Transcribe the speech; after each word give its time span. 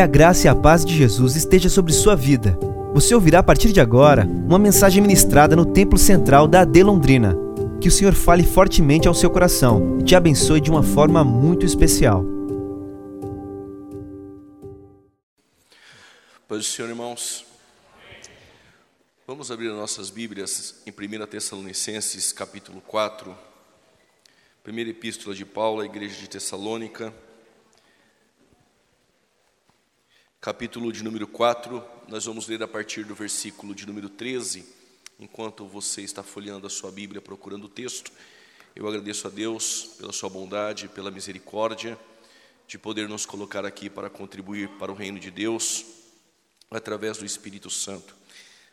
Que 0.00 0.04
a 0.04 0.06
graça 0.06 0.46
e 0.46 0.48
a 0.48 0.54
paz 0.54 0.82
de 0.82 0.96
Jesus 0.96 1.36
esteja 1.36 1.68
sobre 1.68 1.92
sua 1.92 2.16
vida. 2.16 2.58
Você 2.94 3.14
ouvirá 3.14 3.40
a 3.40 3.42
partir 3.42 3.70
de 3.70 3.82
agora 3.82 4.24
uma 4.24 4.58
mensagem 4.58 5.02
ministrada 5.02 5.54
no 5.54 5.66
Templo 5.66 5.98
Central 5.98 6.48
da 6.48 6.62
AD 6.62 6.82
Londrina. 6.82 7.36
Que 7.82 7.88
o 7.88 7.90
Senhor 7.90 8.14
fale 8.14 8.42
fortemente 8.42 9.06
ao 9.06 9.12
seu 9.12 9.28
coração 9.28 9.98
e 10.00 10.02
te 10.02 10.16
abençoe 10.16 10.58
de 10.58 10.70
uma 10.70 10.82
forma 10.82 11.22
muito 11.22 11.66
especial. 11.66 12.24
Paz 16.48 16.60
do 16.60 16.64
Senhor, 16.64 16.88
irmãos. 16.88 17.44
Vamos 19.26 19.50
abrir 19.50 19.68
nossas 19.68 20.08
Bíblias 20.08 20.76
em 20.86 20.90
1 20.90 21.26
Tessalonicenses, 21.26 22.32
capítulo 22.32 22.80
4. 22.86 23.36
Primeira 24.64 24.88
epístola 24.88 25.36
de 25.36 25.44
Paulo 25.44 25.82
à 25.82 25.84
igreja 25.84 26.18
de 26.18 26.26
Tessalônica. 26.26 27.12
Capítulo 30.42 30.90
de 30.90 31.04
número 31.04 31.26
4, 31.26 31.84
nós 32.08 32.24
vamos 32.24 32.48
ler 32.48 32.62
a 32.62 32.66
partir 32.66 33.04
do 33.04 33.14
versículo 33.14 33.74
de 33.74 33.86
número 33.86 34.08
13. 34.08 34.64
Enquanto 35.18 35.66
você 35.66 36.00
está 36.00 36.22
folheando 36.22 36.66
a 36.66 36.70
sua 36.70 36.90
Bíblia 36.90 37.20
procurando 37.20 37.64
o 37.64 37.68
texto, 37.68 38.10
eu 38.74 38.88
agradeço 38.88 39.26
a 39.26 39.30
Deus 39.30 39.96
pela 39.98 40.14
sua 40.14 40.30
bondade, 40.30 40.88
pela 40.88 41.10
misericórdia 41.10 41.98
de 42.66 42.78
poder 42.78 43.06
nos 43.06 43.26
colocar 43.26 43.66
aqui 43.66 43.90
para 43.90 44.08
contribuir 44.08 44.70
para 44.78 44.90
o 44.90 44.94
reino 44.94 45.20
de 45.20 45.30
Deus 45.30 45.84
através 46.70 47.18
do 47.18 47.26
Espírito 47.26 47.68
Santo 47.68 48.16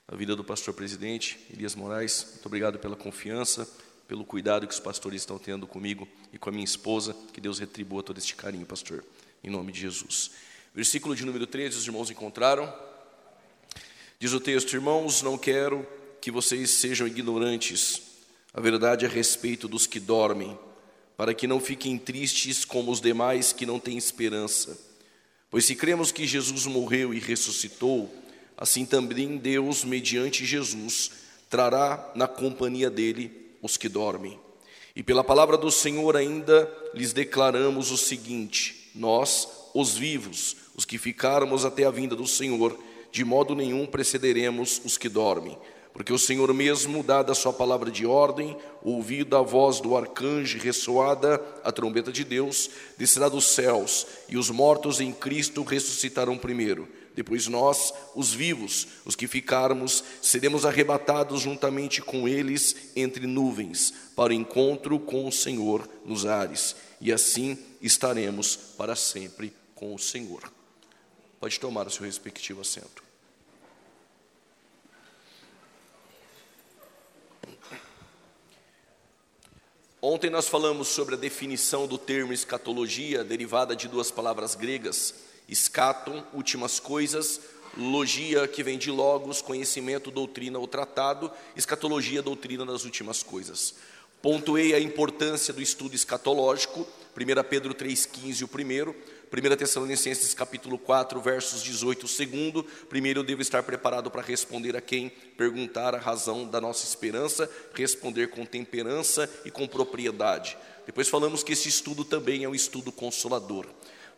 a 0.08 0.16
vida 0.16 0.38
do 0.38 0.46
pastor 0.46 0.74
presidente 0.74 1.38
Elias 1.52 1.76
Moraes. 1.76 2.28
Muito 2.32 2.46
obrigado 2.46 2.80
pela 2.80 2.96
confiança, 2.96 3.70
pelo 4.08 4.24
cuidado 4.24 4.66
que 4.66 4.74
os 4.74 4.80
pastores 4.80 5.22
estão 5.22 5.38
tendo 5.38 5.68
comigo 5.68 6.08
e 6.32 6.38
com 6.38 6.48
a 6.48 6.54
minha 6.54 6.64
esposa. 6.64 7.14
Que 7.34 7.42
Deus 7.42 7.60
retribua 7.60 8.02
todo 8.02 8.18
este 8.20 8.38
carinho, 8.38 8.66
pastor, 8.66 9.04
em 9.44 9.50
nome 9.50 9.74
de 9.74 9.82
Jesus. 9.82 10.32
Versículo 10.78 11.16
de 11.16 11.26
número 11.26 11.48
13, 11.48 11.76
os 11.76 11.86
irmãos 11.88 12.12
encontraram. 12.12 12.72
Diz 14.20 14.32
o 14.32 14.40
texto: 14.40 14.76
Irmãos, 14.76 15.24
não 15.24 15.36
quero 15.36 15.84
que 16.22 16.30
vocês 16.30 16.70
sejam 16.70 17.08
ignorantes 17.08 18.00
a 18.54 18.62
verdade 18.62 19.04
a 19.04 19.10
respeito 19.10 19.68
dos 19.68 19.88
que 19.88 20.00
dormem, 20.00 20.56
para 21.18 21.34
que 21.34 21.48
não 21.48 21.60
fiquem 21.60 21.98
tristes 21.98 22.64
como 22.64 22.92
os 22.92 23.02
demais 23.02 23.52
que 23.52 23.66
não 23.66 23.80
têm 23.80 23.98
esperança. 23.98 24.80
Pois 25.50 25.66
se 25.66 25.76
cremos 25.76 26.12
que 26.12 26.28
Jesus 26.28 26.68
morreu 26.68 27.12
e 27.12 27.20
ressuscitou, 27.20 28.16
assim 28.56 28.86
também 28.86 29.36
Deus, 29.36 29.84
mediante 29.84 30.46
Jesus, 30.46 31.10
trará 31.50 32.12
na 32.14 32.28
companhia 32.28 32.92
dele 32.92 33.32
os 33.64 33.78
que 33.78 33.90
dormem. 33.90 34.40
E 34.96 35.02
pela 35.02 35.24
palavra 35.24 35.58
do 35.58 35.72
Senhor 35.72 36.16
ainda 36.16 36.72
lhes 36.94 37.14
declaramos 37.14 37.90
o 37.90 37.98
seguinte: 37.98 38.92
nós, 38.94 39.48
os 39.74 39.96
vivos, 39.96 40.56
os 40.78 40.86
que 40.86 41.00
ficarmos 41.00 41.66
até 41.66 41.86
a 41.86 41.92
vinda 41.92 42.16
do 42.16 42.28
Senhor, 42.28 42.78
de 43.12 43.26
modo 43.26 43.56
nenhum 43.56 43.88
precederemos 43.88 44.80
os 44.86 44.96
que 44.96 45.10
dormem. 45.10 45.58
Porque 45.92 46.14
o 46.14 46.20
Senhor 46.20 46.54
mesmo, 46.54 47.02
dada 47.02 47.32
a 47.32 47.36
sua 47.36 47.52
palavra 47.52 47.90
de 47.90 48.06
ordem, 48.06 48.56
ouvida 48.84 49.40
a 49.40 49.42
voz 49.42 49.80
do 49.80 49.98
arcanjo, 49.98 50.60
ressoada 50.60 51.44
a 51.64 51.72
trombeta 51.72 52.12
de 52.12 52.24
Deus, 52.24 52.70
descerá 52.96 53.28
dos 53.28 53.46
céus, 53.46 54.06
e 54.30 54.38
os 54.38 54.52
mortos 54.52 55.02
em 55.02 55.12
Cristo 55.12 55.64
ressuscitarão 55.64 56.38
primeiro. 56.38 56.88
Depois 57.16 57.48
nós, 57.48 57.92
os 58.14 58.32
vivos, 58.32 58.88
os 59.04 59.16
que 59.16 59.26
ficarmos, 59.26 60.04
seremos 60.22 60.64
arrebatados 60.68 61.42
juntamente 61.42 62.00
com 62.00 62.28
eles 62.28 62.92
entre 62.96 63.26
nuvens, 63.26 63.92
para 64.16 64.30
o 64.30 64.36
encontro 64.36 65.00
com 65.00 65.28
o 65.28 65.32
Senhor 65.32 65.90
nos 66.06 66.28
ares, 66.28 66.76
e 67.02 67.12
assim 67.12 67.58
estaremos 67.82 68.56
para 68.78 68.96
sempre 68.96 69.52
com 69.74 69.96
o 69.96 69.98
Senhor. 69.98 70.57
Pode 71.40 71.60
tomar 71.60 71.88
o 71.88 71.92
seu 71.92 72.06
respectivo 72.06 72.62
assento. 72.62 73.08
Ontem 80.02 80.30
nós 80.30 80.48
falamos 80.48 80.88
sobre 80.88 81.16
a 81.16 81.18
definição 81.18 81.88
do 81.88 81.98
termo 81.98 82.32
escatologia, 82.32 83.24
derivada 83.24 83.76
de 83.76 83.88
duas 83.88 84.10
palavras 84.10 84.56
gregas, 84.56 85.16
escaton, 85.50 86.24
últimas 86.34 86.80
coisas, 86.80 87.42
logia, 87.76 88.48
que 88.48 88.64
vem 88.64 88.78
de 88.78 88.90
logos, 88.90 89.42
conhecimento, 89.42 90.10
doutrina 90.10 90.60
ou 90.60 90.68
tratado, 90.68 91.32
escatologia, 91.56 92.22
doutrina 92.22 92.66
das 92.66 92.86
últimas 92.86 93.22
coisas. 93.22 93.76
Pontuei 94.22 94.74
a 94.74 94.80
importância 94.80 95.54
do 95.54 95.62
estudo 95.62 95.96
escatológico, 95.96 96.88
1 97.16 97.44
Pedro 97.50 97.74
3,15 97.74 98.44
o 98.44 98.48
primeiro, 98.48 98.96
1 99.30 99.58
Tessalonicenses 99.58 100.34
capítulo 100.34 100.78
4, 100.78 101.20
versos 101.20 101.62
18 101.62 102.06
o 102.06 102.08
segundo. 102.08 102.64
Primeiro 102.88 103.20
eu 103.20 103.24
devo 103.26 103.42
estar 103.42 103.62
preparado 103.62 104.10
para 104.10 104.22
responder 104.22 104.78
a 104.78 104.82
quem 104.82 105.10
perguntar 105.38 105.94
a 105.94 106.00
razão 106.00 106.48
da 106.48 106.62
nossa 106.62 106.86
esperança, 106.86 107.50
responder 107.74 108.30
com 108.30 108.46
temperança 108.46 109.30
e 109.44 109.52
com 109.52 109.68
propriedade. 109.68 110.58
Depois 110.86 111.10
falamos 111.10 111.44
que 111.44 111.52
esse 111.52 111.68
estudo 111.68 112.06
também 112.06 112.46
é 112.46 112.50
um 112.50 112.56
estudo 112.56 112.90
consolador. 112.90 113.68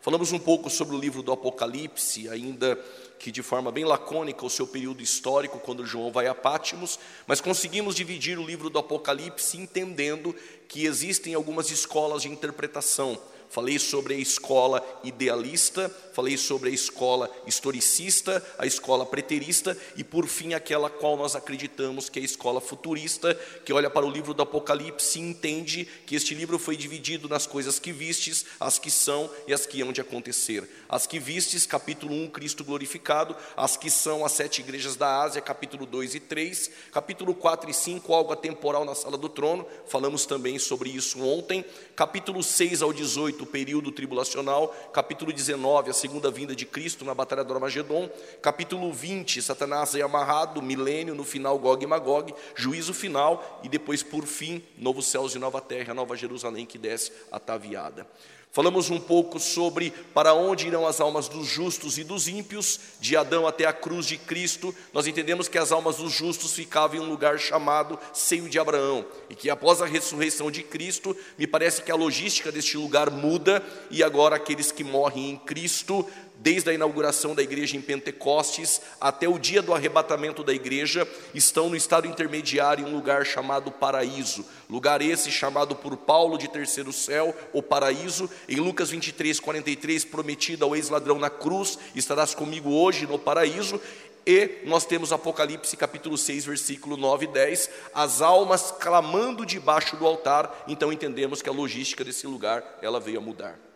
Falamos 0.00 0.30
um 0.30 0.38
pouco 0.38 0.70
sobre 0.70 0.94
o 0.94 0.98
livro 0.98 1.24
do 1.24 1.32
Apocalipse, 1.32 2.28
ainda 2.28 2.78
que 3.18 3.32
de 3.32 3.42
forma 3.42 3.72
bem 3.72 3.84
lacônica, 3.84 4.46
o 4.46 4.50
seu 4.50 4.66
período 4.66 5.02
histórico, 5.02 5.58
quando 5.58 5.84
João 5.84 6.12
vai 6.12 6.28
a 6.28 6.34
Pátimos, 6.34 7.00
mas 7.26 7.40
conseguimos 7.40 7.96
dividir 7.96 8.38
o 8.38 8.46
livro 8.46 8.70
do 8.70 8.78
Apocalipse 8.78 9.58
entendendo 9.58 10.34
que 10.68 10.86
existem 10.86 11.34
algumas 11.34 11.70
escolas 11.70 12.22
de 12.22 12.28
interpretação 12.28 13.20
falei 13.50 13.78
sobre 13.78 14.14
a 14.14 14.18
escola 14.18 14.82
idealista, 15.04 15.94
falei 16.12 16.36
sobre 16.36 16.70
a 16.70 16.72
escola 16.72 17.30
historicista, 17.46 18.44
a 18.58 18.64
escola 18.64 19.04
preterista 19.04 19.76
e, 19.96 20.04
por 20.04 20.26
fim, 20.26 20.54
aquela 20.54 20.88
qual 20.88 21.16
nós 21.16 21.34
acreditamos 21.34 22.08
que 22.08 22.18
é 22.18 22.22
a 22.22 22.24
escola 22.24 22.60
futurista, 22.60 23.34
que 23.64 23.72
olha 23.72 23.90
para 23.90 24.06
o 24.06 24.10
livro 24.10 24.32
do 24.32 24.42
Apocalipse 24.42 25.18
e 25.18 25.22
entende 25.22 25.88
que 26.06 26.14
este 26.14 26.34
livro 26.34 26.58
foi 26.58 26.76
dividido 26.76 27.28
nas 27.28 27.46
coisas 27.46 27.78
que 27.78 27.92
vistes, 27.92 28.46
as 28.58 28.78
que 28.78 28.90
são 28.90 29.30
e 29.46 29.52
as 29.52 29.66
que 29.66 29.82
hão 29.82 29.92
de 29.92 30.00
acontecer. 30.00 30.68
As 30.88 31.06
que 31.06 31.18
vistes, 31.18 31.66
capítulo 31.66 32.14
1, 32.14 32.28
Cristo 32.30 32.64
glorificado, 32.64 33.36
as 33.56 33.76
que 33.76 33.90
são 33.90 34.24
as 34.24 34.32
sete 34.32 34.60
igrejas 34.60 34.96
da 34.96 35.22
Ásia, 35.22 35.40
capítulo 35.40 35.86
2 35.86 36.14
e 36.14 36.20
3, 36.20 36.70
capítulo 36.92 37.34
4 37.34 37.70
e 37.70 37.74
5, 37.74 38.14
algo 38.14 38.32
atemporal 38.32 38.84
na 38.84 38.94
sala 38.94 39.18
do 39.18 39.28
trono, 39.28 39.66
falamos 39.86 40.24
também 40.26 40.58
sobre 40.58 40.90
isso 40.90 41.20
ontem, 41.22 41.64
capítulo 41.96 42.42
6 42.42 42.82
ao 42.82 42.92
18, 42.92 43.39
o 43.42 43.46
período 43.46 43.92
tribulacional, 43.92 44.68
capítulo 44.92 45.32
19, 45.32 45.90
a 45.90 45.92
segunda 45.92 46.30
vinda 46.30 46.54
de 46.54 46.66
Cristo 46.66 47.04
na 47.04 47.14
batalha 47.14 47.44
do 47.44 47.54
Armagedon, 47.54 48.10
capítulo 48.42 48.92
20, 48.92 49.42
Satanás 49.42 49.94
é 49.94 50.02
amarrado, 50.02 50.62
milênio, 50.62 51.14
no 51.14 51.24
final 51.24 51.58
Gog 51.58 51.82
e 51.82 51.86
Magog, 51.86 52.34
juízo 52.54 52.92
final 52.94 53.60
e 53.62 53.68
depois 53.68 54.02
por 54.02 54.26
fim, 54.26 54.62
novos 54.76 55.06
céus 55.06 55.34
e 55.34 55.38
nova 55.38 55.60
terra, 55.60 55.94
nova 55.94 56.16
Jerusalém 56.16 56.66
que 56.66 56.78
desce 56.78 57.12
ataviada. 57.30 58.06
Falamos 58.52 58.90
um 58.90 58.98
pouco 58.98 59.38
sobre 59.38 59.92
para 60.12 60.34
onde 60.34 60.66
irão 60.66 60.84
as 60.84 61.00
almas 61.00 61.28
dos 61.28 61.46
justos 61.46 61.98
e 61.98 62.02
dos 62.04 62.26
ímpios, 62.26 62.80
de 63.00 63.16
Adão 63.16 63.46
até 63.46 63.64
a 63.64 63.72
cruz 63.72 64.06
de 64.06 64.16
Cristo. 64.18 64.74
Nós 64.92 65.06
entendemos 65.06 65.46
que 65.46 65.56
as 65.56 65.70
almas 65.70 65.98
dos 65.98 66.12
justos 66.12 66.52
ficavam 66.52 66.96
em 66.96 67.00
um 67.00 67.08
lugar 67.08 67.38
chamado 67.38 67.96
seio 68.12 68.48
de 68.48 68.58
Abraão, 68.58 69.06
e 69.28 69.36
que 69.36 69.48
após 69.48 69.80
a 69.80 69.86
ressurreição 69.86 70.50
de 70.50 70.64
Cristo, 70.64 71.16
me 71.38 71.46
parece 71.46 71.80
que 71.80 71.92
a 71.92 71.96
logística 71.96 72.50
deste 72.50 72.76
lugar 72.76 73.08
muda, 73.08 73.64
e 73.88 74.02
agora 74.02 74.34
aqueles 74.34 74.72
que 74.72 74.82
morrem 74.82 75.30
em 75.30 75.36
Cristo 75.36 76.04
desde 76.40 76.70
a 76.70 76.72
inauguração 76.72 77.34
da 77.34 77.42
igreja 77.42 77.76
em 77.76 77.82
Pentecostes 77.82 78.80
até 79.00 79.28
o 79.28 79.38
dia 79.38 79.60
do 79.60 79.74
arrebatamento 79.74 80.42
da 80.42 80.52
igreja, 80.52 81.06
estão 81.34 81.68
no 81.68 81.76
estado 81.76 82.06
intermediário 82.06 82.86
em 82.86 82.90
um 82.90 82.94
lugar 82.94 83.24
chamado 83.26 83.70
paraíso. 83.70 84.44
Lugar 84.68 85.02
esse 85.02 85.30
chamado 85.30 85.76
por 85.76 85.96
Paulo 85.96 86.38
de 86.38 86.48
terceiro 86.48 86.92
céu, 86.92 87.36
o 87.52 87.62
paraíso. 87.62 88.28
Em 88.48 88.56
Lucas 88.56 88.90
23, 88.90 89.38
43, 89.38 90.04
prometido 90.06 90.64
ao 90.64 90.74
ex-ladrão 90.74 91.18
na 91.18 91.28
cruz: 91.28 91.78
estarás 91.94 92.34
comigo 92.34 92.70
hoje 92.70 93.06
no 93.06 93.18
paraíso. 93.18 93.80
E 94.26 94.60
nós 94.64 94.84
temos 94.84 95.12
Apocalipse 95.12 95.76
capítulo 95.76 96.16
6, 96.16 96.44
versículo 96.44 96.96
9 96.96 97.24
e 97.24 97.28
10, 97.28 97.70
as 97.94 98.20
almas 98.20 98.70
clamando 98.70 99.46
debaixo 99.46 99.96
do 99.96 100.06
altar, 100.06 100.64
então 100.68 100.92
entendemos 100.92 101.40
que 101.40 101.48
a 101.48 101.52
logística 101.52 102.04
desse 102.04 102.26
lugar, 102.26 102.62
ela 102.82 103.00
veio 103.00 103.18
a 103.18 103.22
mudar. 103.22 103.69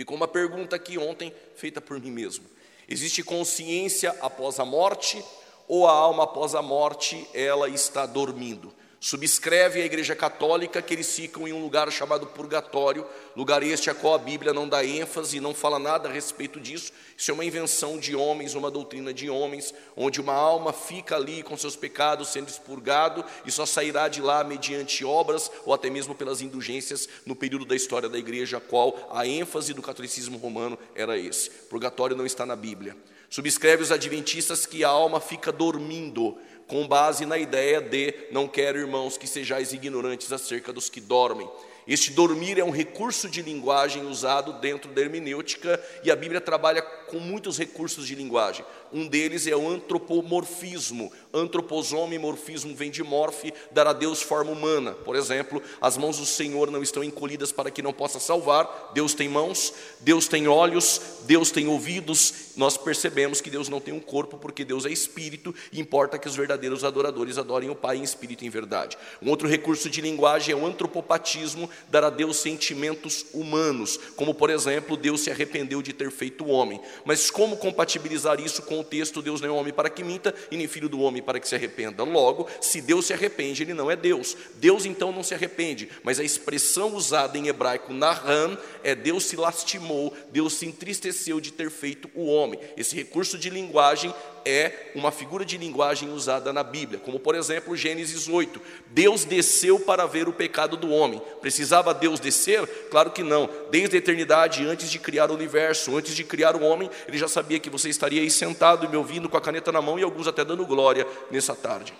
Ficou 0.00 0.16
uma 0.16 0.26
pergunta 0.26 0.76
aqui 0.76 0.96
ontem, 0.96 1.30
feita 1.54 1.78
por 1.78 2.00
mim 2.00 2.10
mesmo. 2.10 2.46
Existe 2.88 3.22
consciência 3.22 4.16
após 4.22 4.58
a 4.58 4.64
morte 4.64 5.22
ou 5.68 5.86
a 5.86 5.92
alma 5.92 6.24
após 6.24 6.54
a 6.54 6.62
morte 6.62 7.28
ela 7.34 7.68
está 7.68 8.06
dormindo? 8.06 8.72
Subscreve 9.02 9.80
a 9.80 9.84
Igreja 9.86 10.14
Católica 10.14 10.82
que 10.82 10.92
eles 10.92 11.10
ficam 11.16 11.48
em 11.48 11.54
um 11.54 11.62
lugar 11.62 11.90
chamado 11.90 12.26
purgatório, 12.26 13.06
lugar 13.34 13.62
este 13.62 13.88
a 13.88 13.94
qual 13.94 14.12
a 14.12 14.18
Bíblia 14.18 14.52
não 14.52 14.68
dá 14.68 14.84
ênfase, 14.84 15.40
não 15.40 15.54
fala 15.54 15.78
nada 15.78 16.06
a 16.06 16.12
respeito 16.12 16.60
disso. 16.60 16.92
Isso 17.16 17.30
é 17.30 17.34
uma 17.34 17.46
invenção 17.46 17.98
de 17.98 18.14
homens, 18.14 18.54
uma 18.54 18.70
doutrina 18.70 19.14
de 19.14 19.30
homens, 19.30 19.72
onde 19.96 20.20
uma 20.20 20.34
alma 20.34 20.70
fica 20.70 21.16
ali 21.16 21.42
com 21.42 21.56
seus 21.56 21.76
pecados 21.76 22.28
sendo 22.28 22.50
expurgado 22.50 23.24
e 23.46 23.50
só 23.50 23.64
sairá 23.64 24.06
de 24.06 24.20
lá 24.20 24.44
mediante 24.44 25.02
obras 25.02 25.50
ou 25.64 25.72
até 25.72 25.88
mesmo 25.88 26.14
pelas 26.14 26.42
indulgências 26.42 27.08
no 27.24 27.34
período 27.34 27.64
da 27.64 27.74
história 27.74 28.06
da 28.08 28.18
Igreja, 28.18 28.58
a 28.58 28.60
qual 28.60 29.08
a 29.10 29.26
ênfase 29.26 29.72
do 29.72 29.80
catolicismo 29.80 30.36
romano 30.36 30.78
era 30.94 31.16
esse. 31.16 31.48
Purgatório 31.70 32.14
não 32.14 32.26
está 32.26 32.44
na 32.44 32.54
Bíblia. 32.54 32.94
Subscreve 33.30 33.84
os 33.84 33.92
adventistas 33.92 34.66
que 34.66 34.82
a 34.82 34.88
alma 34.88 35.20
fica 35.20 35.52
dormindo 35.52 36.36
com 36.70 36.86
base 36.86 37.26
na 37.26 37.36
ideia 37.36 37.80
de 37.80 38.14
não 38.30 38.46
quero, 38.46 38.78
irmãos, 38.78 39.18
que 39.18 39.26
sejais 39.26 39.72
ignorantes 39.72 40.32
acerca 40.32 40.72
dos 40.72 40.88
que 40.88 41.00
dormem. 41.00 41.50
Este 41.84 42.12
dormir 42.12 42.56
é 42.56 42.62
um 42.62 42.70
recurso 42.70 43.28
de 43.28 43.42
linguagem 43.42 44.06
usado 44.06 44.52
dentro 44.60 44.92
da 44.92 45.00
hermenêutica 45.00 45.82
e 46.04 46.10
a 46.12 46.14
Bíblia 46.14 46.40
trabalha 46.40 46.80
com 46.80 47.18
muitos 47.18 47.58
recursos 47.58 48.06
de 48.06 48.14
linguagem. 48.14 48.64
Um 48.92 49.08
deles 49.08 49.48
é 49.48 49.56
o 49.56 49.68
antropomorfismo. 49.68 51.10
Antroposome 51.34 52.16
morfismo 52.16 52.76
vem 52.76 52.92
de 52.92 53.02
morfe, 53.02 53.52
dar 53.72 53.88
a 53.88 53.92
Deus 53.92 54.22
forma 54.22 54.52
humana. 54.52 54.92
Por 54.92 55.16
exemplo, 55.16 55.60
as 55.80 55.96
mãos 55.96 56.18
do 56.18 56.26
Senhor 56.26 56.70
não 56.70 56.82
estão 56.82 57.02
encolhidas 57.02 57.50
para 57.50 57.72
que 57.72 57.82
não 57.82 57.92
possa 57.92 58.20
salvar. 58.20 58.92
Deus 58.94 59.12
tem 59.12 59.28
mãos, 59.28 59.74
Deus 59.98 60.28
tem 60.28 60.46
olhos, 60.46 61.00
Deus 61.24 61.50
tem 61.50 61.66
ouvidos. 61.66 62.49
Nós 62.56 62.76
percebemos 62.76 63.40
que 63.40 63.50
Deus 63.50 63.68
não 63.68 63.80
tem 63.80 63.94
um 63.94 64.00
corpo 64.00 64.36
porque 64.36 64.64
Deus 64.64 64.84
é 64.84 64.90
espírito 64.90 65.54
e 65.72 65.80
importa 65.80 66.18
que 66.18 66.28
os 66.28 66.36
verdadeiros 66.36 66.84
adoradores 66.84 67.38
adorem 67.38 67.70
o 67.70 67.74
Pai 67.74 67.96
em 67.96 68.02
espírito 68.02 68.44
e 68.44 68.46
em 68.46 68.50
verdade. 68.50 68.98
Um 69.22 69.30
outro 69.30 69.48
recurso 69.48 69.88
de 69.88 70.00
linguagem 70.00 70.52
é 70.52 70.56
o 70.56 70.66
antropopatismo, 70.66 71.70
dar 71.88 72.04
a 72.04 72.10
Deus 72.10 72.38
sentimentos 72.38 73.26
humanos, 73.32 73.98
como 74.16 74.34
por 74.34 74.50
exemplo, 74.50 74.96
Deus 74.96 75.20
se 75.20 75.30
arrependeu 75.30 75.82
de 75.82 75.92
ter 75.92 76.10
feito 76.10 76.44
o 76.44 76.48
homem. 76.48 76.80
Mas 77.04 77.30
como 77.30 77.56
compatibilizar 77.56 78.40
isso 78.40 78.62
com 78.62 78.80
o 78.80 78.84
texto 78.84 79.22
Deus 79.22 79.40
não 79.40 79.48
é 79.48 79.52
homem 79.52 79.72
para 79.72 79.90
que 79.90 80.02
minta 80.02 80.34
e 80.50 80.56
nem 80.56 80.66
filho 80.66 80.88
do 80.88 81.00
homem 81.00 81.22
para 81.22 81.38
que 81.38 81.48
se 81.48 81.54
arrependa? 81.54 82.02
Logo, 82.02 82.48
se 82.60 82.80
Deus 82.80 83.06
se 83.06 83.12
arrepende, 83.12 83.62
ele 83.62 83.74
não 83.74 83.90
é 83.90 83.96
Deus. 83.96 84.36
Deus 84.56 84.84
então 84.84 85.12
não 85.12 85.22
se 85.22 85.34
arrepende, 85.34 85.88
mas 86.02 86.18
a 86.18 86.24
expressão 86.24 86.94
usada 86.94 87.38
em 87.38 87.48
hebraico 87.48 87.92
nahan 87.92 88.58
é 88.82 88.94
Deus 88.94 89.24
se 89.24 89.36
lastimou, 89.36 90.14
Deus 90.32 90.54
se 90.54 90.66
entristeceu 90.66 91.40
de 91.40 91.52
ter 91.52 91.70
feito 91.70 92.10
o 92.14 92.26
homem. 92.26 92.49
Esse 92.76 92.96
recurso 92.96 93.38
de 93.38 93.50
linguagem 93.50 94.14
é 94.44 94.90
uma 94.94 95.10
figura 95.10 95.44
de 95.44 95.58
linguagem 95.58 96.10
usada 96.12 96.52
na 96.52 96.62
Bíblia, 96.62 96.98
como 96.98 97.18
por 97.18 97.34
exemplo 97.34 97.76
Gênesis 97.76 98.28
8. 98.28 98.60
Deus 98.88 99.24
desceu 99.24 99.78
para 99.78 100.06
ver 100.06 100.28
o 100.28 100.32
pecado 100.32 100.76
do 100.76 100.90
homem. 100.90 101.20
Precisava 101.40 101.92
Deus 101.92 102.18
descer? 102.18 102.66
Claro 102.90 103.10
que 103.10 103.22
não. 103.22 103.48
Desde 103.70 103.96
a 103.96 103.98
eternidade, 103.98 104.66
antes 104.66 104.90
de 104.90 104.98
criar 104.98 105.30
o 105.30 105.34
universo, 105.34 105.96
antes 105.96 106.14
de 106.14 106.24
criar 106.24 106.56
o 106.56 106.62
homem, 106.62 106.90
ele 107.06 107.18
já 107.18 107.28
sabia 107.28 107.58
que 107.58 107.70
você 107.70 107.88
estaria 107.88 108.22
aí 108.22 108.30
sentado 108.30 108.84
e 108.84 108.88
me 108.88 108.96
ouvindo 108.96 109.28
com 109.28 109.36
a 109.36 109.40
caneta 109.40 109.70
na 109.70 109.82
mão 109.82 109.98
e 109.98 110.02
alguns 110.02 110.26
até 110.26 110.44
dando 110.44 110.66
glória 110.66 111.06
nessa 111.30 111.54
tarde. 111.54 111.92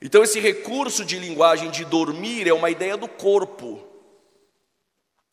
Então, 0.00 0.22
esse 0.22 0.38
recurso 0.38 1.02
de 1.04 1.18
linguagem 1.18 1.70
de 1.70 1.84
dormir 1.84 2.46
é 2.46 2.52
uma 2.52 2.68
ideia 2.68 2.96
do 2.96 3.08
corpo. 3.08 3.93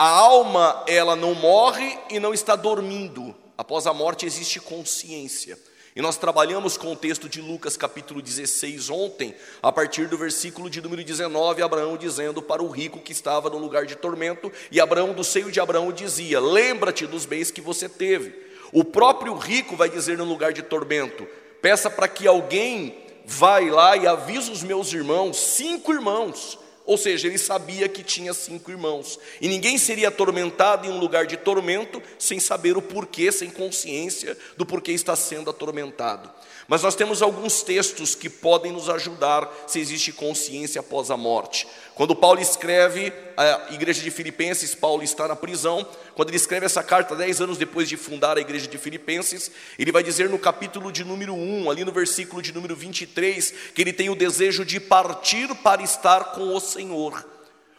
A 0.02 0.10
alma, 0.10 0.84
ela 0.88 1.16
não 1.16 1.36
morre 1.36 1.96
e 2.10 2.20
não 2.20 2.34
está 2.34 2.56
dormindo. 2.56 3.36
Após 3.56 3.86
a 3.86 3.94
morte 3.94 4.26
existe 4.26 4.60
consciência. 4.60 5.60
E 5.96 6.02
nós 6.02 6.18
trabalhamos 6.18 6.76
com 6.76 6.92
o 6.92 6.96
texto 6.96 7.30
de 7.30 7.40
Lucas 7.40 7.78
capítulo 7.78 8.20
16 8.20 8.90
ontem, 8.90 9.36
a 9.62 9.72
partir 9.72 10.08
do 10.08 10.18
versículo 10.18 10.72
de 10.72 10.82
número 10.82 11.04
19, 11.04 11.62
Abraão 11.62 11.96
dizendo 11.98 12.42
para 12.42 12.64
o 12.64 12.68
rico 12.68 13.00
que 13.00 13.12
estava 13.12 13.48
no 13.48 13.60
lugar 13.60 13.86
de 13.86 13.96
tormento, 13.96 14.52
e 14.72 14.82
Abraão, 14.82 15.14
do 15.14 15.24
seio 15.24 15.52
de 15.52 15.60
Abraão, 15.60 15.92
dizia: 15.92 16.40
Lembra-te 16.40 17.06
dos 17.06 17.28
bens 17.28 17.52
que 17.52 17.62
você 17.62 17.88
teve. 17.88 18.34
O 18.74 18.84
próprio 18.84 19.36
rico 19.36 19.76
vai 19.76 19.88
dizer 19.88 20.18
no 20.18 20.26
lugar 20.26 20.52
de 20.52 20.64
tormento: 20.64 21.28
Peça 21.62 21.92
para 21.92 22.08
que 22.08 22.26
alguém 22.26 22.98
vá 23.24 23.60
lá 23.60 23.96
e 23.96 24.08
avise 24.08 24.50
os 24.50 24.64
meus 24.64 24.92
irmãos, 24.92 25.38
cinco 25.38 25.94
irmãos, 25.94 26.58
ou 26.86 26.98
seja, 26.98 27.28
ele 27.28 27.38
sabia 27.38 27.88
que 27.88 28.04
tinha 28.04 28.34
cinco 28.34 28.72
irmãos. 28.72 29.20
E 29.40 29.48
ninguém 29.48 29.78
seria 29.78 30.08
atormentado 30.08 30.88
em 30.88 30.90
um 30.90 31.00
lugar 31.00 31.26
de 31.26 31.38
tormento 31.38 32.02
sem 32.18 32.40
saber 32.40 32.78
o 32.78 32.82
porquê, 32.82 33.32
sem 33.32 33.50
consciência 33.50 34.38
do 34.58 34.66
porquê 34.66 34.92
está 34.92 35.16
sendo 35.16 35.50
atormentado. 35.50 36.32
Mas 36.72 36.84
nós 36.84 36.96
temos 36.96 37.22
alguns 37.22 37.64
textos 37.64 38.16
que 38.16 38.30
podem 38.30 38.72
nos 38.72 38.90
ajudar 38.90 39.46
se 39.68 39.78
existe 39.78 40.14
consciência 40.14 40.80
após 40.80 41.12
a 41.12 41.18
morte. 41.18 41.68
Quando 41.96 42.16
Paulo 42.16 42.40
escreve 42.40 43.12
a 43.36 43.74
igreja 43.74 44.02
de 44.02 44.10
Filipenses, 44.10 44.74
Paulo 44.74 45.04
está 45.04 45.28
na 45.28 45.36
prisão. 45.36 45.86
Quando 46.16 46.30
ele 46.30 46.38
escreve 46.38 46.66
essa 46.66 46.82
carta, 46.82 47.14
dez 47.14 47.42
anos 47.42 47.58
depois 47.58 47.90
de 47.90 47.98
fundar 47.98 48.38
a 48.38 48.40
igreja 48.40 48.68
de 48.68 48.78
Filipenses, 48.78 49.52
ele 49.78 49.92
vai 49.92 50.02
dizer 50.02 50.30
no 50.30 50.40
capítulo 50.40 50.94
de 50.94 51.04
número 51.04 51.34
1, 51.34 51.70
ali 51.70 51.84
no 51.84 51.92
versículo 51.92 52.42
de 52.42 52.54
número 52.54 52.74
23, 52.74 53.54
que 53.76 53.82
ele 53.82 53.92
tem 53.92 54.10
o 54.10 54.16
desejo 54.16 54.64
de 54.64 54.80
partir 54.80 55.54
para 55.56 55.84
estar 55.84 56.32
com 56.32 56.56
o 56.56 56.60
Senhor. 56.62 57.28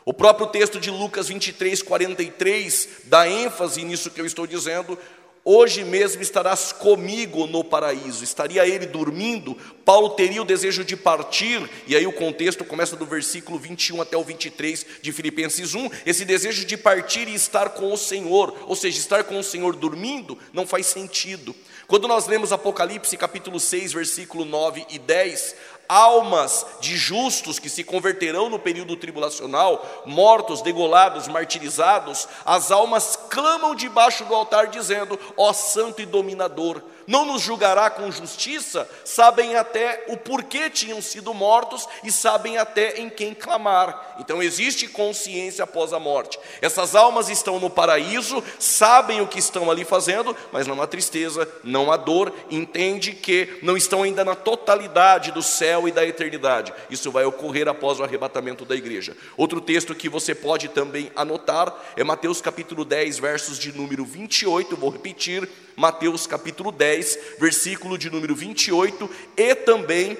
O 0.04 0.12
próprio 0.12 0.48
texto 0.48 0.78
de 0.78 0.90
Lucas 0.90 1.28
23, 1.28 1.80
43 1.80 2.88
dá 3.04 3.26
ênfase 3.26 3.84
nisso 3.84 4.10
que 4.10 4.20
eu 4.20 4.26
estou 4.26 4.46
dizendo, 4.46 4.98
Hoje 5.44 5.82
mesmo 5.82 6.22
estarás 6.22 6.70
comigo 6.70 7.48
no 7.48 7.64
paraíso. 7.64 8.22
Estaria 8.22 8.64
ele 8.64 8.86
dormindo, 8.86 9.56
Paulo 9.84 10.10
teria 10.10 10.40
o 10.40 10.44
desejo 10.44 10.84
de 10.84 10.96
partir, 10.96 11.68
e 11.84 11.96
aí 11.96 12.06
o 12.06 12.12
contexto 12.12 12.64
começa 12.64 12.94
do 12.94 13.04
versículo 13.04 13.58
21 13.58 14.00
até 14.00 14.16
o 14.16 14.22
23 14.22 14.86
de 15.02 15.10
Filipenses 15.10 15.74
1. 15.74 15.90
Esse 16.06 16.24
desejo 16.24 16.64
de 16.64 16.76
partir 16.76 17.26
e 17.26 17.34
estar 17.34 17.70
com 17.70 17.92
o 17.92 17.98
Senhor, 17.98 18.56
ou 18.68 18.76
seja, 18.76 18.98
estar 18.98 19.24
com 19.24 19.36
o 19.36 19.42
Senhor 19.42 19.74
dormindo, 19.74 20.38
não 20.52 20.64
faz 20.64 20.86
sentido. 20.86 21.52
Quando 21.88 22.06
nós 22.06 22.28
lemos 22.28 22.52
Apocalipse 22.52 23.16
capítulo 23.16 23.58
6, 23.58 23.92
versículo 23.92 24.44
9 24.44 24.86
e 24.90 24.98
10, 24.98 25.56
almas 25.92 26.64
de 26.80 26.96
justos 26.96 27.58
que 27.58 27.68
se 27.68 27.84
converterão 27.84 28.48
no 28.48 28.58
período 28.58 28.96
tribulacional, 28.96 30.02
mortos, 30.06 30.62
degolados, 30.62 31.28
martirizados, 31.28 32.26
as 32.46 32.70
almas 32.70 33.18
clamam 33.28 33.74
debaixo 33.74 34.24
do 34.24 34.34
altar, 34.34 34.68
dizendo: 34.68 35.18
Ó 35.36 35.52
Santo 35.52 36.00
e 36.00 36.06
Dominador, 36.06 36.82
não 37.06 37.24
nos 37.24 37.42
julgará 37.42 37.90
com 37.90 38.10
justiça? 38.10 38.88
Sabem 39.04 39.56
até 39.56 40.04
o 40.08 40.16
porquê 40.16 40.70
tinham 40.70 41.00
sido 41.00 41.32
mortos 41.34 41.88
e 42.04 42.10
sabem 42.10 42.58
até 42.58 43.00
em 43.00 43.08
quem 43.08 43.34
clamar. 43.34 44.16
Então 44.18 44.42
existe 44.42 44.86
consciência 44.88 45.64
após 45.64 45.92
a 45.92 45.98
morte. 45.98 46.38
Essas 46.60 46.94
almas 46.94 47.28
estão 47.28 47.58
no 47.58 47.70
paraíso, 47.70 48.42
sabem 48.58 49.20
o 49.20 49.26
que 49.26 49.38
estão 49.38 49.70
ali 49.70 49.84
fazendo, 49.84 50.36
mas 50.52 50.66
não 50.66 50.80
há 50.80 50.86
tristeza, 50.86 51.48
não 51.64 51.90
há 51.90 51.96
dor, 51.96 52.32
entende 52.50 53.12
que 53.12 53.58
não 53.62 53.76
estão 53.76 54.02
ainda 54.02 54.24
na 54.24 54.34
totalidade 54.34 55.32
do 55.32 55.42
céu 55.42 55.88
e 55.88 55.92
da 55.92 56.06
eternidade. 56.06 56.72
Isso 56.90 57.10
vai 57.10 57.24
ocorrer 57.24 57.68
após 57.68 57.98
o 57.98 58.04
arrebatamento 58.04 58.64
da 58.64 58.76
igreja. 58.76 59.16
Outro 59.36 59.60
texto 59.60 59.94
que 59.94 60.08
você 60.08 60.34
pode 60.34 60.68
também 60.68 61.10
anotar 61.16 61.74
é 61.96 62.04
Mateus 62.04 62.40
capítulo 62.40 62.84
10, 62.84 63.18
versos 63.18 63.58
de 63.58 63.72
número 63.72 64.04
28, 64.04 64.76
vou 64.76 64.90
repetir, 64.90 65.48
Mateus 65.76 66.26
capítulo 66.26 66.70
10, 66.70 66.91
versículo 67.38 67.96
de 67.96 68.10
número 68.10 68.34
28 68.34 69.08
e 69.36 69.54
também 69.54 70.16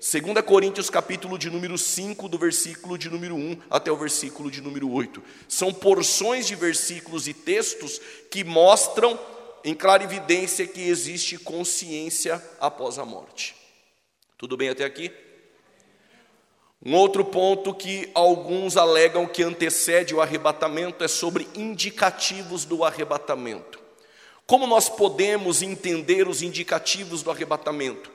2 0.00 0.44
Coríntios 0.46 0.88
capítulo 0.88 1.36
de 1.36 1.50
número 1.50 1.76
5, 1.76 2.28
do 2.28 2.38
versículo 2.38 2.96
de 2.96 3.10
número 3.10 3.34
1 3.34 3.62
até 3.68 3.90
o 3.90 3.96
versículo 3.96 4.48
de 4.48 4.60
número 4.60 4.88
8. 4.90 5.20
São 5.48 5.74
porções 5.74 6.46
de 6.46 6.54
versículos 6.54 7.26
e 7.26 7.34
textos 7.34 8.00
que 8.30 8.44
mostram 8.44 9.18
em 9.64 9.74
clara 9.74 10.04
evidência 10.04 10.68
que 10.68 10.88
existe 10.88 11.36
consciência 11.36 12.40
após 12.60 12.96
a 12.96 13.04
morte. 13.04 13.56
Tudo 14.36 14.56
bem 14.56 14.68
até 14.68 14.84
aqui? 14.84 15.10
Um 16.84 16.94
outro 16.94 17.24
ponto 17.24 17.74
que 17.74 18.08
alguns 18.14 18.76
alegam 18.76 19.26
que 19.26 19.42
antecede 19.42 20.14
o 20.14 20.20
arrebatamento 20.20 21.02
é 21.02 21.08
sobre 21.08 21.48
indicativos 21.56 22.64
do 22.64 22.84
arrebatamento. 22.84 23.87
Como 24.48 24.66
nós 24.66 24.88
podemos 24.88 25.60
entender 25.60 26.26
os 26.26 26.40
indicativos 26.40 27.22
do 27.22 27.30
arrebatamento? 27.30 28.10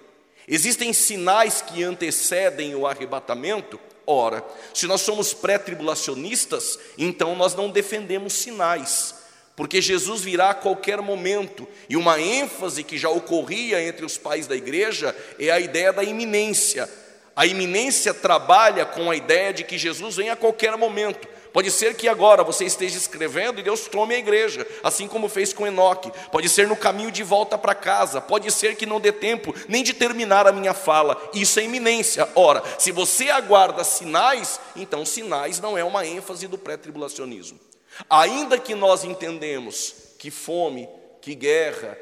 Existem 0.47 0.91
sinais 0.91 1.61
que 1.61 1.83
antecedem 1.83 2.73
o 2.73 2.87
arrebatamento? 2.87 3.79
Ora, 4.03 4.43
se 4.73 4.87
nós 4.87 5.01
somos 5.01 5.31
pré-tribulacionistas, 5.31 6.79
então 6.97 7.35
nós 7.35 7.53
não 7.53 7.69
defendemos 7.69 8.33
sinais, 8.33 9.13
porque 9.55 9.79
Jesus 9.79 10.21
virá 10.21 10.49
a 10.49 10.55
qualquer 10.55 10.99
momento, 11.03 11.67
e 11.87 11.95
uma 11.95 12.19
ênfase 12.19 12.83
que 12.83 12.97
já 12.97 13.09
ocorria 13.09 13.79
entre 13.83 14.03
os 14.03 14.17
pais 14.17 14.47
da 14.47 14.55
igreja 14.55 15.15
é 15.37 15.51
a 15.51 15.59
ideia 15.59 15.93
da 15.93 16.03
iminência. 16.03 16.89
A 17.35 17.45
iminência 17.45 18.11
trabalha 18.11 18.87
com 18.87 19.11
a 19.11 19.15
ideia 19.15 19.53
de 19.53 19.63
que 19.63 19.77
Jesus 19.77 20.15
vem 20.15 20.31
a 20.31 20.35
qualquer 20.35 20.75
momento. 20.77 21.27
Pode 21.53 21.69
ser 21.69 21.95
que 21.95 22.07
agora 22.07 22.43
você 22.43 22.65
esteja 22.65 22.97
escrevendo 22.97 23.59
e 23.59 23.63
Deus 23.63 23.87
tome 23.87 24.15
a 24.15 24.17
igreja, 24.17 24.67
assim 24.83 25.07
como 25.07 25.29
fez 25.29 25.53
com 25.53 25.67
Enoque. 25.67 26.11
Pode 26.31 26.49
ser 26.49 26.67
no 26.67 26.75
caminho 26.75 27.11
de 27.11 27.21
volta 27.21 27.59
para 27.59 27.75
casa. 27.75 28.19
Pode 28.19 28.51
ser 28.51 28.75
que 28.75 28.87
não 28.87 28.99
dê 28.99 29.11
tempo 29.11 29.53
nem 29.69 29.83
de 29.83 29.93
terminar 29.93 30.47
a 30.47 30.51
minha 30.51 30.73
fala. 30.73 31.15
Isso 31.31 31.59
é 31.59 31.63
iminência. 31.63 32.27
Ora, 32.33 32.63
se 32.79 32.91
você 32.91 33.29
aguarda 33.29 33.83
sinais, 33.83 34.59
então 34.75 35.05
sinais 35.05 35.59
não 35.59 35.77
é 35.77 35.83
uma 35.83 36.03
ênfase 36.03 36.47
do 36.47 36.57
pré-tribulacionismo. 36.57 37.59
Ainda 38.09 38.57
que 38.57 38.73
nós 38.73 39.03
entendemos 39.03 39.93
que 40.17 40.31
fome, 40.31 40.89
que 41.21 41.35
guerra, 41.35 41.95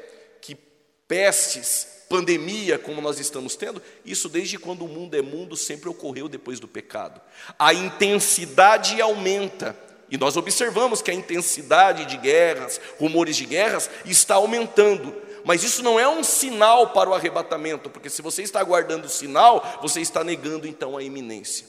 pestes, 1.12 2.04
pandemia 2.08 2.78
como 2.78 3.02
nós 3.02 3.20
estamos 3.20 3.54
tendo, 3.54 3.82
isso 4.02 4.30
desde 4.30 4.56
quando 4.56 4.86
o 4.86 4.88
mundo 4.88 5.14
é 5.14 5.20
mundo 5.20 5.58
sempre 5.58 5.90
ocorreu 5.90 6.26
depois 6.26 6.58
do 6.58 6.66
pecado. 6.66 7.20
A 7.58 7.74
intensidade 7.74 8.98
aumenta. 8.98 9.76
E 10.10 10.16
nós 10.16 10.38
observamos 10.38 11.02
que 11.02 11.10
a 11.10 11.14
intensidade 11.14 12.06
de 12.06 12.16
guerras, 12.16 12.80
rumores 12.98 13.36
de 13.36 13.44
guerras, 13.44 13.90
está 14.06 14.36
aumentando. 14.36 15.14
Mas 15.44 15.62
isso 15.62 15.82
não 15.82 16.00
é 16.00 16.08
um 16.08 16.24
sinal 16.24 16.94
para 16.94 17.10
o 17.10 17.14
arrebatamento, 17.14 17.90
porque 17.90 18.08
se 18.08 18.22
você 18.22 18.42
está 18.42 18.58
aguardando 18.60 19.06
o 19.06 19.10
sinal, 19.10 19.80
você 19.82 20.00
está 20.00 20.24
negando 20.24 20.66
então 20.66 20.96
a 20.96 21.02
iminência. 21.02 21.66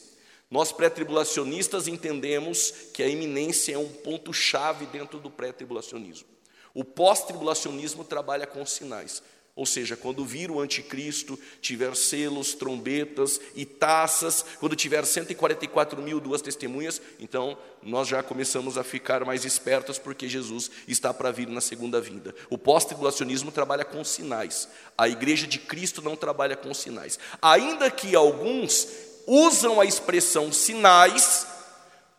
Nós 0.50 0.72
pré-tribulacionistas 0.72 1.86
entendemos 1.90 2.74
que 2.94 3.04
a 3.04 3.10
iminência 3.10 3.74
é 3.74 3.78
um 3.78 3.90
ponto-chave 3.90 4.86
dentro 4.86 5.20
do 5.20 5.30
pré-tribulacionismo. 5.30 6.30
O 6.74 6.84
pós-tribulacionismo 6.84 8.06
trabalha 8.06 8.48
com 8.48 8.66
sinais. 8.66 9.22
Ou 9.56 9.68
seja, 9.68 9.96
quando 9.96 10.26
vir 10.26 10.50
o 10.50 10.60
anticristo, 10.60 11.40
tiver 11.62 11.96
selos, 11.96 12.56
trombetas 12.56 13.40
e 13.56 13.66
taças, 13.66 14.44
quando 14.60 14.76
tiver 14.76 15.06
144 15.06 16.02
mil 16.02 16.20
duas 16.20 16.42
testemunhas, 16.42 17.00
então 17.20 17.56
nós 17.84 18.08
já 18.08 18.24
começamos 18.24 18.80
a 18.80 18.84
ficar 18.84 19.24
mais 19.24 19.46
espertos 19.46 20.00
porque 20.00 20.28
Jesus 20.28 20.72
está 20.88 21.14
para 21.14 21.30
vir 21.30 21.48
na 21.48 21.62
segunda 21.62 22.02
vinda. 22.02 22.34
O 22.50 22.58
pós-tribulacionismo 22.58 23.52
trabalha 23.52 23.86
com 23.86 24.04
sinais, 24.04 24.68
a 24.98 25.08
igreja 25.08 25.46
de 25.46 25.60
Cristo 25.60 26.02
não 26.02 26.16
trabalha 26.16 26.56
com 26.56 26.74
sinais. 26.74 27.20
Ainda 27.40 27.92
que 27.92 28.16
alguns 28.16 28.88
usam 29.28 29.80
a 29.80 29.86
expressão 29.86 30.52
sinais, 30.52 31.46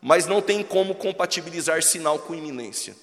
mas 0.01 0.25
não 0.25 0.41
tem 0.41 0.63
como 0.63 0.95
compatibilizar 0.95 1.83
sinal 1.83 2.17
com 2.17 2.33
iminência. 2.33 2.95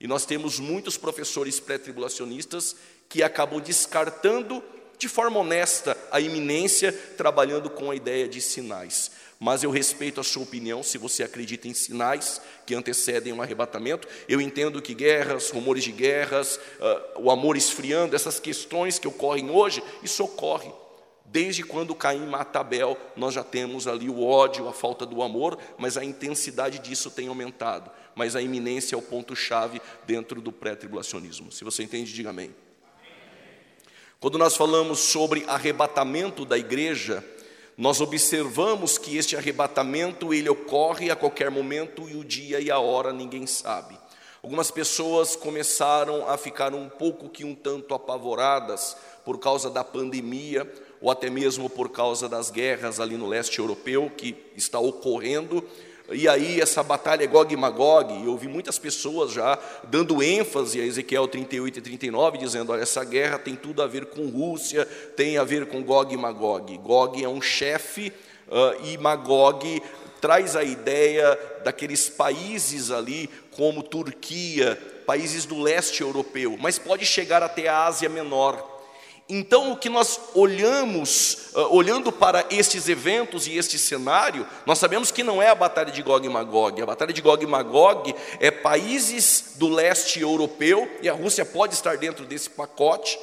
E 0.00 0.08
nós 0.08 0.26
temos 0.26 0.58
muitos 0.58 0.96
professores 0.96 1.60
pré-tribulacionistas 1.60 2.74
que 3.08 3.22
acabou 3.22 3.60
descartando 3.60 4.62
de 4.98 5.08
forma 5.08 5.40
honesta 5.40 5.96
a 6.12 6.20
iminência, 6.20 6.92
trabalhando 7.16 7.68
com 7.68 7.90
a 7.90 7.96
ideia 7.96 8.28
de 8.28 8.40
sinais. 8.40 9.10
Mas 9.40 9.64
eu 9.64 9.72
respeito 9.72 10.20
a 10.20 10.24
sua 10.24 10.44
opinião, 10.44 10.84
se 10.84 10.96
você 10.96 11.24
acredita 11.24 11.66
em 11.66 11.74
sinais 11.74 12.40
que 12.64 12.76
antecedem 12.76 13.32
um 13.32 13.42
arrebatamento. 13.42 14.06
Eu 14.28 14.40
entendo 14.40 14.80
que 14.80 14.94
guerras, 14.94 15.50
rumores 15.50 15.82
de 15.82 15.90
guerras, 15.90 16.54
uh, 16.56 17.20
o 17.20 17.28
amor 17.28 17.56
esfriando, 17.56 18.14
essas 18.14 18.38
questões 18.38 19.00
que 19.00 19.08
ocorrem 19.08 19.50
hoje, 19.50 19.82
isso 20.04 20.22
ocorre. 20.22 20.70
Desde 21.24 21.64
quando 21.64 21.92
Caim 21.92 22.24
mata 22.24 22.60
Abel, 22.60 22.96
nós 23.16 23.34
já 23.34 23.42
temos 23.42 23.88
ali 23.88 24.08
o 24.08 24.22
ódio, 24.22 24.68
a 24.68 24.72
falta 24.72 25.04
do 25.04 25.20
amor, 25.20 25.58
mas 25.76 25.96
a 25.96 26.04
intensidade 26.04 26.78
disso 26.78 27.10
tem 27.10 27.26
aumentado. 27.26 27.90
Mas 28.14 28.36
a 28.36 28.40
iminência 28.40 28.94
é 28.94 28.98
o 28.98 29.02
ponto-chave 29.02 29.82
dentro 30.06 30.40
do 30.40 30.52
pré-tribulacionismo. 30.52 31.50
Se 31.50 31.64
você 31.64 31.82
entende, 31.82 32.12
diga 32.12 32.30
amém. 32.30 32.54
Quando 34.22 34.38
nós 34.38 34.54
falamos 34.56 35.00
sobre 35.00 35.42
arrebatamento 35.48 36.44
da 36.44 36.56
igreja, 36.56 37.24
nós 37.76 38.00
observamos 38.00 38.96
que 38.96 39.16
este 39.16 39.36
arrebatamento 39.36 40.32
ele 40.32 40.48
ocorre 40.48 41.10
a 41.10 41.16
qualquer 41.16 41.50
momento 41.50 42.08
e 42.08 42.14
o 42.14 42.22
dia 42.22 42.60
e 42.60 42.70
a 42.70 42.78
hora 42.78 43.12
ninguém 43.12 43.48
sabe. 43.48 43.98
Algumas 44.40 44.70
pessoas 44.70 45.34
começaram 45.34 46.30
a 46.30 46.36
ficar 46.36 46.72
um 46.72 46.88
pouco 46.88 47.28
que 47.28 47.44
um 47.44 47.52
tanto 47.52 47.94
apavoradas 47.94 48.96
por 49.24 49.40
causa 49.40 49.68
da 49.68 49.82
pandemia 49.82 50.72
ou 51.00 51.10
até 51.10 51.28
mesmo 51.28 51.68
por 51.68 51.88
causa 51.88 52.28
das 52.28 52.48
guerras 52.48 53.00
ali 53.00 53.16
no 53.16 53.26
leste 53.26 53.58
europeu 53.58 54.08
que 54.16 54.36
está 54.54 54.78
ocorrendo 54.78 55.68
e 56.10 56.28
aí 56.28 56.60
essa 56.60 56.82
batalha 56.82 57.24
é 57.24 57.26
Gog 57.26 57.52
e 57.52 57.56
Magog, 57.56 58.12
eu 58.12 58.32
ouvi 58.32 58.48
muitas 58.48 58.78
pessoas 58.78 59.32
já 59.32 59.58
dando 59.84 60.22
ênfase 60.22 60.80
a 60.80 60.84
Ezequiel 60.84 61.28
38 61.28 61.78
e 61.78 61.82
39, 61.82 62.38
dizendo, 62.38 62.72
olha, 62.72 62.82
essa 62.82 63.04
guerra 63.04 63.38
tem 63.38 63.54
tudo 63.54 63.82
a 63.82 63.86
ver 63.86 64.06
com 64.06 64.26
Rússia, 64.28 64.84
tem 65.16 65.38
a 65.38 65.44
ver 65.44 65.66
com 65.66 65.82
Gog 65.82 66.12
e 66.12 66.16
Magog. 66.16 66.76
Gog 66.78 67.22
é 67.22 67.28
um 67.28 67.40
chefe 67.40 68.12
uh, 68.48 68.86
e 68.86 68.98
Magog 68.98 69.82
traz 70.20 70.54
a 70.54 70.62
ideia 70.62 71.38
daqueles 71.64 72.08
países 72.08 72.90
ali, 72.90 73.28
como 73.50 73.82
Turquia, 73.82 74.78
países 75.04 75.44
do 75.44 75.60
leste 75.60 76.00
europeu, 76.00 76.56
mas 76.60 76.78
pode 76.78 77.04
chegar 77.04 77.42
até 77.42 77.68
a 77.68 77.86
Ásia 77.86 78.08
Menor. 78.08 78.71
Então, 79.28 79.72
o 79.72 79.76
que 79.76 79.88
nós 79.88 80.20
olhamos, 80.34 81.48
uh, 81.54 81.74
olhando 81.74 82.10
para 82.10 82.44
estes 82.50 82.88
eventos 82.88 83.46
e 83.46 83.56
este 83.56 83.78
cenário, 83.78 84.46
nós 84.66 84.78
sabemos 84.78 85.10
que 85.10 85.22
não 85.22 85.40
é 85.40 85.48
a 85.48 85.54
batalha 85.54 85.90
de 85.90 86.02
Gog 86.02 86.26
e 86.26 86.28
Magog. 86.28 86.82
A 86.82 86.86
batalha 86.86 87.12
de 87.12 87.22
Gog 87.22 87.42
e 87.42 87.46
Magog 87.46 88.14
é 88.40 88.50
países 88.50 89.54
do 89.56 89.68
leste 89.68 90.20
europeu, 90.20 90.90
e 91.00 91.08
a 91.08 91.12
Rússia 91.12 91.44
pode 91.44 91.74
estar 91.74 91.96
dentro 91.96 92.24
desse 92.24 92.50
pacote, 92.50 93.18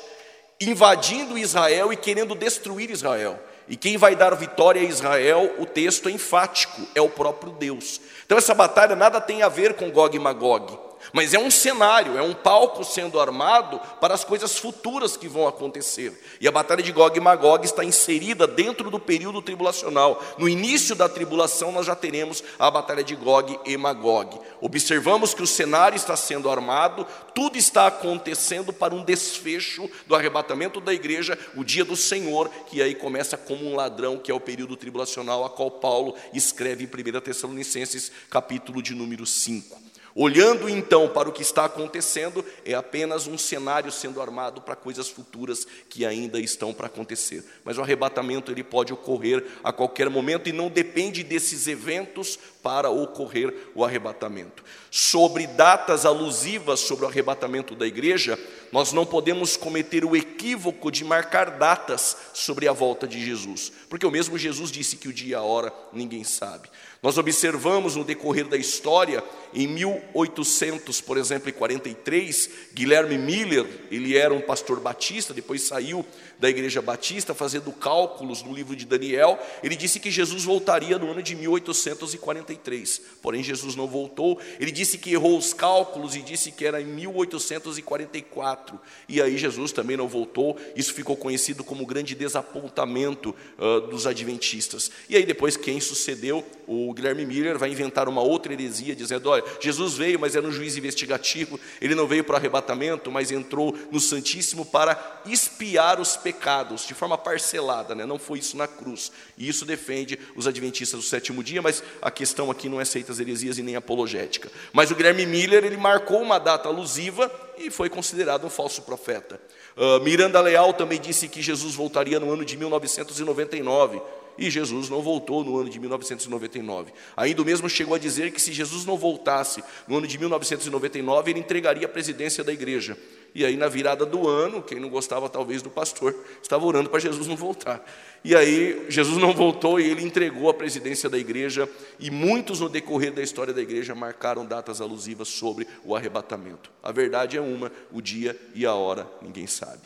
invadindo 0.60 1.38
Israel 1.38 1.94
e 1.94 1.98
querendo 1.98 2.34
destruir 2.34 2.90
Israel. 2.90 3.40
E 3.68 3.76
quem 3.76 3.98
vai 3.98 4.16
dar 4.16 4.34
vitória 4.36 4.82
a 4.82 4.86
Israel, 4.86 5.56
o 5.60 5.66
texto 5.66 6.10
é 6.10 6.12
enfático, 6.12 6.82
é 6.96 7.02
o 7.02 7.10
próprio 7.10 7.52
Deus. 7.52 8.02
Então, 8.26 8.38
essa 8.38 8.56
batalha 8.56 8.96
nada 8.96 9.22
tem 9.22 9.44
a 9.44 9.50
ver 9.50 9.76
com 9.76 9.92
Gog 9.92 10.16
e 10.16 10.20
Magog. 10.20 10.89
Mas 11.14 11.34
é 11.34 11.40
um 11.40 11.52
cenário, 11.52 12.18
é 12.18 12.22
um 12.22 12.34
palco 12.34 12.84
sendo 12.84 13.20
armado 13.20 13.80
para 14.00 14.14
as 14.14 14.24
coisas 14.24 14.58
futuras 14.58 15.18
que 15.18 15.28
vão 15.28 15.48
acontecer. 15.48 16.20
E 16.40 16.48
a 16.48 16.52
batalha 16.52 16.84
de 16.84 16.92
Gog 16.92 17.18
e 17.18 17.22
Magog 17.22 17.66
está 17.66 17.84
inserida 17.84 18.46
dentro 18.46 18.90
do 18.90 19.00
período 19.00 19.42
tribulacional. 19.42 20.24
No 20.38 20.48
início 20.48 20.96
da 20.96 21.10
tribulação, 21.10 21.72
nós 21.72 21.86
já 21.86 21.96
teremos 21.96 22.44
a 22.58 22.70
batalha 22.70 23.04
de 23.04 23.16
Gog 23.16 23.60
e 23.66 23.78
Magog. 23.78 24.40
Observamos 24.62 25.34
que 25.34 25.44
o 25.44 25.48
cenário 25.48 25.96
está 25.96 26.16
sendo 26.16 26.50
armado, 26.50 27.06
tudo 27.34 27.58
está 27.58 27.88
acontecendo 27.88 28.72
para 28.74 28.94
um 28.94 29.04
desfecho 29.04 29.90
do 30.08 30.16
arrebatamento 30.16 30.80
da 30.80 30.94
igreja, 30.94 31.38
o 31.56 31.64
dia 31.64 31.86
do 31.86 31.96
Senhor, 31.96 32.50
que 32.68 32.82
aí 32.82 32.96
começa 32.96 33.38
como 33.38 33.66
um 33.66 33.76
ladrão, 33.76 34.18
que 34.18 34.32
é 34.32 34.34
o 34.34 34.40
período 34.40 34.76
tribulacional, 34.76 35.44
a 35.46 35.50
qual 35.50 35.72
Paulo 35.72 36.16
escreve 36.34 36.84
em 36.84 36.88
1 36.88 37.22
Tessalonicenses, 37.22 38.12
capítulo 38.30 38.82
de 38.82 38.94
número 38.94 39.26
5. 39.26 39.89
Olhando 40.22 40.68
então 40.68 41.08
para 41.08 41.30
o 41.30 41.32
que 41.32 41.42
está 41.42 41.64
acontecendo, 41.64 42.44
é 42.66 42.74
apenas 42.74 43.26
um 43.26 43.38
cenário 43.38 43.90
sendo 43.90 44.22
armado 44.22 44.60
para 44.60 44.76
coisas 44.76 45.08
futuras 45.08 45.66
que 45.88 46.06
ainda 46.06 46.38
estão 46.42 46.74
para 46.74 46.88
acontecer. 46.88 47.42
Mas 47.64 47.78
o 47.78 47.82
arrebatamento 47.82 48.52
ele 48.52 48.62
pode 48.62 48.92
ocorrer 48.92 49.46
a 49.64 49.72
qualquer 49.72 50.10
momento 50.10 50.50
e 50.50 50.52
não 50.52 50.68
depende 50.68 51.24
desses 51.24 51.70
eventos 51.70 52.38
para 52.62 52.90
ocorrer 52.90 53.72
o 53.74 53.86
arrebatamento. 53.86 54.62
Sobre 54.92 55.48
datas 55.48 56.06
alusivas 56.06 56.82
sobre 56.82 57.06
o 57.06 57.08
arrebatamento 57.08 57.74
da 57.74 57.88
igreja, 57.88 58.38
nós 58.74 58.92
não 58.92 59.06
podemos 59.06 59.56
cometer 59.56 60.04
o 60.04 60.18
equívoco 60.18 60.92
de 60.92 61.06
marcar 61.06 61.52
datas 61.52 62.18
sobre 62.34 62.68
a 62.68 62.74
volta 62.74 63.08
de 63.08 63.24
Jesus, 63.24 63.72
porque 63.88 64.06
o 64.06 64.12
mesmo 64.12 64.38
Jesus 64.38 64.70
disse 64.70 64.98
que 64.98 65.08
o 65.08 65.14
dia 65.14 65.30
e 65.30 65.36
a 65.36 65.42
hora 65.42 65.72
ninguém 65.94 66.26
sabe. 66.26 66.68
Nós 67.02 67.18
observamos 67.18 67.96
no 67.96 68.04
decorrer 68.04 68.48
da 68.48 68.58
história, 68.58 69.24
em 69.54 69.68
1800, 69.68 71.00
por 71.02 71.18
exemplo, 71.18 71.50
em 71.50 71.54
43, 71.54 72.50
Guilherme 72.74 73.18
Miller, 73.18 73.66
ele 73.90 74.18
era 74.18 74.34
um 74.34 74.42
pastor 74.42 74.80
batista, 74.80 75.34
depois 75.34 75.64
saiu 75.64 76.06
da 76.40 76.50
igreja 76.50 76.82
batista, 76.82 77.34
fazendo 77.34 77.72
cálculos 77.72 78.44
no 78.44 78.54
livro 78.54 78.76
de 78.76 78.86
Daniel, 78.86 79.40
ele 79.62 79.76
disse 79.76 80.00
que 80.00 80.12
Jesus 80.12 80.44
voltaria 80.44 80.98
no 80.98 81.12
ano 81.12 81.22
de 81.24 81.36
1843. 81.36 83.02
Porém, 83.22 83.44
Jesus 83.44 83.76
não 83.76 83.88
voltou. 83.88 84.40
Ele 84.60 84.72
disse 84.72 84.98
que 84.98 85.12
errou 85.12 85.38
os 85.38 85.54
cálculos 85.54 86.16
e 86.16 86.22
disse 86.22 86.52
que 86.52 86.66
era 86.66 86.82
em 86.82 86.86
1844. 86.86 88.80
E 89.08 89.22
aí 89.22 89.38
Jesus 89.38 89.72
também 89.74 89.98
não 89.98 90.08
voltou. 90.08 90.58
Isso 90.76 90.94
ficou 90.94 91.18
conhecido 91.18 91.64
como 91.64 91.86
grande 91.86 92.16
desapontamento 92.16 93.36
uh, 93.58 93.82
dos 93.88 94.08
adventistas. 94.08 94.90
E 95.10 95.18
aí 95.18 95.26
depois 95.26 95.58
quem 95.58 95.82
sucedeu, 95.82 96.46
o 96.66 96.89
Guilherme 96.94 97.26
Miller 97.26 97.58
vai 97.58 97.70
inventar 97.70 98.08
uma 98.08 98.22
outra 98.22 98.54
heresia, 98.54 98.96
dizendo: 98.96 99.30
olha, 99.30 99.44
Jesus 99.60 99.96
veio, 99.96 100.20
mas 100.20 100.36
era 100.36 100.46
um 100.46 100.52
juiz 100.52 100.78
investigativo. 100.78 101.60
Ele 101.82 101.96
não 101.96 102.08
veio 102.08 102.24
para 102.24 102.34
o 102.34 102.38
arrebatamento, 102.38 103.12
mas 103.12 103.32
entrou 103.32 103.78
no 103.92 104.00
Santíssimo 104.00 104.66
para 104.66 105.22
espiar 105.26 106.00
os 106.00 106.18
pecados 106.18 106.40
pecados 106.40 106.88
de 106.88 106.94
forma 106.94 107.18
parcelada, 107.18 107.94
né? 107.94 108.06
não 108.06 108.18
foi 108.18 108.40
isso 108.40 108.56
na 108.56 108.68
cruz. 108.68 109.12
E 109.38 109.48
isso 109.48 109.66
defende 109.66 110.18
os 110.36 110.48
adventistas 110.48 111.00
do 111.00 111.06
sétimo 111.06 111.44
dia, 111.44 111.62
mas 111.62 111.84
a 112.02 112.10
questão 112.10 112.50
aqui 112.50 112.70
não 112.70 112.80
é 112.80 112.86
seitas 112.86 113.20
heresias 113.20 113.58
e 113.58 113.64
nem 113.64 113.76
apologética. 113.76 114.50
Mas 114.72 114.90
o 114.90 114.96
Guilherme 114.96 115.26
Miller, 115.26 115.64
ele 115.64 115.78
marcou 115.78 116.22
uma 116.22 116.40
data 116.40 116.70
alusiva 116.70 117.32
e 117.58 117.70
foi 117.70 117.90
considerado 117.90 118.46
um 118.46 118.50
falso 118.50 118.82
profeta. 118.84 119.40
Uh, 119.76 120.00
Miranda 120.04 120.40
Leal 120.42 120.74
também 120.74 121.00
disse 121.00 121.28
que 121.28 121.42
Jesus 121.42 121.76
voltaria 121.76 122.20
no 122.20 122.32
ano 122.32 122.46
de 122.46 122.58
1999. 122.58 124.02
E 124.38 124.50
Jesus 124.50 124.90
não 124.90 125.02
voltou 125.02 125.44
no 125.44 125.58
ano 125.58 125.70
de 125.70 125.80
1999. 125.80 126.94
Ainda 127.16 127.44
mesmo 127.44 127.70
chegou 127.70 127.96
a 127.96 128.00
dizer 128.00 128.32
que 128.32 128.42
se 128.42 128.54
Jesus 128.54 128.86
não 128.86 128.98
voltasse 128.98 129.64
no 129.88 129.98
ano 129.98 130.08
de 130.08 130.18
1999, 130.18 131.32
ele 131.32 131.40
entregaria 131.40 131.86
a 131.86 131.90
presidência 131.90 132.44
da 132.44 132.54
igreja. 132.54 132.98
E 133.34 133.46
aí, 133.46 133.56
na 133.56 133.68
virada 133.68 134.06
do 134.06 134.28
ano, 134.28 134.62
quem 134.62 134.80
não 134.80 134.90
gostava 134.90 135.30
talvez 135.30 135.62
do 135.62 135.70
pastor, 135.70 136.16
estava 136.42 136.66
orando 136.66 136.90
para 136.90 137.00
Jesus 137.00 137.28
não 137.28 137.36
voltar. 137.36 137.84
E 138.24 138.36
aí, 138.36 138.86
Jesus 138.90 139.18
não 139.18 139.34
voltou 139.34 139.80
e 139.80 139.90
ele 139.90 140.04
entregou 140.04 140.50
a 140.50 140.54
presidência 140.54 141.10
da 141.10 141.18
igreja. 141.18 141.70
E 142.00 142.10
muitos, 142.10 142.60
no 142.60 142.70
decorrer 142.70 143.14
da 143.14 143.22
história 143.22 143.54
da 143.54 143.62
igreja, 143.62 143.94
marcaram 143.94 144.46
datas 144.46 144.82
alusivas 144.82 145.28
sobre 145.28 145.68
o 145.84 145.96
arrebatamento. 145.96 146.72
A 146.82 146.92
verdade 146.92 147.38
é 147.38 147.42
uma: 147.42 147.72
o 147.92 148.02
dia 148.02 148.40
e 148.56 148.66
a 148.66 148.74
hora 148.74 149.08
ninguém 149.22 149.46
sabe. 149.46 149.82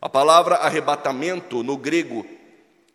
A 0.00 0.08
palavra 0.08 0.56
arrebatamento 0.56 1.62
no 1.62 1.76
grego 1.76 2.24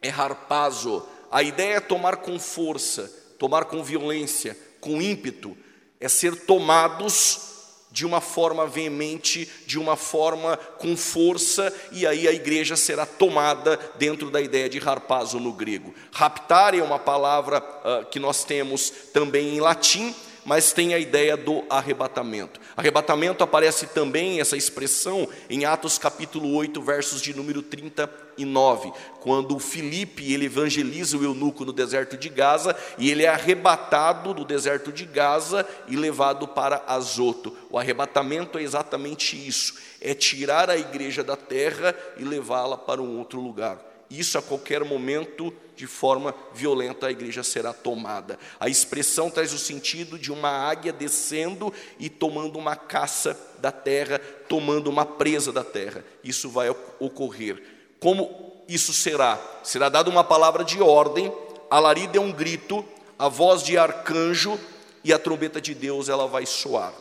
é 0.01 0.09
harpazo. 0.09 1.05
A 1.31 1.43
ideia 1.43 1.75
é 1.75 1.79
tomar 1.79 2.17
com 2.17 2.39
força, 2.39 3.11
tomar 3.37 3.65
com 3.65 3.83
violência, 3.83 4.57
com 4.79 5.01
ímpeto, 5.01 5.55
é 5.99 6.09
ser 6.09 6.35
tomados 6.45 7.51
de 7.91 8.05
uma 8.05 8.21
forma 8.21 8.65
veemente, 8.65 9.49
de 9.67 9.77
uma 9.77 9.97
forma 9.97 10.55
com 10.55 10.95
força, 10.95 11.73
e 11.91 12.07
aí 12.07 12.27
a 12.27 12.31
igreja 12.31 12.77
será 12.77 13.05
tomada 13.05 13.77
dentro 13.97 14.31
da 14.31 14.39
ideia 14.39 14.69
de 14.69 14.79
harpazo 14.79 15.39
no 15.39 15.51
grego. 15.51 15.93
Raptar 16.11 16.73
é 16.73 16.81
uma 16.81 16.97
palavra 16.97 17.59
uh, 17.59 18.05
que 18.05 18.17
nós 18.17 18.45
temos 18.45 18.89
também 19.13 19.55
em 19.55 19.59
latim, 19.59 20.15
mas 20.45 20.73
tem 20.73 20.93
a 20.93 20.99
ideia 20.99 21.37
do 21.37 21.63
arrebatamento. 21.69 22.59
Arrebatamento 22.75 23.43
aparece 23.43 23.87
também 23.87 24.39
essa 24.39 24.57
expressão 24.57 25.27
em 25.49 25.65
Atos 25.65 25.97
capítulo 25.97 26.53
8, 26.53 26.81
versos 26.81 27.21
de 27.21 27.33
número 27.33 27.61
39, 27.61 28.91
quando 29.19 29.59
Filipe 29.59 30.33
ele 30.33 30.45
evangeliza 30.45 31.17
o 31.17 31.23
eunuco 31.23 31.63
no 31.63 31.73
deserto 31.73 32.17
de 32.17 32.29
Gaza 32.29 32.75
e 32.97 33.11
ele 33.11 33.23
é 33.23 33.29
arrebatado 33.29 34.33
do 34.33 34.43
deserto 34.43 34.91
de 34.91 35.05
Gaza 35.05 35.67
e 35.87 35.95
levado 35.95 36.47
para 36.47 36.83
Azoto. 36.87 37.55
O 37.69 37.77
arrebatamento 37.77 38.57
é 38.57 38.63
exatamente 38.63 39.35
isso, 39.35 39.75
é 39.99 40.13
tirar 40.13 40.69
a 40.69 40.77
igreja 40.77 41.23
da 41.23 41.35
terra 41.35 41.95
e 42.17 42.23
levá-la 42.23 42.77
para 42.77 43.01
um 43.01 43.17
outro 43.19 43.39
lugar. 43.39 43.79
Isso 44.09 44.37
a 44.37 44.41
qualquer 44.41 44.83
momento, 44.83 45.53
de 45.81 45.87
forma 45.87 46.35
violenta, 46.53 47.07
a 47.07 47.11
igreja 47.11 47.41
será 47.41 47.73
tomada. 47.73 48.37
A 48.59 48.69
expressão 48.69 49.31
traz 49.31 49.51
o 49.51 49.57
sentido 49.57 50.19
de 50.19 50.31
uma 50.31 50.47
águia 50.47 50.93
descendo 50.93 51.73
e 51.97 52.07
tomando 52.07 52.59
uma 52.59 52.75
caça 52.75 53.35
da 53.57 53.71
terra, 53.71 54.19
tomando 54.47 54.91
uma 54.91 55.07
presa 55.07 55.51
da 55.51 55.63
terra. 55.63 56.05
Isso 56.23 56.51
vai 56.51 56.69
ocorrer. 56.99 57.63
Como 57.99 58.63
isso 58.67 58.93
será? 58.93 59.41
Será 59.63 59.89
dada 59.89 60.07
uma 60.07 60.23
palavra 60.23 60.63
de 60.63 60.79
ordem, 60.79 61.33
alarido 61.67 62.15
é 62.15 62.21
um 62.21 62.31
grito, 62.31 62.85
a 63.17 63.27
voz 63.27 63.63
de 63.63 63.75
arcanjo 63.75 64.59
e 65.03 65.11
a 65.11 65.17
trombeta 65.17 65.59
de 65.59 65.73
Deus 65.73 66.09
ela 66.09 66.27
vai 66.27 66.45
soar. 66.45 66.93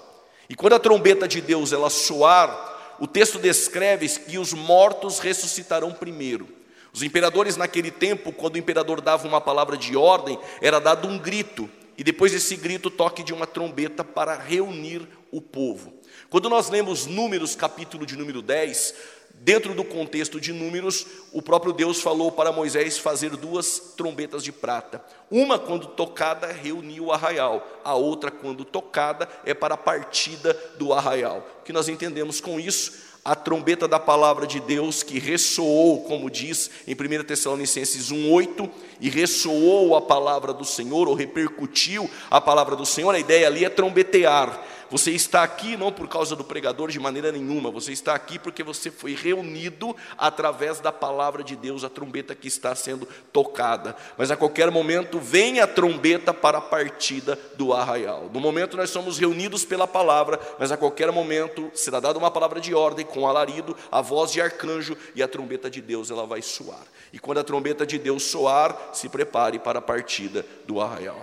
E 0.49 0.54
quando 0.54 0.72
a 0.72 0.80
trombeta 0.80 1.28
de 1.28 1.42
Deus 1.42 1.70
ela 1.70 1.90
soar, 1.90 2.96
o 2.99 3.06
texto 3.06 3.38
descreve 3.38 4.08
que 4.08 4.38
os 4.38 4.54
mortos 4.54 5.18
ressuscitarão 5.18 5.92
primeiro. 5.92 6.60
Os 6.92 7.02
imperadores 7.02 7.56
naquele 7.56 7.90
tempo, 7.90 8.32
quando 8.32 8.56
o 8.56 8.59
imperador 8.59 9.00
dava 9.00 9.26
uma 9.26 9.40
palavra 9.40 9.76
de 9.76 9.97
ordem, 9.97 10.38
era 10.61 10.80
dado 10.80 11.06
um 11.06 11.18
grito, 11.18 11.70
e 11.97 12.02
depois 12.02 12.32
desse 12.32 12.56
grito, 12.56 12.90
toque 12.90 13.23
de 13.23 13.32
uma 13.32 13.47
trombeta 13.47 14.02
para 14.02 14.37
reunir 14.37 15.06
o 15.30 15.40
povo. 15.40 15.92
Quando 16.28 16.49
nós 16.49 16.70
lemos 16.70 17.06
Números, 17.06 17.54
capítulo 17.54 18.06
de 18.06 18.16
número 18.16 18.42
10, 18.42 18.94
dentro 19.35 19.75
do 19.75 19.85
contexto 19.85 20.40
de 20.40 20.52
Números, 20.52 21.06
o 21.32 21.40
próprio 21.40 21.73
Deus 21.73 22.00
falou 22.00 22.30
para 22.30 22.52
Moisés 22.52 22.99
fazer 22.99 23.30
duas 23.37 23.94
trombetas 23.97 24.42
de 24.42 24.52
prata. 24.52 25.04
Uma, 25.30 25.59
quando 25.59 25.87
tocada, 25.88 26.49
reuniu 26.49 27.06
o 27.06 27.12
arraial, 27.12 27.66
a 27.85 27.94
outra, 27.94 28.30
quando 28.30 28.64
tocada, 28.64 29.28
é 29.44 29.54
para 29.54 29.75
a 29.75 29.78
partida 29.78 30.54
do 30.78 30.92
arraial. 30.92 31.47
O 31.61 31.62
que 31.64 31.73
nós 31.73 31.88
entendemos 31.88 32.40
com 32.40 32.61
isso? 32.61 33.10
A 33.24 33.34
trombeta 33.34 33.86
da 33.86 33.98
palavra 33.98 34.46
de 34.46 34.60
Deus 34.60 35.02
que 35.02 35.18
ressoou, 35.18 36.02
como 36.04 36.30
diz 36.30 36.70
em 36.86 36.94
1 36.94 37.24
Tessalonicenses 37.24 38.10
1,8, 38.10 38.70
e 39.00 39.08
ressoou 39.08 39.94
a 39.94 40.00
palavra 40.00 40.52
do 40.52 40.64
Senhor, 40.64 41.08
ou 41.08 41.14
repercutiu 41.14 42.08
a 42.30 42.40
palavra 42.40 42.76
do 42.76 42.86
Senhor, 42.86 43.14
a 43.14 43.18
ideia 43.18 43.46
ali 43.46 43.64
é 43.64 43.68
trombetear. 43.68 44.62
Você 44.90 45.12
está 45.12 45.44
aqui 45.44 45.76
não 45.76 45.92
por 45.92 46.09
causa 46.09 46.35
do 46.35 46.42
pregador 46.42 46.90
de 46.90 46.99
maneira 46.99 47.30
nenhuma, 47.30 47.70
você 47.70 47.92
está 47.92 48.12
aqui 48.12 48.40
porque 48.40 48.64
você 48.64 48.90
foi 48.90 49.14
reunido 49.14 49.94
através 50.18 50.80
da 50.80 50.90
palavra 50.90 51.44
de 51.44 51.54
Deus, 51.54 51.85
a 51.85 51.88
trombeta 51.88 52.35
que 52.35 52.49
está 52.49 52.75
sendo 52.75 53.06
tocada. 53.32 53.94
Mas 54.18 54.32
a 54.32 54.37
qualquer 54.37 54.68
momento 54.68 55.20
vem 55.20 55.61
a 55.61 55.66
trombeta 55.66 56.35
para 56.35 56.59
a 56.59 56.61
partida 56.61 57.38
do 57.56 57.73
arraial. 57.73 58.28
No 58.32 58.40
momento 58.40 58.76
nós 58.76 58.90
somos 58.90 59.16
reunidos 59.16 59.64
pela 59.64 59.87
palavra, 59.87 60.40
mas 60.59 60.73
a 60.73 60.76
qualquer 60.76 61.12
momento 61.12 61.70
será 61.73 62.00
dada 62.00 62.18
uma 62.18 62.30
palavra 62.30 62.61
de 62.61 62.75
ordem 62.75 63.06
com 63.06 63.28
alarido, 63.28 63.76
a 63.92 64.00
voz 64.00 64.32
de 64.32 64.40
arcanjo 64.40 64.97
e 65.14 65.23
a 65.23 65.28
trombeta 65.28 65.70
de 65.70 65.80
Deus 65.80 66.11
ela 66.11 66.26
vai 66.26 66.42
soar. 66.42 66.83
E 67.12 67.18
quando 67.18 67.38
a 67.38 67.44
trombeta 67.44 67.87
de 67.87 67.96
Deus 67.96 68.24
soar, 68.24 68.90
se 68.92 69.09
prepare 69.09 69.61
para 69.61 69.79
a 69.79 69.83
partida 69.83 70.44
do 70.66 70.81
arraial. 70.81 71.20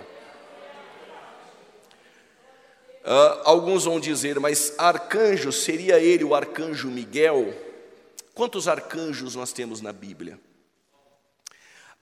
Uh, 3.08 3.40
alguns 3.44 3.86
vão 3.86 3.98
dizer, 3.98 4.38
mas 4.38 4.74
arcanjo, 4.76 5.50
seria 5.50 5.98
ele 5.98 6.24
o 6.24 6.34
arcanjo 6.34 6.88
Miguel? 6.88 7.54
Quantos 8.34 8.68
arcanjos 8.68 9.34
nós 9.34 9.50
temos 9.50 9.80
na 9.80 9.94
Bíblia? 9.94 10.38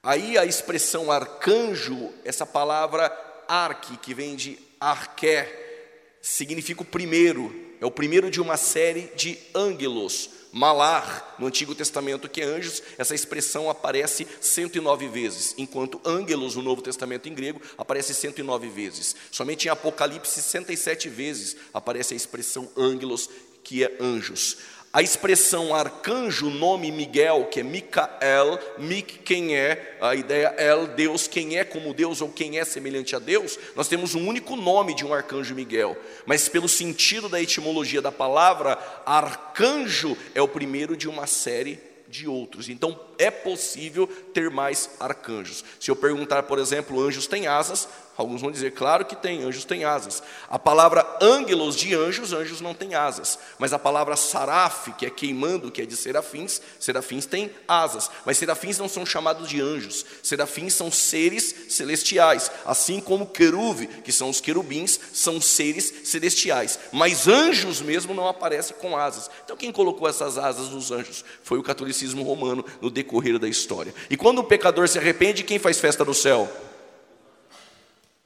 Aí 0.03 0.37
a 0.37 0.45
expressão 0.45 1.13
arcanjo, 1.13 2.13
essa 2.25 2.45
palavra 2.45 3.05
arque, 3.47 3.97
que 3.99 4.13
vem 4.15 4.35
de 4.35 4.59
arqué, 4.81 6.19
significa 6.21 6.83
o 6.83 6.85
primeiro, 6.85 7.55
é 7.81 7.87
o 7.87 7.91
primeiro 7.91 8.31
de 8.31 8.41
uma 8.41 8.57
série 8.57 9.11
de 9.17 9.39
ângelos, 9.55 10.31
Malar, 10.53 11.37
no 11.39 11.47
Antigo 11.47 11.75
Testamento, 11.75 12.31
que 12.31 12.41
é 12.41 12.45
anjos, 12.45 12.83
essa 12.97 13.15
expressão 13.15 13.69
aparece 13.69 14.27
109 14.41 15.07
vezes, 15.09 15.55
enquanto 15.59 16.01
ângelos 16.03 16.57
no 16.57 16.63
Novo 16.63 16.81
Testamento 16.81 17.29
em 17.29 17.35
grego 17.35 17.61
aparece 17.77 18.15
109 18.15 18.69
vezes. 18.71 19.15
Somente 19.31 19.67
em 19.67 19.71
Apocalipse 19.71 20.33
67 20.33 21.11
vezes 21.11 21.57
aparece 21.75 22.15
a 22.15 22.17
expressão 22.17 22.71
ângelos, 22.75 23.29
que 23.63 23.85
é 23.85 23.99
anjos. 24.01 24.57
A 24.97 25.03
expressão 25.03 25.75
arcanjo, 25.75 26.49
nome 26.49 26.91
Miguel, 26.91 27.49
que 27.51 27.61
é 27.61 27.63
Micael, 27.63 28.59
Mic 28.79 29.19
quem 29.19 29.55
é, 29.55 29.99
a 30.01 30.15
ideia 30.15 30.55
El, 30.57 30.87
Deus, 30.87 31.29
quem 31.29 31.59
é 31.59 31.65
como 31.65 31.93
Deus 31.93 32.23
ou 32.23 32.31
quem 32.31 32.59
é 32.59 32.65
semelhante 32.65 33.15
a 33.15 33.19
Deus, 33.19 33.59
nós 33.75 33.89
temos 33.89 34.15
um 34.15 34.27
único 34.27 34.57
nome 34.57 34.95
de 34.95 35.05
um 35.05 35.13
arcanjo 35.13 35.55
Miguel, 35.55 35.95
mas 36.25 36.49
pelo 36.49 36.67
sentido 36.67 37.29
da 37.29 37.39
etimologia 37.39 38.01
da 38.01 38.11
palavra, 38.11 38.79
arcanjo 39.05 40.17
é 40.35 40.41
o 40.41 40.49
primeiro 40.49 40.97
de 40.97 41.07
uma 41.07 41.27
série 41.27 41.79
de 42.09 42.27
outros. 42.27 42.71
Então 42.71 42.99
é 43.19 43.31
possível 43.31 44.07
ter 44.33 44.51
mais 44.51 44.91
arcanjos. 44.99 45.65
Se 45.81 45.91
eu 45.91 45.97
perguntar, 45.97 46.43
por 46.45 46.59
exemplo, 46.59 47.01
anjos 47.01 47.27
têm 47.27 47.47
asas, 47.47 47.89
alguns 48.17 48.41
vão 48.41 48.51
dizer, 48.51 48.73
claro 48.73 49.05
que 49.05 49.15
tem, 49.15 49.43
anjos 49.43 49.65
têm 49.65 49.85
asas. 49.85 50.23
A 50.49 50.59
palavra 50.59 51.07
ângelos 51.21 51.77
de 51.77 51.95
anjos, 51.95 52.33
anjos 52.33 52.61
não 52.61 52.73
têm 52.75 52.95
asas. 52.95 53.39
Mas 53.59 53.73
a 53.73 53.79
palavra 53.79 54.17
saraf, 54.17 54.89
que 54.97 55.05
é 55.05 55.11
queimando, 55.11 55.71
que 55.71 55.83
é 55.83 55.87
de 55.87 55.97
serafins, 55.97 56.61
serafins 56.81 57.27
têm 57.27 57.51
asas. 57.69 58.11
Mas 58.25 58.39
serafins 58.39 58.79
não 58.79 58.89
são 58.89 59.05
chamados 59.05 59.49
de 59.49 59.61
anjos. 59.61 60.05
Serafins 60.23 60.73
são 60.73 60.91
seres 60.91 61.55
celestiais, 61.69 62.51
assim 62.65 63.01
como 63.01 63.27
queruve, 63.27 63.87
que 63.87 64.13
são 64.13 64.31
os 64.31 64.41
querubins, 64.41 64.99
são 65.13 65.41
seres 65.41 65.93
celestiais. 66.05 66.79
Mas 66.93 67.29
anjos 67.29 67.83
mesmo 67.83 68.15
não 68.15 68.29
aparecem 68.29 68.77
com 68.79 68.97
asas. 68.97 69.31
Então 69.45 69.57
quem 69.57 69.71
colocou 69.71 70.09
essas 70.09 70.39
asas 70.39 70.69
nos 70.71 70.91
anjos 70.91 71.25
foi 71.43 71.59
o 71.59 71.63
catolicismo 71.63 72.23
romano 72.23 72.65
no 72.81 72.91
decorrer 72.91 73.06
decorrer 73.07 73.39
da 73.39 73.49
história. 73.49 73.95
E 74.11 74.17
quando 74.17 74.41
o 74.41 74.45
pecador 74.45 74.89
se 74.89 74.99
arrepende, 74.99 75.45
quem 75.45 75.59
faz 75.59 75.79
festa 75.79 76.05
no 76.05 76.13
céu? 76.13 76.51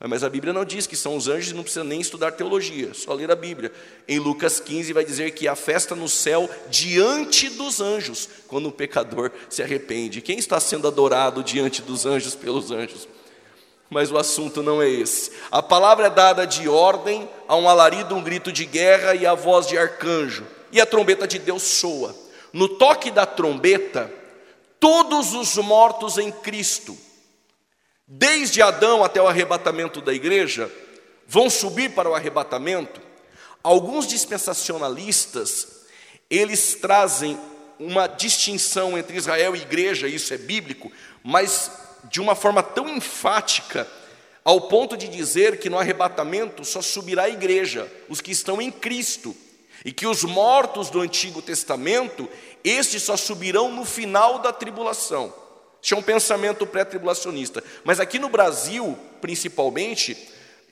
Mas 0.09 0.25
a 0.25 0.31
Bíblia 0.31 0.55
não 0.55 0.65
diz 0.65 0.87
que 0.87 0.97
são 0.97 1.15
os 1.15 1.29
anjos, 1.29 1.53
não 1.53 1.63
precisa 1.63 1.85
nem 1.85 2.01
estudar 2.01 2.33
teologia, 2.33 2.95
só 2.95 3.13
ler 3.13 3.31
a 3.31 3.37
Bíblia. 3.37 3.71
Em 4.09 4.19
Lucas 4.19 4.59
15 4.59 4.95
vai 4.95 5.05
dizer 5.05 5.33
que 5.33 5.47
há 5.47 5.55
festa 5.55 5.95
no 5.95 6.09
céu 6.09 6.49
diante 6.71 7.51
dos 7.51 7.83
anjos, 7.83 8.27
quando 8.49 8.71
o 8.71 8.73
pecador 8.73 9.31
se 9.51 9.63
arrepende. 9.63 10.23
Quem 10.23 10.39
está 10.39 10.59
sendo 10.59 10.89
adorado 10.89 11.45
diante 11.45 11.83
dos 11.83 12.07
anjos 12.07 12.35
pelos 12.35 12.71
anjos? 12.71 13.07
Mas 13.91 14.11
o 14.11 14.17
assunto 14.17 14.63
não 14.63 14.81
é 14.81 14.89
esse. 14.89 15.33
A 15.51 15.63
palavra 15.63 16.07
é 16.07 16.11
dada 16.11 16.47
de 16.47 16.67
ordem, 16.67 17.29
a 17.47 17.55
um 17.55 17.69
alarido, 17.69 18.15
um 18.15 18.23
grito 18.23 18.51
de 18.51 18.65
guerra 18.65 19.15
e 19.15 19.27
a 19.27 19.35
voz 19.35 19.67
de 19.67 19.77
arcanjo. 19.77 20.47
E 20.73 20.81
a 20.81 20.87
trombeta 20.87 21.27
de 21.27 21.39
Deus 21.39 21.63
soa. 21.63 22.17
No 22.55 22.69
toque 22.69 23.11
da 23.11 23.27
trombeta, 23.27 24.11
todos 24.81 25.35
os 25.35 25.57
mortos 25.59 26.17
em 26.17 26.33
Cristo, 26.33 26.97
desde 28.09 28.63
Adão 28.63 29.05
até 29.05 29.21
o 29.21 29.29
arrebatamento 29.29 30.01
da 30.01 30.13
igreja, 30.13 30.73
vão 31.29 31.49
subir 31.51 31.91
para 31.91 32.09
o 32.09 32.15
arrebatamento. 32.15 33.01
Alguns 33.63 34.07
dispensacionalistas, 34.07 35.85
eles 36.31 36.75
trazem 36.75 37.39
uma 37.79 38.07
distinção 38.07 38.99
entre 38.99 39.17
Israel 39.17 39.55
e 39.55 39.61
igreja, 39.61 40.09
isso 40.09 40.33
é 40.33 40.39
bíblico, 40.39 40.91
mas 41.23 41.71
de 42.05 42.21
uma 42.21 42.35
forma 42.35 42.63
tão 42.63 42.89
enfática, 42.89 43.87
ao 44.43 44.63
ponto 44.63 44.97
de 44.97 45.07
dizer 45.07 45.59
que 45.59 45.69
no 45.69 45.79
arrebatamento 45.79 46.65
só 46.65 46.81
subirá 46.81 47.25
a 47.25 47.31
igreja, 47.31 47.91
os 48.09 48.21
que 48.21 48.31
estão 48.31 48.61
em 48.61 48.71
Cristo, 48.71 49.37
e 49.85 49.93
que 49.93 50.07
os 50.07 50.25
mortos 50.25 50.91
do 50.91 51.01
Antigo 51.01 51.41
Testamento, 51.41 52.29
estes 52.65 53.03
só 53.03 53.17
subirão 53.17 53.73
no 53.73 53.85
final 53.85 54.39
da 54.39 54.53
tribulação. 54.53 55.33
Isso 55.83 55.95
é 55.95 55.97
um 55.97 56.03
pensamento 56.03 56.67
pré-tribulacionista. 56.67 57.63
Mas 57.85 58.01
aqui 58.01 58.19
no 58.19 58.29
Brasil, 58.29 58.99
principalmente, 59.21 60.17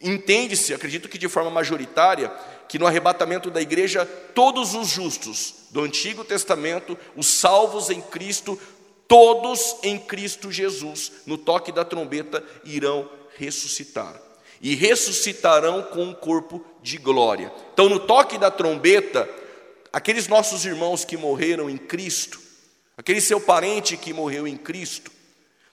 entende-se, 0.03 0.75
acredito 0.75 1.09
que 1.09 1.19
de 1.19 1.29
forma 1.29 1.51
majoritária, 1.51 2.31
que 2.69 2.79
no 2.79 2.87
arrebatamento 2.87 3.51
da 3.51 3.63
igreja, 3.63 4.05
todos 4.35 4.75
os 4.75 4.89
justos 4.89 5.55
do 5.71 5.83
Antigo 5.83 6.25
Testamento, 6.25 6.99
os 7.17 7.27
salvos 7.27 7.89
em 7.89 8.01
Cristo, 8.01 8.61
todos 9.07 9.77
em 9.83 9.99
Cristo 9.99 10.53
Jesus, 10.53 11.13
no 11.27 11.39
toque 11.39 11.73
da 11.73 11.85
trombeta, 11.85 12.45
irão 12.65 13.09
ressuscitar. 13.39 14.21
E 14.61 14.75
ressuscitarão 14.75 15.83
com 15.85 16.03
um 16.03 16.13
corpo 16.13 16.63
de 16.83 16.99
glória. 16.99 17.51
Então, 17.73 17.89
no 17.89 18.01
toque 18.01 18.37
da 18.37 18.51
trombeta, 18.51 19.29
aqueles 19.93 20.29
nossos 20.29 20.65
irmãos 20.65 21.05
que 21.05 21.17
morreram 21.17 21.69
em 21.69 21.77
Cristo, 21.77 22.41
aquele 22.97 23.21
seu 23.21 23.41
parente 23.41 23.97
que 23.97 24.13
morreu 24.13 24.47
em 24.47 24.57
Cristo, 24.57 25.11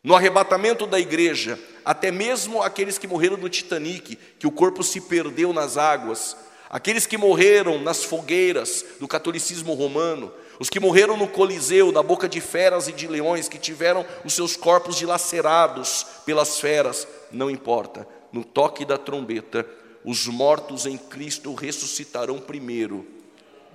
no 0.04 0.16
arrebatamento 0.16 0.86
da 0.86 1.00
igreja, 1.00 1.60
até 1.84 2.12
mesmo 2.12 2.62
aqueles 2.62 2.98
que 2.98 3.08
morreram 3.08 3.38
no 3.38 3.50
Titanic, 3.50 4.16
que 4.38 4.46
o 4.46 4.52
corpo 4.52 4.84
se 4.84 5.02
perdeu 5.02 5.52
nas 5.52 5.78
águas, 5.78 6.38
aqueles 6.70 7.08
que 7.08 7.18
morreram 7.18 7.80
nas 7.80 8.04
fogueiras 8.04 8.86
do 9.00 9.08
catolicismo 9.08 9.74
romano, 9.74 10.32
os 10.60 10.70
que 10.70 10.80
morreram 10.80 11.18
no 11.18 11.28
Coliseu, 11.28 11.92
na 11.92 12.04
boca 12.04 12.30
de 12.30 12.40
feras 12.40 12.88
e 12.88 12.92
de 12.92 13.08
leões, 13.08 13.50
que 13.50 13.58
tiveram 13.58 14.06
os 14.24 14.34
seus 14.34 14.56
corpos 14.56 14.96
dilacerados 14.96 16.06
pelas 16.26 16.60
feras, 16.60 17.08
não 17.32 17.50
importa, 17.50 18.08
no 18.32 18.44
toque 18.44 18.86
da 18.86 18.98
trombeta, 18.98 19.66
os 20.04 20.28
mortos 20.28 20.86
em 20.86 20.98
Cristo 20.98 21.54
ressuscitarão 21.56 22.40
primeiro. 22.40 23.15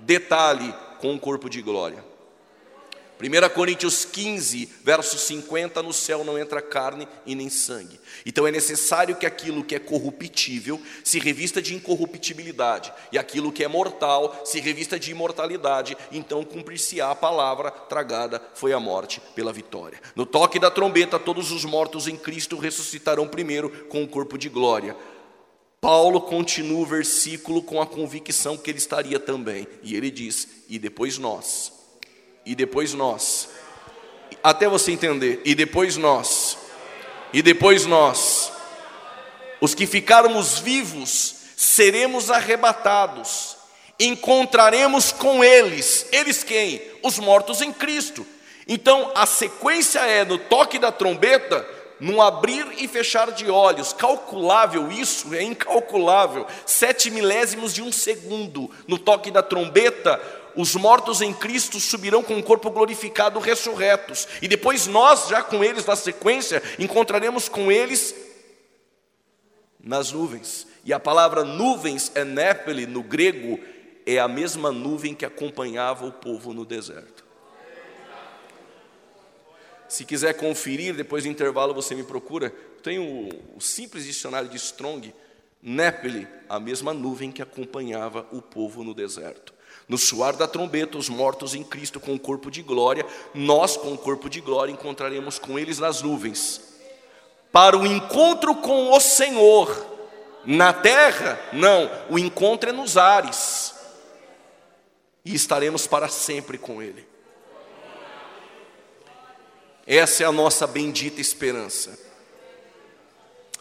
Detalhe 0.01 0.73
com 0.99 1.13
o 1.13 1.19
corpo 1.19 1.49
de 1.49 1.61
glória. 1.61 2.11
1 3.21 3.49
Coríntios 3.53 4.03
15, 4.03 4.67
verso 4.83 5.15
50, 5.15 5.83
no 5.83 5.93
céu 5.93 6.23
não 6.23 6.39
entra 6.39 6.59
carne 6.59 7.07
e 7.23 7.35
nem 7.35 7.49
sangue. 7.49 7.99
Então 8.25 8.47
é 8.47 8.51
necessário 8.51 9.15
que 9.15 9.27
aquilo 9.27 9.63
que 9.63 9.75
é 9.75 9.79
corruptível 9.79 10.81
se 11.03 11.19
revista 11.19 11.61
de 11.61 11.75
incorruptibilidade, 11.75 12.91
e 13.11 13.19
aquilo 13.19 13.51
que 13.51 13.63
é 13.63 13.67
mortal 13.67 14.41
se 14.43 14.59
revista 14.59 14.99
de 14.99 15.11
imortalidade, 15.11 15.95
então 16.11 16.43
cumprir-se-á 16.43 17.11
a 17.11 17.15
palavra 17.15 17.69
tragada 17.69 18.41
foi 18.55 18.73
a 18.73 18.79
morte 18.79 19.21
pela 19.35 19.53
vitória. 19.53 20.01
No 20.15 20.25
toque 20.25 20.57
da 20.57 20.71
trombeta, 20.71 21.19
todos 21.19 21.51
os 21.51 21.63
mortos 21.63 22.07
em 22.07 22.17
Cristo 22.17 22.57
ressuscitarão 22.57 23.27
primeiro 23.27 23.69
com 23.87 24.03
o 24.03 24.07
corpo 24.07 24.35
de 24.35 24.49
glória. 24.49 24.97
Paulo 25.81 26.21
continua 26.21 26.81
o 26.81 26.85
versículo 26.85 27.61
com 27.61 27.81
a 27.81 27.87
convicção 27.87 28.55
que 28.55 28.69
ele 28.69 28.77
estaria 28.77 29.19
também, 29.19 29.67
e 29.83 29.95
ele 29.95 30.09
diz: 30.09 30.47
e 30.69 30.79
depois 30.79 31.17
nós 31.17 31.81
e 32.45 32.55
depois 32.55 32.93
nós. 32.93 33.49
Até 34.43 34.67
você 34.67 34.91
entender, 34.91 35.41
e 35.45 35.53
depois 35.53 35.97
nós. 35.97 36.57
E 37.33 37.41
depois 37.41 37.85
nós. 37.85 38.51
Os 39.59 39.75
que 39.75 39.85
ficarmos 39.85 40.59
vivos 40.59 41.35
seremos 41.55 42.31
arrebatados. 42.31 43.57
Encontraremos 43.99 45.11
com 45.11 45.43
eles. 45.43 46.07
Eles 46.11 46.43
quem? 46.43 46.81
Os 47.03 47.19
mortos 47.19 47.61
em 47.61 47.71
Cristo. 47.71 48.25
Então 48.67 49.11
a 49.15 49.25
sequência 49.25 49.99
é 49.99 50.25
no 50.25 50.37
toque 50.37 50.79
da 50.79 50.91
trombeta, 50.91 51.67
num 52.01 52.19
abrir 52.19 52.65
e 52.79 52.87
fechar 52.87 53.31
de 53.31 53.49
olhos, 53.49 53.93
calculável 53.93 54.91
isso, 54.91 55.33
é 55.35 55.43
incalculável, 55.43 56.47
sete 56.65 57.11
milésimos 57.11 57.73
de 57.73 57.83
um 57.83 57.91
segundo, 57.91 58.71
no 58.87 58.97
toque 58.97 59.29
da 59.29 59.43
trombeta, 59.43 60.19
os 60.55 60.75
mortos 60.75 61.21
em 61.21 61.31
Cristo 61.31 61.79
subirão 61.79 62.23
com 62.23 62.37
o 62.37 62.43
corpo 62.43 62.71
glorificado 62.71 63.39
ressurretos, 63.39 64.27
e 64.41 64.47
depois 64.47 64.87
nós, 64.87 65.27
já 65.29 65.43
com 65.43 65.63
eles 65.63 65.85
na 65.85 65.95
sequência, 65.95 66.61
encontraremos 66.79 67.47
com 67.47 67.71
eles 67.71 68.15
nas 69.79 70.11
nuvens. 70.11 70.67
E 70.83 70.91
a 70.91 70.99
palavra 70.99 71.43
nuvens, 71.43 72.11
enépele, 72.15 72.87
no 72.87 73.03
grego, 73.03 73.59
é 74.05 74.17
a 74.17 74.27
mesma 74.27 74.71
nuvem 74.71 75.13
que 75.13 75.25
acompanhava 75.25 76.05
o 76.05 76.11
povo 76.11 76.51
no 76.51 76.65
deserto. 76.65 77.20
Se 79.91 80.05
quiser 80.05 80.35
conferir, 80.35 80.95
depois 80.95 81.25
do 81.25 81.29
intervalo 81.29 81.73
você 81.73 81.93
me 81.93 82.01
procura. 82.01 82.49
Tem 82.81 82.97
o, 82.97 83.27
o 83.57 83.59
simples 83.59 84.05
dicionário 84.05 84.47
de 84.47 84.55
Strong, 84.55 85.13
Népele, 85.61 86.29
a 86.47 86.61
mesma 86.61 86.93
nuvem 86.93 87.29
que 87.29 87.41
acompanhava 87.41 88.25
o 88.31 88.41
povo 88.41 88.85
no 88.85 88.93
deserto. 88.93 89.53
No 89.89 89.97
suar 89.97 90.37
da 90.37 90.47
trombeta, 90.47 90.97
os 90.97 91.09
mortos 91.09 91.53
em 91.53 91.61
Cristo 91.61 91.99
com 91.99 92.13
o 92.13 92.19
corpo 92.19 92.49
de 92.49 92.61
glória, 92.61 93.05
nós 93.33 93.75
com 93.75 93.91
o 93.91 93.97
corpo 93.97 94.29
de 94.29 94.39
glória 94.39 94.71
encontraremos 94.71 95.37
com 95.37 95.59
eles 95.59 95.77
nas 95.77 96.01
nuvens. 96.01 96.61
Para 97.51 97.77
o 97.77 97.85
encontro 97.85 98.55
com 98.55 98.93
o 98.93 98.99
Senhor, 99.01 99.75
na 100.45 100.71
terra, 100.71 101.37
não, 101.51 101.91
o 102.09 102.17
encontro 102.17 102.69
é 102.69 102.71
nos 102.71 102.95
ares. 102.95 103.75
E 105.25 105.35
estaremos 105.35 105.85
para 105.85 106.07
sempre 106.07 106.57
com 106.57 106.81
Ele. 106.81 107.10
Essa 109.93 110.23
é 110.23 110.25
a 110.25 110.31
nossa 110.31 110.65
bendita 110.65 111.19
esperança. 111.19 111.99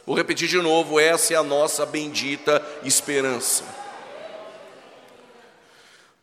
Vou 0.06 0.14
repetir 0.14 0.46
de 0.46 0.58
novo: 0.58 1.00
essa 1.00 1.34
é 1.34 1.36
a 1.36 1.42
nossa 1.42 1.84
bendita 1.84 2.64
esperança. 2.84 3.64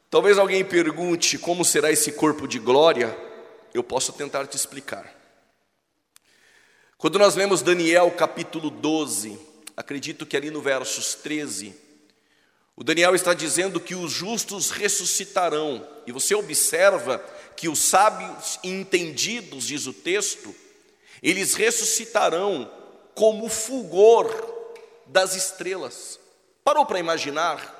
Talvez 0.10 0.38
alguém 0.38 0.64
pergunte 0.64 1.38
como 1.38 1.66
será 1.66 1.92
esse 1.92 2.14
corpo 2.14 2.48
de 2.48 2.58
glória, 2.58 3.14
eu 3.74 3.84
posso 3.84 4.14
tentar 4.14 4.48
te 4.48 4.56
explicar. 4.56 5.14
Quando 6.98 7.20
nós 7.20 7.36
lemos 7.36 7.62
Daniel 7.62 8.10
capítulo 8.12 8.70
12, 8.70 9.38
acredito 9.76 10.26
que 10.26 10.38
ali 10.38 10.50
no 10.50 10.62
versos 10.62 11.16
13, 11.16 11.76
o 12.80 12.84
Daniel 12.84 13.16
está 13.16 13.34
dizendo 13.34 13.82
que 13.82 13.96
os 13.96 14.12
justos 14.12 14.70
ressuscitarão, 14.70 15.86
e 16.06 16.12
você 16.12 16.36
observa 16.36 17.18
que 17.56 17.68
os 17.68 17.80
sábios 17.80 18.60
entendidos, 18.64 19.66
diz 19.66 19.88
o 19.88 19.94
texto, 19.94 20.56
eles 21.24 21.56
ressuscitarão 21.56 22.72
como 23.16 23.48
o 23.48 23.50
fulgor 23.50 24.28
das 25.08 25.34
estrelas. 25.34 26.20
Parou 26.64 26.86
para 26.86 27.00
imaginar 27.00 27.74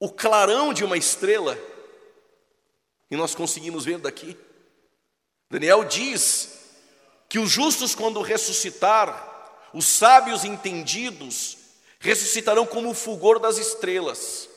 o 0.00 0.10
clarão 0.10 0.74
de 0.74 0.82
uma 0.82 0.96
estrela, 0.96 1.56
e 3.08 3.16
nós 3.16 3.32
conseguimos 3.32 3.84
ver 3.84 3.98
daqui. 3.98 4.36
Daniel 5.48 5.84
diz 5.84 6.58
que 7.28 7.38
os 7.38 7.48
justos, 7.48 7.94
quando 7.94 8.20
ressuscitar, 8.22 9.33
os 9.74 9.86
sábios 9.86 10.44
entendidos, 10.44 11.58
ressuscitarão 11.98 12.64
como 12.64 12.90
o 12.90 12.94
fulgor 12.94 13.40
das 13.40 13.58
estrelas. 13.58 14.48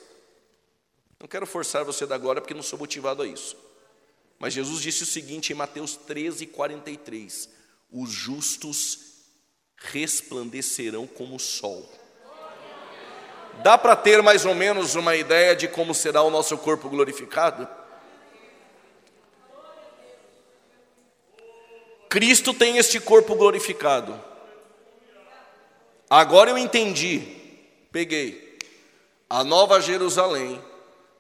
Não 1.20 1.28
quero 1.28 1.48
forçar 1.48 1.84
você 1.84 2.06
da 2.06 2.14
agora, 2.14 2.40
porque 2.40 2.54
não 2.54 2.62
sou 2.62 2.78
motivado 2.78 3.24
a 3.24 3.28
isso. 3.28 3.58
Mas 4.38 4.54
Jesus 4.54 4.80
disse 4.80 5.02
o 5.02 5.08
seguinte 5.08 5.52
em 5.52 5.56
Mateus 5.56 5.96
13, 5.96 6.46
43: 6.46 7.50
Os 7.92 8.12
justos 8.12 9.00
resplandecerão 9.78 11.08
como 11.08 11.36
o 11.36 11.40
sol. 11.40 11.92
Dá 13.64 13.76
para 13.76 13.96
ter 13.96 14.22
mais 14.22 14.46
ou 14.46 14.54
menos 14.54 14.94
uma 14.94 15.16
ideia 15.16 15.56
de 15.56 15.68
como 15.68 15.96
será 15.96 16.22
o 16.22 16.30
nosso 16.30 16.56
corpo 16.60 16.88
glorificado? 16.90 17.68
Cristo 22.08 22.54
tem 22.54 22.78
este 22.78 23.00
corpo 23.00 23.36
glorificado. 23.36 24.37
Agora 26.10 26.50
eu 26.50 26.58
entendi, 26.58 27.22
peguei. 27.91 28.58
A 29.30 29.43
nova 29.43 29.82
Jerusalém 29.82 30.62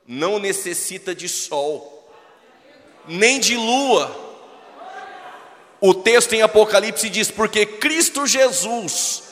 não 0.07 0.39
necessita 0.39 1.13
de 1.13 1.27
sol, 1.27 2.09
nem 3.07 3.39
de 3.39 3.55
lua. 3.55 4.25
O 5.81 5.93
texto 5.93 6.33
em 6.33 6.41
Apocalipse 6.41 7.09
diz: 7.09 7.29
porque 7.29 7.65
Cristo 7.65 8.25
Jesus 8.25 9.23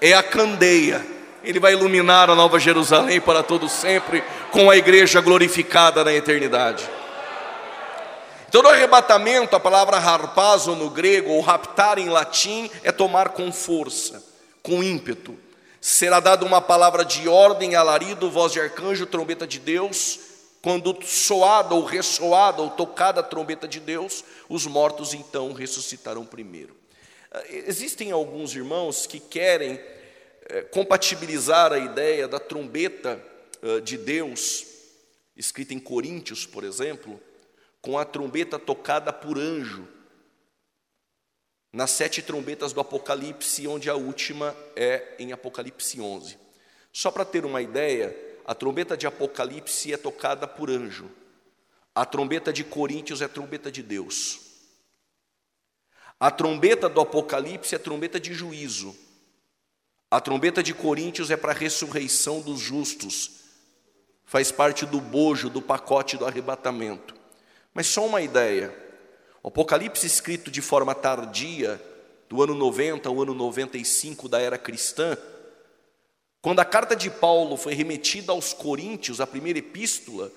é 0.00 0.12
a 0.12 0.22
candeia 0.22 1.18
ele 1.48 1.60
vai 1.60 1.72
iluminar 1.72 2.28
a 2.28 2.34
Nova 2.34 2.58
Jerusalém 2.58 3.20
para 3.20 3.42
todo 3.42 3.68
sempre, 3.68 4.22
com 4.50 4.68
a 4.70 4.76
igreja 4.76 5.20
glorificada 5.20 6.04
na 6.04 6.12
eternidade. 6.12 6.88
Então, 8.48 8.62
no 8.62 8.68
arrebatamento, 8.68 9.54
a 9.54 9.60
palavra 9.60 9.98
harpazo 9.98 10.74
no 10.74 10.90
grego, 10.90 11.30
ou 11.30 11.40
raptar 11.40 11.98
em 11.98 12.08
latim, 12.08 12.70
é 12.82 12.90
tomar 12.90 13.30
com 13.30 13.52
força, 13.52 14.22
com 14.68 14.82
ímpeto. 14.82 15.34
Será 15.80 16.20
dada 16.20 16.44
uma 16.44 16.60
palavra 16.60 17.02
de 17.02 17.26
ordem, 17.26 17.74
alarido, 17.74 18.30
voz 18.30 18.52
de 18.52 18.60
arcanjo, 18.60 19.06
trombeta 19.06 19.46
de 19.46 19.58
Deus, 19.58 20.20
quando 20.60 20.94
soada 21.02 21.74
ou 21.74 21.84
ressoada 21.84 22.60
ou 22.60 22.68
tocada 22.68 23.20
a 23.20 23.22
trombeta 23.22 23.66
de 23.66 23.80
Deus, 23.80 24.22
os 24.46 24.66
mortos 24.66 25.14
então 25.14 25.54
ressuscitarão 25.54 26.26
primeiro. 26.26 26.76
Ah, 27.32 27.42
existem 27.48 28.10
alguns 28.10 28.54
irmãos 28.54 29.06
que 29.06 29.18
querem 29.18 29.80
é, 30.50 30.60
compatibilizar 30.62 31.72
a 31.72 31.78
ideia 31.78 32.28
da 32.28 32.38
trombeta 32.38 33.18
ah, 33.62 33.80
de 33.80 33.96
Deus, 33.96 34.66
escrita 35.34 35.72
em 35.72 35.78
Coríntios, 35.78 36.44
por 36.44 36.62
exemplo, 36.62 37.18
com 37.80 37.96
a 37.98 38.04
trombeta 38.04 38.58
tocada 38.58 39.14
por 39.14 39.38
anjo, 39.38 39.88
nas 41.72 41.90
sete 41.90 42.22
trombetas 42.22 42.72
do 42.72 42.80
Apocalipse, 42.80 43.66
onde 43.66 43.90
a 43.90 43.94
última 43.94 44.56
é 44.74 45.14
em 45.18 45.32
Apocalipse 45.32 46.00
11. 46.00 46.38
Só 46.92 47.10
para 47.10 47.24
ter 47.24 47.44
uma 47.44 47.60
ideia, 47.60 48.16
a 48.46 48.54
trombeta 48.54 48.96
de 48.96 49.06
Apocalipse 49.06 49.92
é 49.92 49.96
tocada 49.96 50.46
por 50.48 50.70
anjo, 50.70 51.10
a 51.94 52.04
trombeta 52.04 52.52
de 52.52 52.64
Coríntios 52.64 53.20
é 53.20 53.24
a 53.24 53.28
trombeta 53.28 53.70
de 53.70 53.82
Deus. 53.82 54.40
A 56.20 56.30
trombeta 56.30 56.88
do 56.88 57.00
Apocalipse 57.00 57.74
é 57.74 57.76
a 57.76 57.80
trombeta 57.80 58.18
de 58.18 58.32
juízo. 58.32 58.96
A 60.10 60.20
trombeta 60.20 60.62
de 60.62 60.72
Coríntios 60.72 61.30
é 61.30 61.36
para 61.36 61.52
a 61.52 61.54
ressurreição 61.54 62.40
dos 62.40 62.58
justos, 62.58 63.30
faz 64.24 64.50
parte 64.50 64.86
do 64.86 65.00
bojo, 65.00 65.50
do 65.50 65.60
pacote 65.60 66.16
do 66.16 66.24
arrebatamento. 66.24 67.14
Mas 67.74 67.86
só 67.86 68.06
uma 68.06 68.22
ideia: 68.22 68.74
o 69.48 69.50
Apocalipse, 69.50 70.06
escrito 70.06 70.50
de 70.50 70.60
forma 70.60 70.94
tardia, 70.94 71.82
do 72.28 72.42
ano 72.42 72.52
90 72.52 73.08
ao 73.08 73.22
ano 73.22 73.32
95 73.32 74.28
da 74.28 74.38
era 74.38 74.58
cristã, 74.58 75.16
quando 76.42 76.60
a 76.60 76.66
carta 76.66 76.94
de 76.94 77.08
Paulo 77.08 77.56
foi 77.56 77.72
remetida 77.72 78.30
aos 78.30 78.52
Coríntios, 78.52 79.22
a 79.22 79.26
primeira 79.26 79.58
epístola, 79.58 80.30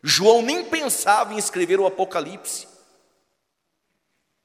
João 0.00 0.42
nem 0.42 0.64
pensava 0.64 1.34
em 1.34 1.38
escrever 1.38 1.80
o 1.80 1.86
Apocalipse. 1.86 2.68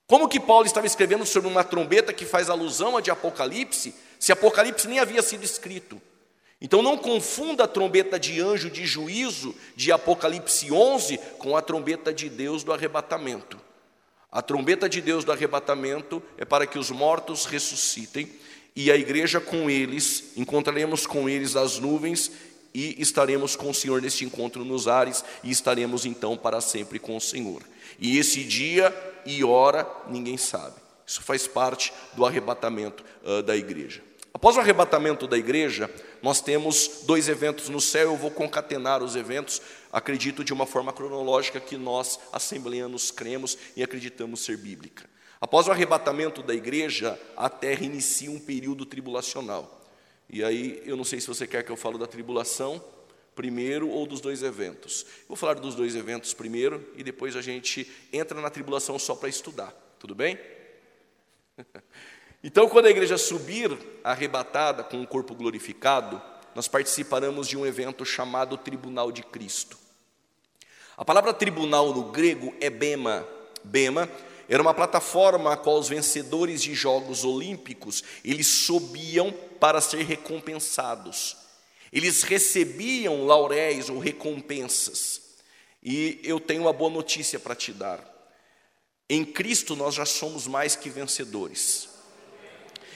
Como 0.08 0.28
que 0.28 0.40
Paulo 0.40 0.66
estava 0.66 0.88
escrevendo 0.88 1.24
sobre 1.24 1.48
uma 1.48 1.64
trombeta 1.64 2.12
que 2.12 2.26
faz 2.26 2.50
alusão 2.50 2.98
a 2.98 3.02
de 3.02 3.12
Apocalipse, 3.12 3.94
se 4.20 4.32
Apocalipse 4.32 4.88
nem 4.88 4.98
havia 4.98 5.22
sido 5.22 5.44
escrito? 5.44 6.02
Então 6.60 6.82
não 6.82 6.98
confunda 6.98 7.66
a 7.66 7.68
trombeta 7.68 8.20
de 8.20 8.42
anjo 8.42 8.72
de 8.72 8.84
juízo 8.84 9.54
de 9.76 9.92
Apocalipse 9.92 10.72
11 10.72 11.20
com 11.38 11.56
a 11.56 11.62
trombeta 11.62 12.12
de 12.12 12.30
Deus 12.30 12.64
do 12.64 12.74
arrebatamento. 12.74 13.67
A 14.32 14.42
trombeta 14.42 14.90
de 14.90 15.02
Deus 15.02 15.24
do 15.24 15.32
arrebatamento 15.32 16.22
é 16.38 16.44
para 16.44 16.68
que 16.68 16.78
os 16.78 16.92
mortos 16.92 17.46
ressuscitem 17.46 18.30
e 18.76 18.92
a 18.92 18.96
igreja 18.96 19.40
com 19.40 19.70
eles, 19.70 20.34
encontraremos 20.36 21.08
com 21.08 21.28
eles 21.28 21.56
as 21.56 21.80
nuvens 21.80 22.32
e 22.74 23.02
estaremos 23.02 23.56
com 23.56 23.70
o 23.70 23.74
Senhor 23.74 24.02
neste 24.02 24.26
encontro 24.26 24.64
nos 24.64 24.88
ares 24.88 25.24
e 25.44 25.50
estaremos 25.50 26.06
então 26.06 26.38
para 26.38 26.62
sempre 26.62 27.00
com 27.00 27.16
o 27.18 27.22
Senhor. 27.22 27.64
E 28.00 28.18
esse 28.18 28.44
dia 28.44 28.94
e 29.26 29.44
hora 29.44 29.88
ninguém 30.08 30.38
sabe. 30.38 30.76
Isso 31.06 31.24
faz 31.24 31.48
parte 31.48 31.94
do 32.14 32.26
arrebatamento 32.26 33.04
uh, 33.24 33.42
da 33.42 33.56
igreja. 33.56 34.07
Após 34.38 34.56
o 34.56 34.60
arrebatamento 34.60 35.26
da 35.26 35.36
igreja, 35.36 35.90
nós 36.22 36.40
temos 36.42 37.02
dois 37.08 37.28
eventos 37.28 37.70
no 37.70 37.82
céu. 37.82 38.12
Eu 38.12 38.16
vou 38.16 38.30
concatenar 38.30 39.02
os 39.02 39.16
eventos, 39.16 39.60
acredito, 39.92 40.44
de 40.44 40.54
uma 40.54 40.68
forma 40.68 40.94
cronológica 40.94 41.60
que 41.60 41.76
nós, 41.76 42.20
assembleanos, 42.32 43.10
cremos 43.10 43.58
e 43.76 43.82
acreditamos 43.82 44.42
ser 44.42 44.56
bíblica. 44.58 45.10
Após 45.42 45.68
o 45.68 45.72
arrebatamento 45.72 46.44
da 46.44 46.54
igreja, 46.54 47.20
a 47.36 47.50
terra 47.50 47.84
inicia 47.84 48.30
um 48.30 48.40
período 48.40 48.86
tribulacional. 48.86 49.82
E 50.30 50.44
aí, 50.44 50.84
eu 50.86 50.96
não 50.96 51.04
sei 51.04 51.20
se 51.20 51.26
você 51.26 51.48
quer 51.48 51.64
que 51.64 51.72
eu 51.72 51.76
fale 51.76 51.98
da 51.98 52.06
tribulação 52.06 52.80
primeiro 53.34 53.90
ou 53.90 54.06
dos 54.06 54.22
dois 54.22 54.44
eventos. 54.44 55.04
Vou 55.28 55.36
falar 55.36 55.56
dos 55.56 55.74
dois 55.74 55.96
eventos 55.96 56.36
primeiro 56.36 56.88
e 56.96 57.04
depois 57.04 57.36
a 57.36 57.42
gente 57.42 57.92
entra 58.14 58.40
na 58.40 58.52
tribulação 58.52 59.00
só 59.00 59.16
para 59.16 59.30
estudar. 59.30 59.72
Tudo 59.98 60.14
bem? 60.14 60.38
Então, 62.44 62.70
quando 62.70 62.86
a 62.86 62.92
igreja 62.92 63.18
subir 63.18 63.78
arrebatada 64.04 64.84
com 64.84 65.02
o 65.02 65.08
corpo 65.08 65.34
glorificado, 65.34 66.22
nós 66.54 66.68
participaremos 66.68 67.48
de 67.48 67.58
um 67.58 67.66
evento 67.66 68.06
chamado 68.06 68.58
Tribunal 68.58 69.12
de 69.12 69.24
Cristo. 69.24 69.78
A 70.96 71.06
palavra 71.06 71.34
tribunal 71.34 71.94
no 71.94 72.06
grego 72.06 72.54
é 72.60 72.70
bema. 72.70 73.28
Bema 73.64 74.10
era 74.50 74.62
uma 74.62 74.74
plataforma 74.74 75.54
a 75.54 75.58
qual 75.58 75.78
os 75.78 75.90
vencedores 75.90 76.62
de 76.62 76.74
jogos 76.74 77.24
olímpicos, 77.26 78.04
eles 78.24 78.48
subiam 78.48 79.32
para 79.60 79.82
ser 79.82 80.04
recompensados. 80.04 81.36
Eles 81.92 82.24
recebiam 82.24 83.26
lauréis 83.26 83.90
ou 83.90 84.00
recompensas. 84.00 85.22
E 85.84 86.20
eu 86.24 86.40
tenho 86.40 86.64
uma 86.64 86.74
boa 86.74 86.90
notícia 86.90 87.40
para 87.40 87.56
te 87.56 87.74
dar. 87.74 88.00
Em 89.10 89.24
Cristo 89.26 89.76
nós 89.76 89.96
já 89.96 90.06
somos 90.06 90.48
mais 90.48 90.76
que 90.76 90.90
vencedores. 90.90 91.97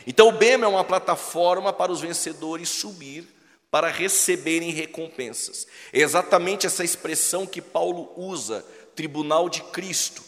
Então 0.06 0.30
o 0.30 0.32
BEM 0.32 0.64
é 0.64 0.68
uma 0.68 0.84
plataforma 0.84 1.72
para 1.72 1.92
os 1.92 2.02
vencedores 2.02 2.70
subir 2.70 3.28
para 3.72 3.88
receberem 3.88 4.72
recompensas. 4.72 5.66
É 5.94 6.02
exatamente 6.02 6.68
essa 6.68 6.84
expressão 6.84 7.48
que 7.48 7.62
Paulo 7.62 8.12
usa, 8.18 8.66
tribunal 8.94 9.48
de 9.48 9.64
Cristo. 9.64 10.22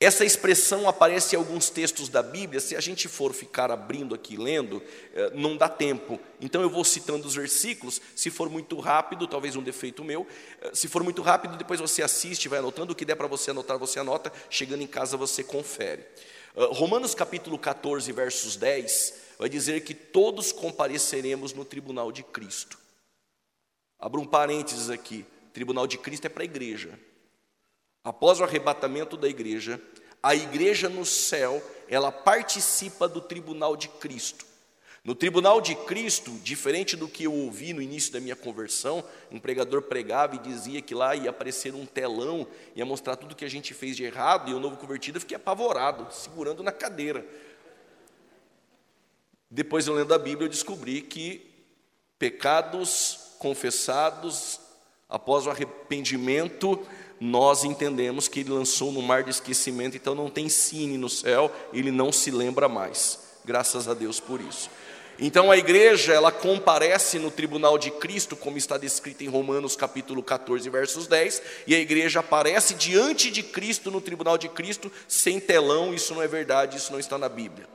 Essa 0.00 0.24
expressão 0.24 0.88
aparece 0.88 1.34
em 1.34 1.38
alguns 1.40 1.70
textos 1.70 2.08
da 2.08 2.22
Bíblia, 2.22 2.60
se 2.60 2.76
a 2.76 2.80
gente 2.80 3.08
for 3.08 3.34
ficar 3.34 3.68
abrindo 3.72 4.14
aqui 4.14 4.36
lendo, 4.36 4.80
eh, 5.12 5.32
não 5.34 5.56
dá 5.56 5.68
tempo. 5.68 6.20
Então 6.40 6.62
eu 6.62 6.70
vou 6.70 6.84
citando 6.84 7.26
os 7.26 7.34
versículos, 7.34 8.00
se 8.14 8.30
for 8.30 8.48
muito 8.48 8.78
rápido, 8.78 9.26
talvez 9.26 9.56
um 9.56 9.62
defeito 9.62 10.04
meu, 10.04 10.24
eh, 10.62 10.70
se 10.72 10.86
for 10.86 11.02
muito 11.02 11.20
rápido, 11.20 11.56
depois 11.56 11.80
você 11.80 12.00
assiste, 12.00 12.48
vai 12.48 12.60
anotando, 12.60 12.92
o 12.92 12.94
que 12.94 13.04
der 13.04 13.16
para 13.16 13.26
você 13.26 13.50
anotar, 13.50 13.76
você 13.76 13.98
anota, 13.98 14.32
chegando 14.48 14.82
em 14.82 14.86
casa 14.86 15.16
você 15.16 15.42
confere. 15.42 16.06
Eh, 16.54 16.68
Romanos 16.72 17.14
capítulo 17.14 17.58
14, 17.58 18.10
versos 18.12 18.56
10, 18.56 19.14
vai 19.38 19.48
dizer 19.48 19.82
que 19.82 19.94
todos 19.94 20.52
compareceremos 20.52 21.52
no 21.52 21.64
tribunal 21.64 22.10
de 22.10 22.22
Cristo. 22.22 22.78
Abra 23.98 24.20
um 24.20 24.26
parênteses 24.26 24.90
aqui, 24.90 25.24
tribunal 25.52 25.86
de 25.86 25.98
Cristo 25.98 26.26
é 26.26 26.28
para 26.28 26.42
a 26.42 26.44
igreja. 26.44 26.98
Após 28.04 28.40
o 28.40 28.44
arrebatamento 28.44 29.16
da 29.16 29.28
igreja, 29.28 29.80
a 30.22 30.34
igreja 30.34 30.88
no 30.88 31.04
céu, 31.04 31.62
ela 31.88 32.10
participa 32.10 33.08
do 33.08 33.20
tribunal 33.20 33.76
de 33.76 33.88
Cristo. 33.88 34.46
No 35.04 35.14
tribunal 35.14 35.60
de 35.60 35.74
Cristo, 35.74 36.32
diferente 36.42 36.96
do 36.96 37.08
que 37.08 37.24
eu 37.24 37.32
ouvi 37.32 37.72
no 37.72 37.80
início 37.80 38.12
da 38.12 38.20
minha 38.20 38.36
conversão, 38.36 39.02
um 39.30 39.38
pregador 39.38 39.82
pregava 39.82 40.36
e 40.36 40.38
dizia 40.38 40.82
que 40.82 40.94
lá 40.94 41.14
ia 41.14 41.30
aparecer 41.30 41.74
um 41.74 41.86
telão, 41.86 42.46
ia 42.74 42.84
mostrar 42.84 43.16
tudo 43.16 43.34
que 43.34 43.44
a 43.44 43.48
gente 43.48 43.72
fez 43.72 43.96
de 43.96 44.04
errado, 44.04 44.50
e 44.50 44.54
o 44.54 44.60
novo 44.60 44.76
convertido 44.76 45.20
fiquei 45.20 45.36
apavorado, 45.36 46.12
segurando 46.12 46.62
na 46.62 46.72
cadeira. 46.72 47.24
Depois 49.50 49.86
eu 49.86 49.94
lendo 49.94 50.12
a 50.12 50.18
Bíblia, 50.18 50.46
eu 50.46 50.50
descobri 50.50 51.00
que 51.00 51.48
pecados 52.18 53.34
confessados 53.38 54.60
após 55.08 55.46
o 55.46 55.50
arrependimento 55.50 56.86
nós 57.20 57.64
entendemos 57.64 58.28
que 58.28 58.40
ele 58.40 58.50
lançou 58.50 58.92
no 58.92 59.02
mar 59.02 59.24
de 59.24 59.30
esquecimento, 59.30 59.96
então 59.96 60.14
não 60.14 60.30
tem 60.30 60.48
cine 60.48 60.96
no 60.96 61.08
céu, 61.08 61.50
ele 61.72 61.90
não 61.90 62.12
se 62.12 62.30
lembra 62.30 62.68
mais. 62.68 63.18
Graças 63.44 63.88
a 63.88 63.94
Deus 63.94 64.20
por 64.20 64.40
isso. 64.40 64.70
Então 65.20 65.50
a 65.50 65.56
igreja, 65.56 66.12
ela 66.12 66.30
comparece 66.30 67.18
no 67.18 67.28
tribunal 67.28 67.76
de 67.76 67.90
Cristo, 67.90 68.36
como 68.36 68.56
está 68.56 68.78
descrito 68.78 69.24
em 69.24 69.28
Romanos 69.28 69.74
capítulo 69.74 70.22
14, 70.22 70.70
versos 70.70 71.08
10, 71.08 71.42
e 71.66 71.74
a 71.74 71.78
igreja 71.80 72.20
aparece 72.20 72.74
diante 72.74 73.28
de 73.28 73.42
Cristo 73.42 73.90
no 73.90 74.00
tribunal 74.00 74.38
de 74.38 74.48
Cristo 74.48 74.92
sem 75.08 75.40
telão, 75.40 75.92
isso 75.92 76.14
não 76.14 76.22
é 76.22 76.28
verdade, 76.28 76.76
isso 76.76 76.92
não 76.92 77.00
está 77.00 77.18
na 77.18 77.28
Bíblia. 77.28 77.66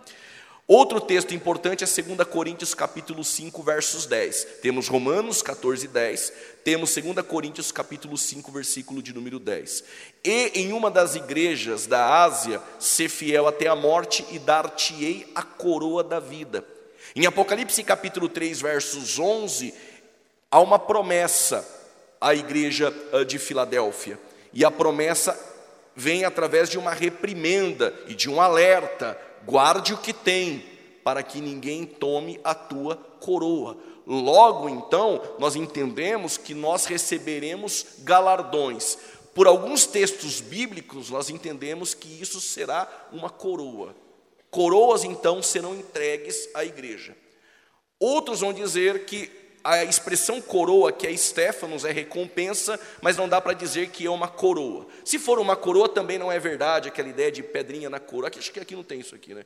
Outro 0.65 1.01
texto 1.01 1.33
importante 1.33 1.83
é 1.83 1.87
2 1.87 2.25
Coríntios 2.29 2.73
capítulo 2.73 3.21
5, 3.21 3.61
versos 3.61 4.05
10. 4.05 4.47
Temos 4.61 4.87
Romanos 4.87 5.41
14, 5.41 5.89
10, 5.89 6.33
temos 6.63 6.95
2 6.95 7.27
Coríntios 7.27 7.73
capítulo 7.73 8.17
5, 8.17 8.49
versículo 8.53 9.03
de 9.03 9.13
número 9.13 9.37
10. 9.37 9.83
E 10.23 10.51
em 10.55 10.71
uma 10.71 10.89
das 10.89 11.15
igrejas 11.15 11.85
da 11.85 12.23
Ásia, 12.23 12.61
ser 12.79 13.09
fiel 13.09 13.45
até 13.45 13.67
a 13.67 13.75
morte 13.75 14.25
e 14.31 14.39
dar-te-ei 14.39 15.29
a 15.35 15.43
coroa 15.43 16.01
da 16.01 16.21
vida. 16.21 16.65
Em 17.15 17.27
Apocalipse 17.27 17.83
capítulo 17.83 18.27
3, 18.27 18.59
versos 18.59 19.19
11, 19.19 19.71
há 20.49 20.59
uma 20.59 20.79
promessa 20.79 21.63
à 22.19 22.33
igreja 22.33 22.91
ah, 23.11 23.23
de 23.23 23.37
Filadélfia. 23.37 24.19
E 24.51 24.65
a 24.65 24.71
promessa 24.71 25.39
vem 25.95 26.25
através 26.25 26.69
de 26.69 26.79
uma 26.79 26.91
reprimenda 26.91 27.93
e 28.07 28.15
de 28.15 28.31
um 28.31 28.41
alerta 28.41 29.15
guarde 29.45 29.93
o 29.93 29.97
que 29.97 30.11
tem, 30.11 30.65
para 31.03 31.21
que 31.21 31.39
ninguém 31.39 31.85
tome 31.85 32.39
a 32.43 32.55
tua 32.55 32.95
coroa. 32.95 33.77
Logo 34.07 34.67
então, 34.67 35.21
nós 35.37 35.55
entendemos 35.55 36.35
que 36.35 36.55
nós 36.55 36.85
receberemos 36.85 37.85
galardões. 37.99 38.97
Por 39.35 39.45
alguns 39.45 39.85
textos 39.85 40.41
bíblicos, 40.41 41.11
nós 41.11 41.29
entendemos 41.29 41.93
que 41.93 42.19
isso 42.19 42.41
será 42.41 42.87
uma 43.11 43.29
coroa. 43.29 43.95
Coroas 44.53 45.03
então 45.03 45.41
serão 45.41 45.73
entregues 45.73 46.47
à 46.53 46.63
igreja. 46.63 47.17
Outros 47.99 48.41
vão 48.41 48.53
dizer 48.53 49.03
que 49.05 49.31
a 49.63 49.83
expressão 49.83 50.39
coroa, 50.39 50.91
que 50.91 51.07
é 51.07 51.17
Stefanos, 51.17 51.83
é 51.83 51.91
recompensa, 51.91 52.79
mas 53.01 53.17
não 53.17 53.27
dá 53.27 53.41
para 53.41 53.53
dizer 53.53 53.89
que 53.89 54.05
é 54.05 54.11
uma 54.11 54.27
coroa. 54.27 54.85
Se 55.03 55.17
for 55.17 55.39
uma 55.39 55.55
coroa, 55.55 55.89
também 55.89 56.19
não 56.19 56.31
é 56.31 56.37
verdade 56.37 56.87
aquela 56.87 57.09
ideia 57.09 57.31
de 57.31 57.41
pedrinha 57.41 57.89
na 57.89 57.99
coroa. 57.99 58.27
Aqui, 58.27 58.37
acho 58.37 58.51
que 58.51 58.59
aqui 58.59 58.75
não 58.75 58.83
tem 58.83 58.99
isso 58.99 59.15
aqui, 59.15 59.33
né? 59.33 59.43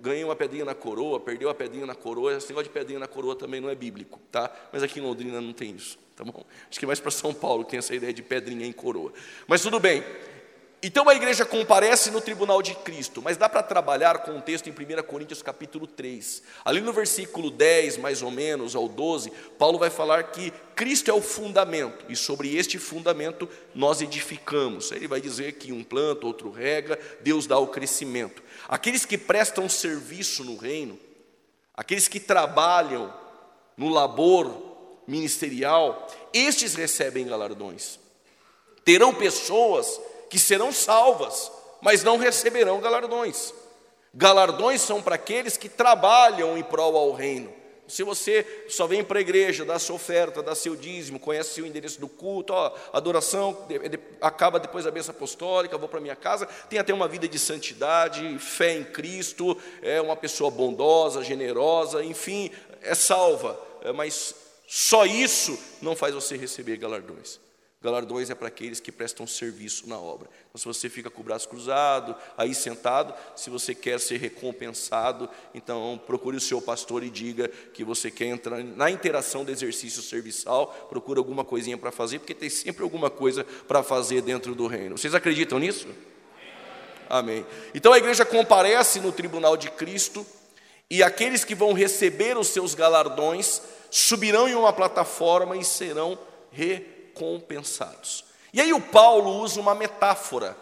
Ganhei 0.00 0.22
uma 0.22 0.36
pedrinha 0.36 0.64
na 0.64 0.76
coroa, 0.76 1.18
perdeu 1.18 1.48
a 1.48 1.54
pedrinha 1.54 1.84
na 1.84 1.96
coroa. 1.96 2.36
Esse 2.36 2.48
negócio 2.48 2.68
de 2.68 2.72
pedrinha 2.72 3.00
na 3.00 3.08
coroa 3.08 3.34
também 3.34 3.60
não 3.60 3.68
é 3.68 3.74
bíblico, 3.74 4.20
tá? 4.30 4.48
Mas 4.72 4.84
aqui 4.84 5.00
em 5.00 5.02
Londrina 5.02 5.40
não 5.40 5.52
tem 5.52 5.74
isso, 5.74 5.98
tá 6.14 6.22
bom? 6.22 6.44
Acho 6.70 6.78
que 6.78 6.84
é 6.84 6.86
mais 6.86 7.00
para 7.00 7.10
São 7.10 7.34
Paulo 7.34 7.64
tem 7.64 7.80
essa 7.80 7.92
ideia 7.92 8.12
de 8.12 8.22
pedrinha 8.22 8.64
em 8.64 8.72
coroa. 8.72 9.12
Mas 9.48 9.60
tudo 9.60 9.80
bem. 9.80 10.04
Então 10.82 11.08
a 11.08 11.14
igreja 11.14 11.44
comparece 11.44 12.10
no 12.10 12.20
tribunal 12.20 12.60
de 12.60 12.74
Cristo, 12.74 13.22
mas 13.22 13.38
dá 13.38 13.48
para 13.48 13.62
trabalhar 13.62 14.18
com 14.18 14.32
o 14.32 14.36
um 14.36 14.40
texto 14.40 14.68
em 14.68 14.72
1 14.72 15.02
Coríntios 15.04 15.42
capítulo 15.42 15.86
3. 15.86 16.42
Ali 16.64 16.80
no 16.82 16.92
versículo 16.92 17.50
10, 17.50 17.96
mais 17.96 18.22
ou 18.22 18.30
menos, 18.30 18.76
ao 18.76 18.86
12, 18.86 19.32
Paulo 19.58 19.78
vai 19.78 19.88
falar 19.88 20.24
que 20.24 20.52
Cristo 20.74 21.10
é 21.10 21.14
o 21.14 21.22
fundamento, 21.22 22.04
e 22.10 22.14
sobre 22.14 22.54
este 22.54 22.78
fundamento 22.78 23.48
nós 23.74 24.02
edificamos. 24.02 24.92
Ele 24.92 25.08
vai 25.08 25.20
dizer 25.20 25.52
que 25.52 25.72
um 25.72 25.82
planta, 25.82 26.26
outro 26.26 26.50
rega, 26.50 26.98
Deus 27.22 27.46
dá 27.46 27.58
o 27.58 27.68
crescimento. 27.68 28.42
Aqueles 28.68 29.06
que 29.06 29.16
prestam 29.16 29.70
serviço 29.70 30.44
no 30.44 30.56
reino, 30.56 30.98
aqueles 31.74 32.06
que 32.06 32.20
trabalham 32.20 33.12
no 33.78 33.88
labor 33.88 35.02
ministerial, 35.06 36.06
estes 36.34 36.74
recebem 36.74 37.26
galardões. 37.26 37.98
Terão 38.84 39.14
pessoas 39.14 39.98
que 40.28 40.38
serão 40.38 40.72
salvas, 40.72 41.50
mas 41.80 42.02
não 42.02 42.16
receberão 42.16 42.80
galardões. 42.80 43.52
Galardões 44.14 44.80
são 44.80 45.02
para 45.02 45.16
aqueles 45.16 45.56
que 45.56 45.68
trabalham 45.68 46.56
em 46.56 46.62
prol 46.62 46.96
ao 46.96 47.12
reino. 47.12 47.52
Se 47.88 48.02
você 48.02 48.64
só 48.68 48.86
vem 48.86 49.04
para 49.04 49.18
a 49.18 49.20
igreja, 49.20 49.64
dá 49.64 49.78
sua 49.78 49.94
oferta, 49.94 50.42
dá 50.42 50.54
seu 50.54 50.74
dízimo, 50.74 51.20
conhece 51.20 51.62
o 51.62 51.66
endereço 51.66 52.00
do 52.00 52.08
culto, 52.08 52.52
ó, 52.52 52.74
adoração, 52.92 53.56
acaba 54.20 54.58
depois 54.58 54.84
da 54.84 54.90
bênção 54.90 55.14
apostólica, 55.14 55.78
vou 55.78 55.88
para 55.88 56.00
minha 56.00 56.16
casa, 56.16 56.46
tem 56.68 56.80
até 56.80 56.92
uma 56.92 57.06
vida 57.06 57.28
de 57.28 57.38
santidade, 57.38 58.38
fé 58.40 58.74
em 58.74 58.84
Cristo, 58.84 59.56
é 59.82 60.00
uma 60.00 60.16
pessoa 60.16 60.50
bondosa, 60.50 61.22
generosa, 61.22 62.02
enfim, 62.02 62.50
é 62.82 62.94
salva, 62.94 63.60
é, 63.82 63.92
mas 63.92 64.34
só 64.66 65.06
isso 65.06 65.56
não 65.80 65.94
faz 65.94 66.12
você 66.12 66.36
receber 66.36 66.76
galardões. 66.78 67.38
Galardões 67.86 68.30
é 68.30 68.34
para 68.34 68.48
aqueles 68.48 68.80
que 68.80 68.90
prestam 68.90 69.28
serviço 69.28 69.88
na 69.88 69.96
obra. 69.96 70.28
Então, 70.48 70.58
se 70.58 70.64
você 70.64 70.88
fica 70.88 71.08
com 71.08 71.20
o 71.20 71.24
braço 71.24 71.48
cruzado, 71.48 72.16
aí 72.36 72.52
sentado, 72.52 73.14
se 73.36 73.48
você 73.48 73.76
quer 73.76 74.00
ser 74.00 74.18
recompensado, 74.18 75.30
então 75.54 76.00
procure 76.04 76.36
o 76.36 76.40
seu 76.40 76.60
pastor 76.60 77.04
e 77.04 77.10
diga 77.10 77.46
que 77.72 77.84
você 77.84 78.10
quer 78.10 78.24
entrar 78.24 78.58
na 78.64 78.90
interação 78.90 79.44
do 79.44 79.52
exercício 79.52 80.02
serviçal, 80.02 80.88
procure 80.90 81.18
alguma 81.18 81.44
coisinha 81.44 81.78
para 81.78 81.92
fazer, 81.92 82.18
porque 82.18 82.34
tem 82.34 82.50
sempre 82.50 82.82
alguma 82.82 83.08
coisa 83.08 83.44
para 83.68 83.84
fazer 83.84 84.20
dentro 84.20 84.52
do 84.52 84.66
reino. 84.66 84.98
Vocês 84.98 85.14
acreditam 85.14 85.60
nisso? 85.60 85.86
Amém. 87.08 87.46
Então 87.72 87.92
a 87.92 87.98
igreja 87.98 88.24
comparece 88.24 88.98
no 88.98 89.12
tribunal 89.12 89.56
de 89.56 89.70
Cristo 89.70 90.26
e 90.90 91.04
aqueles 91.04 91.44
que 91.44 91.54
vão 91.54 91.72
receber 91.72 92.36
os 92.36 92.48
seus 92.48 92.74
galardões 92.74 93.62
subirão 93.92 94.48
em 94.48 94.56
uma 94.56 94.72
plataforma 94.72 95.56
e 95.56 95.62
serão 95.62 96.18
recompensados 96.50 96.95
recompensados. 97.16 98.24
E 98.52 98.60
aí 98.60 98.72
o 98.72 98.80
Paulo 98.80 99.40
usa 99.40 99.60
uma 99.60 99.74
metáfora. 99.74 100.56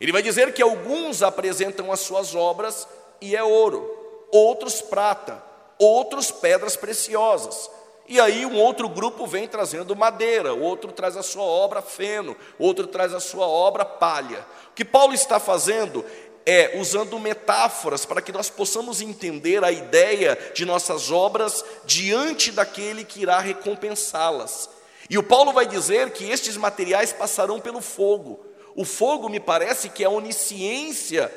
Ele 0.00 0.12
vai 0.12 0.22
dizer 0.22 0.52
que 0.54 0.62
alguns 0.62 1.22
apresentam 1.22 1.92
as 1.92 2.00
suas 2.00 2.34
obras 2.34 2.88
e 3.20 3.36
é 3.36 3.42
ouro, 3.42 4.26
outros 4.32 4.80
prata, 4.80 5.42
outros 5.78 6.30
pedras 6.30 6.76
preciosas. 6.76 7.70
E 8.06 8.18
aí 8.18 8.46
um 8.46 8.58
outro 8.58 8.88
grupo 8.88 9.26
vem 9.26 9.46
trazendo 9.46 9.94
madeira, 9.94 10.54
outro 10.54 10.92
traz 10.92 11.16
a 11.16 11.22
sua 11.22 11.42
obra 11.42 11.82
feno, 11.82 12.36
outro 12.58 12.86
traz 12.86 13.12
a 13.12 13.20
sua 13.20 13.46
obra 13.46 13.84
palha. 13.84 14.46
O 14.70 14.74
que 14.74 14.84
Paulo 14.84 15.12
está 15.12 15.38
fazendo 15.38 16.04
é 16.46 16.78
usando 16.78 17.18
metáforas 17.18 18.06
para 18.06 18.22
que 18.22 18.32
nós 18.32 18.48
possamos 18.48 19.02
entender 19.02 19.62
a 19.62 19.70
ideia 19.70 20.38
de 20.54 20.64
nossas 20.64 21.10
obras 21.10 21.62
diante 21.84 22.50
daquele 22.50 23.04
que 23.04 23.20
irá 23.20 23.38
recompensá-las. 23.40 24.77
E 25.10 25.16
o 25.16 25.22
Paulo 25.22 25.52
vai 25.52 25.66
dizer 25.66 26.10
que 26.10 26.28
estes 26.30 26.56
materiais 26.56 27.12
passarão 27.12 27.58
pelo 27.58 27.80
fogo. 27.80 28.44
O 28.76 28.84
fogo 28.84 29.28
me 29.28 29.40
parece 29.40 29.88
que 29.88 30.04
é 30.04 30.06
a 30.06 30.10
onisciência 30.10 31.32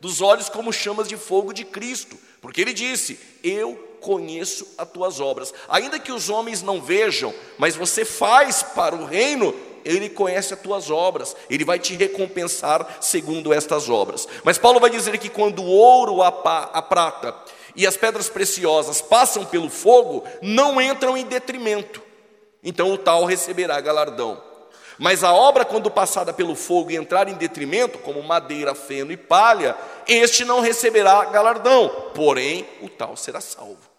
dos 0.00 0.20
olhos 0.20 0.48
como 0.48 0.72
chamas 0.72 1.08
de 1.08 1.16
fogo 1.16 1.52
de 1.52 1.64
Cristo, 1.64 2.18
porque 2.40 2.60
ele 2.60 2.74
disse: 2.74 3.18
Eu 3.42 3.74
conheço 4.00 4.68
as 4.76 4.88
tuas 4.90 5.18
obras. 5.18 5.54
Ainda 5.68 5.98
que 5.98 6.12
os 6.12 6.28
homens 6.28 6.60
não 6.60 6.82
vejam, 6.82 7.34
mas 7.56 7.74
você 7.74 8.04
faz 8.04 8.62
para 8.62 8.94
o 8.94 9.06
reino, 9.06 9.54
ele 9.82 10.10
conhece 10.10 10.52
as 10.52 10.60
tuas 10.60 10.90
obras, 10.90 11.34
ele 11.48 11.64
vai 11.64 11.78
te 11.78 11.96
recompensar 11.96 12.98
segundo 13.00 13.52
estas 13.52 13.88
obras. 13.88 14.28
Mas 14.44 14.58
Paulo 14.58 14.78
vai 14.78 14.90
dizer 14.90 15.16
que 15.18 15.30
quando 15.30 15.62
o 15.62 15.70
ouro, 15.70 16.20
a, 16.20 16.28
a 16.28 16.82
prata 16.82 17.34
e 17.74 17.86
as 17.86 17.96
pedras 17.96 18.28
preciosas 18.28 19.00
passam 19.00 19.46
pelo 19.46 19.70
fogo, 19.70 20.24
não 20.42 20.78
entram 20.80 21.16
em 21.16 21.24
detrimento 21.24 22.03
então 22.64 22.92
o 22.92 22.98
tal 22.98 23.24
receberá 23.24 23.80
galardão. 23.80 24.42
Mas 24.98 25.24
a 25.24 25.32
obra, 25.32 25.64
quando 25.64 25.90
passada 25.90 26.32
pelo 26.32 26.54
fogo 26.54 26.90
e 26.90 26.96
entrar 26.96 27.28
em 27.28 27.34
detrimento, 27.34 27.98
como 27.98 28.22
madeira, 28.22 28.74
feno 28.74 29.12
e 29.12 29.16
palha, 29.16 29.76
este 30.06 30.44
não 30.44 30.60
receberá 30.60 31.24
galardão, 31.26 32.10
porém 32.14 32.66
o 32.80 32.88
tal 32.88 33.16
será 33.16 33.40
salvo. 33.40 33.94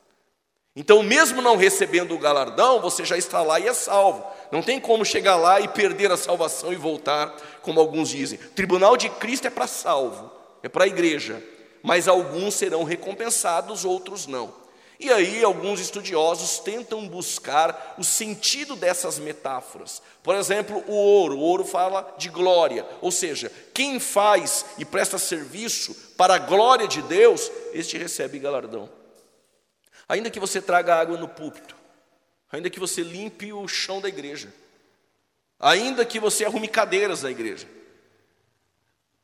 Então, 0.76 1.02
mesmo 1.02 1.42
não 1.42 1.56
recebendo 1.56 2.14
o 2.14 2.20
galardão, 2.20 2.82
você 2.82 3.06
já 3.06 3.18
está 3.18 3.42
lá 3.42 3.60
e 3.60 3.68
é 3.68 3.74
salvo. 3.74 4.26
Não 4.52 4.62
tem 4.62 4.80
como 4.80 5.06
chegar 5.06 5.38
lá 5.38 5.62
e 5.62 5.70
perder 5.70 6.12
a 6.12 6.18
salvação 6.18 6.74
e 6.74 6.76
voltar, 6.76 7.34
como 7.62 7.80
alguns 7.80 8.10
dizem. 8.10 8.38
Tribunal 8.38 8.98
de 8.98 9.10
Cristo 9.10 9.48
é 9.48 9.50
para 9.50 9.68
salvo, 9.68 10.32
é 10.62 10.68
para 10.68 10.84
a 10.84 10.88
igreja, 10.88 11.42
mas 11.82 12.10
alguns 12.10 12.56
serão 12.56 12.84
recompensados, 12.84 13.86
outros 13.86 14.28
não. 14.28 14.65
E 15.00 15.12
aí, 15.12 15.44
alguns 15.44 15.80
estudiosos 15.80 16.60
tentam 16.60 17.08
buscar 17.08 17.96
o 17.98 18.04
sentido 18.04 18.76
dessas 18.76 19.20
metáforas. 19.20 20.02
Por 20.24 20.36
exemplo, 20.36 20.84
o 20.88 20.94
ouro. 20.94 21.38
O 21.38 21.42
ouro 21.42 21.66
fala 21.66 22.16
de 22.18 22.30
glória, 22.30 22.86
ou 23.02 23.12
seja, 23.12 23.52
quem 23.74 24.00
faz 24.00 24.66
e 24.78 24.86
presta 24.86 25.18
serviço 25.18 25.94
para 26.18 26.36
a 26.36 26.40
glória 26.40 26.88
de 26.88 27.02
Deus, 27.02 27.52
este 27.74 27.98
recebe 27.98 28.40
galardão. 28.40 28.90
Ainda 30.08 30.30
que 30.30 30.40
você 30.40 30.62
traga 30.62 30.96
água 30.96 31.18
no 31.18 31.28
púlpito, 31.28 31.76
ainda 32.52 32.70
que 32.70 32.80
você 32.80 33.02
limpe 33.02 33.52
o 33.52 33.68
chão 33.68 34.00
da 34.00 34.08
igreja, 34.08 34.54
ainda 35.60 36.06
que 36.06 36.20
você 36.20 36.46
arrume 36.46 36.68
cadeiras 36.68 37.22
da 37.22 37.32
igreja, 37.32 37.68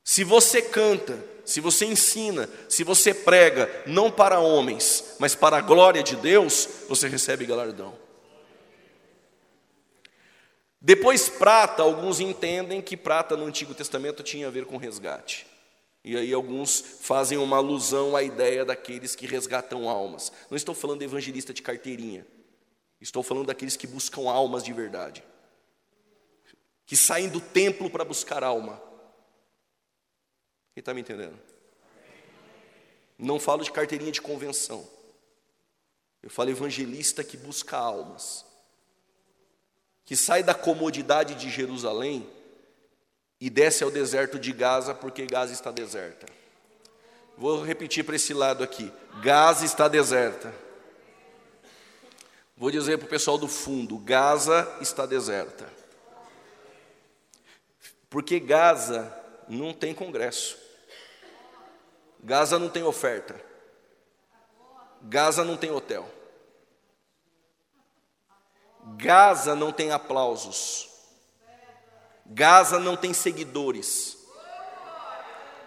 se 0.04 0.24
você 0.24 0.62
canta, 0.62 1.31
se 1.46 1.60
você 1.60 1.86
ensina, 1.86 2.50
se 2.70 2.84
você 2.84 3.14
prega, 3.14 3.84
não 3.86 4.12
para 4.12 4.40
homens, 4.40 5.16
mas 5.20 5.36
para 5.36 5.58
a 5.58 5.62
glória 5.62 6.04
de 6.04 6.16
Deus, 6.16 6.68
você 6.88 7.08
recebe 7.08 7.46
galardão. 7.46 7.94
Depois, 10.80 11.30
prata, 11.30 11.84
alguns 11.84 12.20
entendem 12.20 12.82
que 12.82 12.98
prata 12.98 13.38
no 13.38 13.46
Antigo 13.46 13.76
Testamento 13.76 14.24
tinha 14.24 14.48
a 14.48 14.52
ver 14.52 14.66
com 14.66 14.78
resgate. 14.78 15.46
E 16.04 16.18
aí 16.18 16.34
alguns 16.34 16.80
fazem 17.02 17.38
uma 17.38 17.58
alusão 17.58 18.16
à 18.16 18.24
ideia 18.24 18.66
daqueles 18.66 19.16
que 19.16 19.28
resgatam 19.28 19.88
almas. 19.88 20.32
Não 20.50 20.58
estou 20.58 20.74
falando 20.74 21.00
de 21.00 21.06
evangelista 21.06 21.54
de 21.54 21.62
carteirinha. 21.62 22.26
Estou 23.00 23.22
falando 23.22 23.48
daqueles 23.48 23.78
que 23.78 23.86
buscam 23.86 24.30
almas 24.30 24.64
de 24.64 24.74
verdade. 24.74 25.24
Que 26.88 26.96
saem 26.96 27.30
do 27.30 27.40
templo 27.40 27.90
para 27.90 28.04
buscar 28.04 28.44
alma. 28.44 28.82
Quem 30.82 30.84
está 30.84 30.96
me 30.96 31.02
entendendo? 31.02 31.38
Não 33.16 33.40
falo 33.40 33.64
de 33.64 33.72
carteirinha 33.72 34.12
de 34.12 34.20
convenção. 34.20 34.84
Eu 36.24 36.30
falo 36.32 36.50
evangelista 36.50 37.24
que 37.24 37.38
busca 37.38 37.78
almas. 37.78 38.44
Que 40.04 40.16
sai 40.16 40.42
da 40.42 40.56
comodidade 40.56 41.36
de 41.36 41.52
Jerusalém 41.52 42.28
e 43.40 43.48
desce 43.48 43.84
ao 43.84 43.92
deserto 43.92 44.40
de 44.40 44.52
Gaza 44.52 44.96
porque 44.96 45.28
Gaza 45.28 45.54
está 45.54 45.70
deserta. 45.70 46.26
Vou 47.38 47.64
repetir 47.64 48.04
para 48.04 48.16
esse 48.16 48.34
lado 48.34 48.64
aqui: 48.64 48.92
Gaza 49.22 49.64
está 49.64 49.88
deserta. 49.88 50.52
Vou 52.58 52.72
dizer 52.72 52.98
para 52.98 53.06
o 53.06 53.10
pessoal 53.10 53.38
do 53.38 53.48
fundo: 53.48 54.00
Gaza 54.00 54.68
está 54.82 55.06
deserta. 55.06 55.72
Porque 58.10 58.40
Gaza 58.40 59.16
não 59.48 59.76
tem 59.76 59.94
congresso. 59.94 60.61
Gaza 62.24 62.60
não 62.60 62.70
tem 62.70 62.84
oferta. 62.84 63.40
Gaza 65.02 65.44
não 65.44 65.58
tem 65.58 65.72
hotel. 65.72 66.08
Gaza 68.96 69.56
não 69.56 69.72
tem 69.72 69.92
aplausos. 69.92 70.90
Gaza 72.26 72.80
não 72.80 72.96
tem 72.96 73.14
seguidores. 73.14 74.18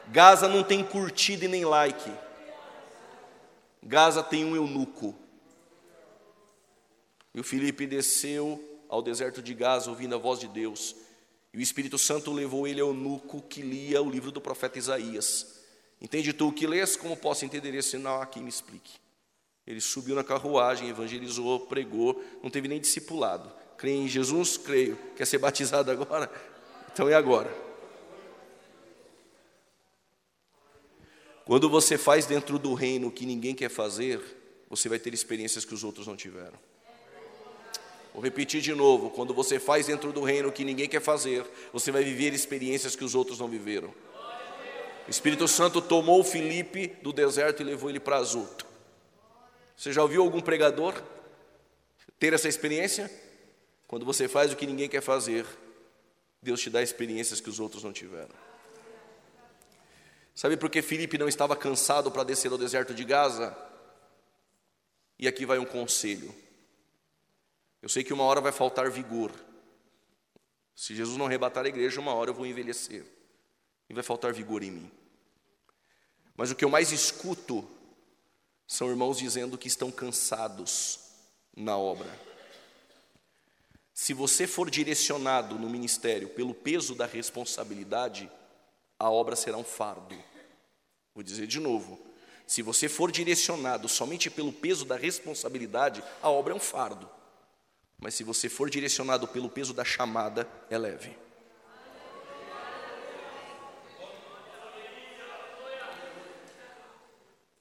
Gaza 0.09 0.49
não 0.49 0.63
tem 0.63 0.85
curtida 0.85 1.45
e 1.45 1.49
nem 1.49 1.65
like. 1.65 2.13
Gaza 3.83 4.23
tem 4.23 4.45
um 4.45 4.55
eunuco. 4.55 5.15
E 7.35 7.41
o 7.41 7.45
Filipe 7.45 7.87
desceu 7.87 8.63
ao 8.89 9.03
deserto 9.03 9.43
de 9.43 9.55
Gaza, 9.55 9.91
ouvindo 9.91 10.15
a 10.15 10.19
voz 10.19 10.39
de 10.39 10.47
Deus. 10.47 10.95
E 11.53 11.59
o 11.59 11.61
Espírito 11.61 11.99
Santo 11.99 12.33
levou 12.33 12.67
ele 12.67 12.81
ao 12.81 12.93
nuco 12.93 13.43
que 13.43 13.61
lia 13.61 14.01
o 14.01 14.09
livro 14.09 14.31
do 14.31 14.41
profeta 14.41 14.79
Isaías. 14.79 15.54
Entende 16.05 16.35
tu 16.35 16.49
o 16.49 16.53
que 16.53 16.67
lês? 16.67 16.97
Como 16.97 17.17
posso 17.17 17.47
entender 17.47 17.75
esse 17.75 17.93
sinal? 17.93 18.21
Aqui 18.21 18.39
me 18.39 18.51
explique. 18.51 18.93
Ele 19.67 19.81
subiu 19.81 20.15
na 20.15 20.23
carruagem, 20.23 20.91
evangelizou, 20.91 21.61
pregou, 21.61 22.23
não 22.43 22.51
teve 22.51 22.69
nem 22.69 22.79
discipulado. 22.79 23.51
Crê 23.79 23.93
em 23.93 24.07
Jesus? 24.07 24.59
Creio. 24.59 24.99
Quer 25.17 25.27
ser 25.27 25.39
batizado 25.39 25.91
agora? 25.91 26.31
Então 26.93 27.09
é 27.09 27.15
agora. 27.15 27.51
Quando 31.47 31.71
você 31.71 31.97
faz 31.97 32.27
dentro 32.27 32.59
do 32.59 32.75
reino 32.75 33.09
o 33.09 33.11
que 33.11 33.25
ninguém 33.25 33.55
quer 33.55 33.71
fazer, 33.71 34.21
você 34.69 34.91
vai 34.91 34.99
ter 34.99 35.15
experiências 35.15 35.65
que 35.65 35.73
os 35.73 35.83
outros 35.83 36.07
não 36.07 36.17
tiveram. 36.17 36.59
Vou 38.13 38.23
repetir 38.23 38.61
de 38.61 38.75
novo: 38.75 39.09
quando 39.09 39.33
você 39.33 39.59
faz 39.59 39.87
dentro 39.87 40.13
do 40.13 40.23
reino 40.23 40.51
o 40.51 40.53
que 40.53 40.65
ninguém 40.67 40.87
quer 40.87 41.01
fazer, 41.01 41.47
você 41.73 41.91
vai 41.91 42.05
viver 42.05 42.35
experiências 42.35 42.95
que 42.95 43.05
os 43.05 43.15
outros 43.15 43.39
não 43.39 43.49
viveram. 43.49 43.91
O 45.07 45.11
Espírito 45.11 45.47
Santo 45.47 45.83
tomou 45.83 46.25
Filipe 46.25 46.89
do 47.03 47.13
deserto 47.13 47.61
e 47.61 47.65
levou 47.65 47.91
ele 47.91 48.01
para 48.01 48.17
Azoto. 48.17 48.67
Você 49.77 49.93
já 49.93 50.03
ouviu 50.03 50.23
algum 50.23 50.41
pregador 50.41 50.95
ter 52.19 52.33
essa 52.33 52.49
experiência? 52.49 53.11
Quando 53.87 54.07
você 54.07 54.27
faz 54.29 54.53
o 54.53 54.57
que 54.57 54.67
ninguém 54.67 54.89
quer 54.89 55.03
fazer, 55.03 55.47
Deus 56.43 56.61
te 56.61 56.71
dá 56.71 56.83
experiências 56.83 57.41
que 57.41 57.51
os 57.51 57.61
outros 57.61 57.85
não 57.85 57.93
tiveram. 57.93 58.35
Sabe 60.35 60.57
por 60.57 60.71
que 60.71 60.83
Filipe 60.83 61.19
não 61.19 61.29
estava 61.29 61.55
cansado 61.55 62.11
para 62.11 62.25
descer 62.25 62.51
ao 62.51 62.59
deserto 62.59 62.95
de 62.95 63.05
Gaza? 63.05 63.57
E 65.19 65.29
aqui 65.29 65.47
vai 65.47 65.59
um 65.59 65.65
conselho. 65.65 66.35
Eu 67.81 67.89
sei 67.89 68.03
que 68.03 68.13
uma 68.13 68.25
hora 68.25 68.41
vai 68.41 68.51
faltar 68.51 68.91
vigor. 68.91 69.31
Se 70.75 70.95
Jesus 70.95 71.17
não 71.17 71.27
arrebatar 71.27 71.65
a 71.67 71.69
igreja, 71.69 72.01
uma 72.01 72.15
hora 72.15 72.31
eu 72.31 72.35
vou 72.35 72.47
envelhecer. 72.47 73.05
E 73.89 73.95
vai 73.95 74.03
faltar 74.03 74.33
vigor 74.33 74.63
em 74.63 74.71
mim. 74.71 74.91
Mas 76.37 76.51
o 76.51 76.55
que 76.55 76.65
eu 76.65 76.71
mais 76.71 76.93
escuto 76.93 77.69
são 78.67 78.89
irmãos 78.89 79.19
dizendo 79.19 79.59
que 79.59 79.69
estão 79.69 79.91
cansados 79.91 81.01
na 81.57 81.77
obra. 81.77 82.09
Se 83.93 84.13
você 84.13 84.47
for 84.47 84.69
direcionado 84.69 85.57
no 85.59 85.71
ministério 85.71 86.29
pelo 86.29 86.53
peso 86.53 86.95
da 86.95 87.07
responsabilidade, 87.07 88.31
a 88.99 89.09
obra 89.09 89.37
será 89.37 89.57
um 89.57 89.65
fardo. 89.65 90.17
Vou 91.15 91.23
dizer 91.23 91.47
de 91.47 91.61
novo: 91.61 92.01
se 92.47 92.61
você 92.61 92.89
for 92.89 93.13
direcionado 93.13 93.89
somente 93.89 94.29
pelo 94.29 94.53
peso 94.53 94.85
da 94.85 94.97
responsabilidade, 94.97 96.03
a 96.21 96.29
obra 96.29 96.53
é 96.53 96.57
um 96.57 96.61
fardo. 96.61 97.09
Mas 97.99 98.15
se 98.15 98.25
você 98.25 98.49
for 98.49 98.69
direcionado 98.69 99.29
pelo 99.29 99.49
peso 99.49 99.73
da 99.73 99.85
chamada, 99.85 100.49
é 100.69 100.77
leve. 100.77 101.17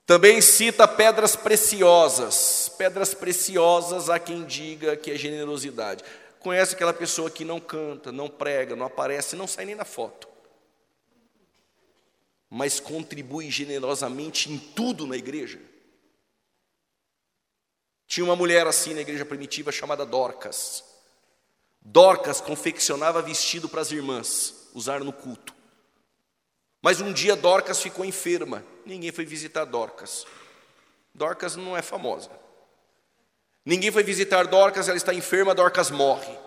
Também 0.05 0.41
cita 0.41 0.87
pedras 0.87 1.35
preciosas. 1.35 2.69
Pedras 2.77 3.13
preciosas 3.13 4.09
há 4.09 4.19
quem 4.19 4.43
diga 4.45 4.97
que 4.97 5.11
é 5.11 5.15
generosidade. 5.15 6.03
Conhece 6.39 6.75
aquela 6.75 6.93
pessoa 6.93 7.31
que 7.31 7.45
não 7.45 7.59
canta, 7.59 8.11
não 8.11 8.29
prega, 8.29 8.75
não 8.75 8.85
aparece, 8.85 9.35
não 9.35 9.47
sai 9.47 9.65
nem 9.65 9.75
na 9.75 9.85
foto. 9.85 10.27
Mas 12.49 12.79
contribui 12.79 13.49
generosamente 13.49 14.51
em 14.51 14.57
tudo 14.57 15.07
na 15.07 15.15
igreja. 15.15 15.59
Tinha 18.05 18.25
uma 18.25 18.35
mulher 18.35 18.67
assim 18.67 18.93
na 18.93 19.01
igreja 19.01 19.25
primitiva 19.25 19.71
chamada 19.71 20.05
Dorcas. 20.05 20.83
Dorcas 21.81 22.39
confeccionava 22.41 23.21
vestido 23.21 23.67
para 23.67 23.81
as 23.81 23.91
irmãs 23.91 24.69
usar 24.73 24.99
no 24.99 25.13
culto. 25.13 25.62
Mas 26.83 26.99
um 26.99 27.13
dia 27.13 27.33
Dorcas 27.33 27.81
ficou 27.81 28.03
enferma. 28.03 28.61
Ninguém 28.85 29.09
foi 29.09 29.23
visitar 29.23 29.63
Dorcas. 29.63 30.27
Dorcas 31.15 31.55
não 31.55 31.77
é 31.77 31.81
famosa. 31.81 32.29
Ninguém 33.65 33.89
foi 33.89 34.03
visitar 34.03 34.45
Dorcas, 34.45 34.89
ela 34.89 34.97
está 34.97 35.13
enferma, 35.13 35.55
Dorcas 35.55 35.89
morre. 35.89 36.37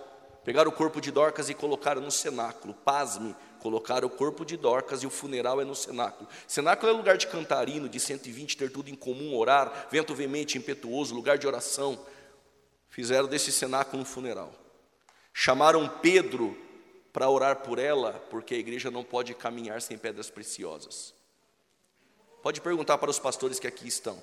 Pegaram 0.45 0.71
o 0.71 0.75
corpo 0.75 1.01
de 1.01 1.11
Dorcas 1.11 1.49
e 1.49 1.55
colocaram 1.55 2.03
no 2.03 2.11
cenáculo. 2.11 2.75
Pasme, 2.75 3.35
colocaram 3.61 4.09
o 4.09 4.11
corpo 4.11 4.45
de 4.45 4.59
Dorcas 4.59 5.03
e 5.03 5.07
o 5.07 5.11
funeral 5.11 5.59
é 5.59 5.65
no 5.65 5.75
cenáculo. 5.75 6.29
Cenáculo 6.47 6.93
é 6.93 6.95
lugar 6.95 7.17
de 7.17 7.27
cantarino, 7.29 7.89
de 7.89 7.99
120, 7.99 8.59
ter 8.59 8.71
tudo 8.71 8.91
em 8.91 8.95
comum, 8.95 9.35
orar, 9.35 9.89
vento 9.91 10.15
veemente, 10.15 10.59
impetuoso, 10.59 11.15
lugar 11.15 11.39
de 11.39 11.47
oração. 11.47 11.99
Fizeram 12.91 13.27
desse 13.27 13.51
cenáculo 13.51 14.03
um 14.03 14.05
funeral. 14.05 14.53
Chamaram 15.33 15.89
Pedro 15.89 16.66
para 17.17 17.31
orar 17.31 17.61
por 17.61 17.79
ela, 17.79 18.13
porque 18.29 18.55
a 18.55 18.59
igreja 18.59 18.91
não 18.91 19.03
pode 19.03 19.35
caminhar 19.35 19.81
sem 19.81 19.97
pedras 19.97 20.29
preciosas. 20.29 21.15
Pode 22.43 22.61
perguntar 22.61 22.99
para 22.99 23.09
os 23.09 23.19
pastores 23.19 23.59
que 23.59 23.67
aqui 23.67 23.89
estão. 23.89 24.23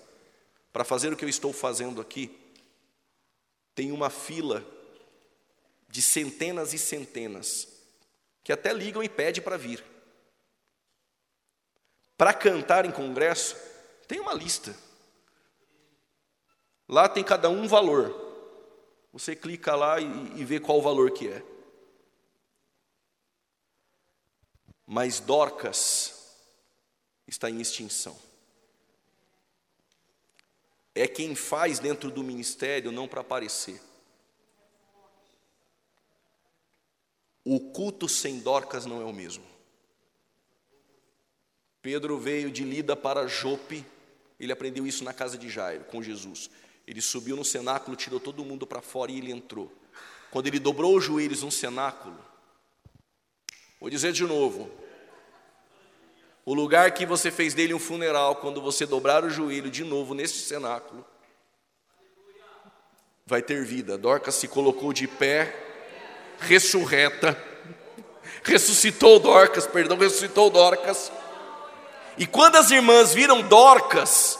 Para 0.71 0.83
fazer 0.83 1.11
o 1.11 1.17
que 1.17 1.25
eu 1.25 1.29
estou 1.29 1.51
fazendo 1.51 1.99
aqui, 1.99 2.39
tem 3.73 3.91
uma 3.91 4.11
fila 4.11 4.63
de 5.89 6.03
centenas 6.03 6.71
e 6.71 6.77
centenas 6.77 7.67
que 8.43 8.53
até 8.53 8.71
ligam 8.71 9.01
e 9.01 9.09
pedem 9.09 9.41
para 9.41 9.57
vir. 9.57 9.83
Para 12.15 12.31
cantar 12.31 12.85
em 12.85 12.91
congresso, 12.91 13.55
tem 14.07 14.19
uma 14.19 14.35
lista. 14.35 14.77
Lá 16.87 17.09
tem 17.09 17.23
cada 17.23 17.49
um 17.49 17.67
valor. 17.67 18.15
Você 19.11 19.35
clica 19.35 19.75
lá 19.75 19.99
e, 19.99 20.05
e 20.39 20.45
vê 20.45 20.59
qual 20.59 20.77
o 20.77 20.83
valor 20.83 21.09
que 21.09 21.27
é. 21.27 21.52
Mas 24.85 25.19
Dorcas 25.19 26.37
está 27.27 27.49
em 27.49 27.61
extinção. 27.61 28.17
É 30.95 31.07
quem 31.07 31.35
faz 31.35 31.79
dentro 31.79 32.11
do 32.11 32.23
ministério 32.23 32.91
não 32.91 33.07
para 33.07 33.21
aparecer. 33.21 33.81
O 37.43 37.59
culto 37.71 38.07
sem 38.07 38.39
Dorcas 38.39 38.85
não 38.85 39.01
é 39.01 39.05
o 39.05 39.13
mesmo. 39.13 39.43
Pedro 41.81 42.17
veio 42.17 42.49
de 42.49 42.63
Lida 42.63 42.95
para 42.95 43.27
Jope, 43.27 43.85
ele 44.39 44.53
aprendeu 44.53 44.87
isso 44.87 45.03
na 45.03 45.13
casa 45.13 45.37
de 45.37 45.49
Jairo, 45.49 45.83
com 45.85 46.01
Jesus. 46.01 46.49
Ele 46.87 47.01
subiu 47.01 47.35
no 47.35 47.43
cenáculo, 47.43 47.97
tirou 47.97 48.19
todo 48.19 48.45
mundo 48.45 48.65
para 48.65 48.81
fora 48.81 49.11
e 49.11 49.17
ele 49.17 49.31
entrou. 49.31 49.71
Quando 50.31 50.47
ele 50.47 50.59
dobrou 50.59 50.95
os 50.95 51.03
joelhos 51.03 51.43
no 51.43 51.51
cenáculo, 51.51 52.17
vou 53.83 53.89
dizer 53.89 54.13
de 54.13 54.23
novo: 54.23 54.71
o 56.45 56.53
lugar 56.53 56.89
que 56.91 57.05
você 57.05 57.29
fez 57.29 57.53
dele 57.53 57.73
um 57.73 57.79
funeral, 57.79 58.37
quando 58.37 58.61
você 58.61 58.85
dobrar 58.85 59.25
o 59.25 59.29
joelho 59.29 59.69
de 59.69 59.83
novo 59.83 60.13
neste 60.13 60.37
cenáculo, 60.37 61.05
vai 63.25 63.41
ter 63.41 63.65
vida. 63.65 63.97
Dorcas 63.97 64.35
se 64.35 64.47
colocou 64.47 64.93
de 64.93 65.05
pé, 65.05 65.53
ressurreta, 66.39 67.37
ressuscitou 68.41 69.19
Dorcas, 69.19 69.67
perdão, 69.67 69.97
ressuscitou 69.97 70.49
Dorcas. 70.49 71.11
E 72.17 72.25
quando 72.25 72.55
as 72.55 72.71
irmãs 72.71 73.13
viram 73.13 73.41
Dorcas, 73.41 74.39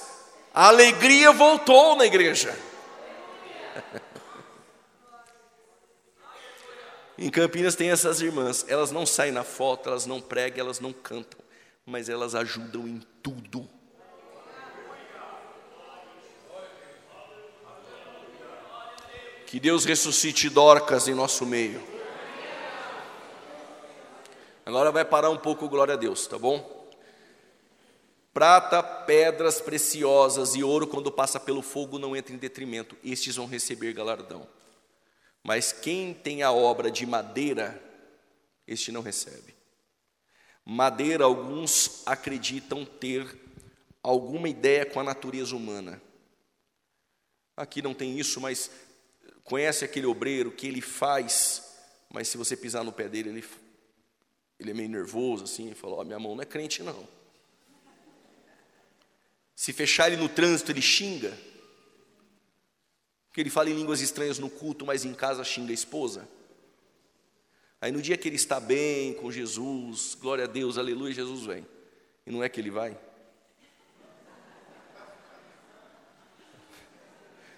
a 0.53 0.69
alegria 0.69 1.33
voltou 1.33 1.97
na 1.97 2.05
igreja. 2.05 2.57
Em 7.17 7.29
Campinas 7.29 7.75
tem 7.75 7.91
essas 7.91 8.21
irmãs, 8.21 8.65
elas 8.67 8.91
não 8.91 9.05
saem 9.05 9.31
na 9.31 9.43
foto, 9.43 9.89
elas 9.89 10.05
não 10.05 10.19
pregam, 10.19 10.65
elas 10.65 10.79
não 10.79 10.91
cantam 10.91 11.43
mas 11.85 12.09
elas 12.09 12.33
ajudam 12.35 12.87
em 12.87 13.01
tudo. 13.21 13.67
Que 19.45 19.59
Deus 19.59 19.85
ressuscite 19.85 20.49
Dorcas 20.49 21.07
em 21.07 21.13
nosso 21.13 21.45
meio. 21.45 21.81
Agora 24.65 24.91
vai 24.91 25.03
parar 25.03 25.29
um 25.29 25.37
pouco, 25.37 25.67
glória 25.67 25.93
a 25.93 25.97
Deus, 25.97 26.25
tá 26.25 26.39
bom? 26.39 26.87
Prata, 28.33 28.81
pedras 28.81 29.61
preciosas 29.61 30.55
e 30.55 30.63
ouro, 30.63 30.87
quando 30.87 31.11
passa 31.11 31.39
pelo 31.39 31.61
fogo, 31.61 31.99
não 31.99 32.15
entra 32.15 32.33
em 32.33 32.37
detrimento, 32.37 32.97
estes 33.03 33.35
vão 33.35 33.45
receber 33.45 33.93
galardão. 33.93 34.47
Mas 35.43 35.73
quem 35.73 36.13
tem 36.13 36.41
a 36.41 36.51
obra 36.51 36.89
de 36.89 37.05
madeira, 37.05 37.81
este 38.65 38.91
não 38.91 39.01
recebe. 39.01 39.53
Madeira, 40.65 41.25
alguns 41.25 42.01
acreditam 42.05 42.85
ter 42.85 43.37
alguma 44.01 44.47
ideia 44.47 44.85
com 44.85 45.01
a 45.01 45.03
natureza 45.03 45.53
humana. 45.53 46.01
Aqui 47.57 47.81
não 47.81 47.93
tem 47.93 48.17
isso, 48.17 48.39
mas 48.39 48.71
conhece 49.43 49.83
aquele 49.83 50.05
obreiro 50.05 50.51
que 50.51 50.65
ele 50.65 50.81
faz, 50.81 51.75
mas 52.09 52.29
se 52.29 52.37
você 52.37 52.55
pisar 52.55 52.83
no 52.85 52.93
pé 52.93 53.09
dele, 53.09 53.29
ele, 53.29 53.45
ele 54.57 54.71
é 54.71 54.73
meio 54.73 54.89
nervoso 54.89 55.43
assim, 55.43 55.71
e 55.71 55.75
fala: 55.75 55.97
oh, 55.97 56.03
minha 56.05 56.19
mão 56.19 56.35
não 56.35 56.41
é 56.41 56.45
crente, 56.45 56.81
não. 56.81 57.07
Se 59.55 59.73
fechar 59.73 60.07
ele 60.07 60.21
no 60.21 60.29
trânsito, 60.29 60.71
ele 60.71 60.81
xinga. 60.81 61.37
Que 63.33 63.41
ele 63.41 63.49
fala 63.49 63.69
em 63.69 63.73
línguas 63.73 63.99
estranhas 63.99 64.39
no 64.39 64.49
culto, 64.49 64.85
mas 64.85 65.03
em 65.03 65.13
casa 65.13 65.43
xinga 65.43 65.71
a 65.71 65.73
esposa. 65.73 66.27
Aí 67.81 67.91
no 67.91 68.01
dia 68.01 68.15
que 68.15 68.29
ele 68.29 68.37
está 68.37 68.61
bem 68.61 69.13
com 69.15 69.29
Jesus, 69.29 70.15
glória 70.15 70.45
a 70.45 70.47
Deus, 70.47 70.77
aleluia, 70.77 71.13
Jesus 71.13 71.45
vem. 71.45 71.67
E 72.25 72.31
não 72.31 72.41
é 72.41 72.47
que 72.47 72.61
ele 72.61 72.69
vai? 72.69 72.97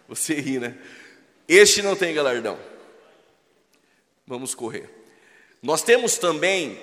Você 0.08 0.34
ri, 0.36 0.60
né? 0.60 0.78
Este 1.48 1.82
não 1.82 1.96
tem 1.96 2.14
galardão. 2.14 2.58
Vamos 4.26 4.56
correr. 4.56 4.90
Nós 5.62 5.84
temos 5.84 6.18
também 6.18 6.80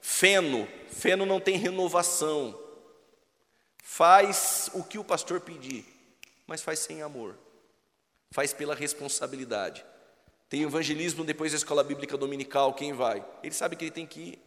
feno. 0.00 0.68
Feno 0.88 1.24
não 1.26 1.40
tem 1.40 1.56
renovação. 1.56 2.58
Faz 3.82 4.70
o 4.74 4.84
que 4.84 4.98
o 4.98 5.04
pastor 5.04 5.40
pedir, 5.40 5.84
mas 6.46 6.62
faz 6.62 6.78
sem 6.78 7.02
amor. 7.02 7.36
Faz 8.32 8.54
pela 8.54 8.74
responsabilidade. 8.74 9.84
Tem 10.48 10.62
evangelismo 10.62 11.22
depois 11.22 11.52
da 11.52 11.58
escola 11.58 11.84
bíblica 11.84 12.16
dominical, 12.16 12.72
quem 12.72 12.94
vai? 12.94 13.22
Ele 13.42 13.54
sabe 13.54 13.76
que 13.76 13.84
ele 13.84 13.90
tem 13.90 14.06
que 14.06 14.20
ir. 14.20 14.42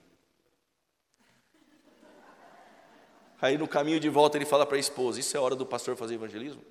Aí 3.40 3.60
no 3.60 3.68
caminho 3.68 4.00
de 4.00 4.10
volta 4.10 4.40
ele 4.40 4.46
fala 4.46 4.66
para 4.66 4.76
a 4.76 4.80
esposa: 4.80 5.20
Isso 5.20 5.38
é 5.38 5.40
hora 5.40 5.56
do 5.56 5.68
pastor 5.68 5.96
fazer 5.96 6.16
evangelismo? 6.16 6.64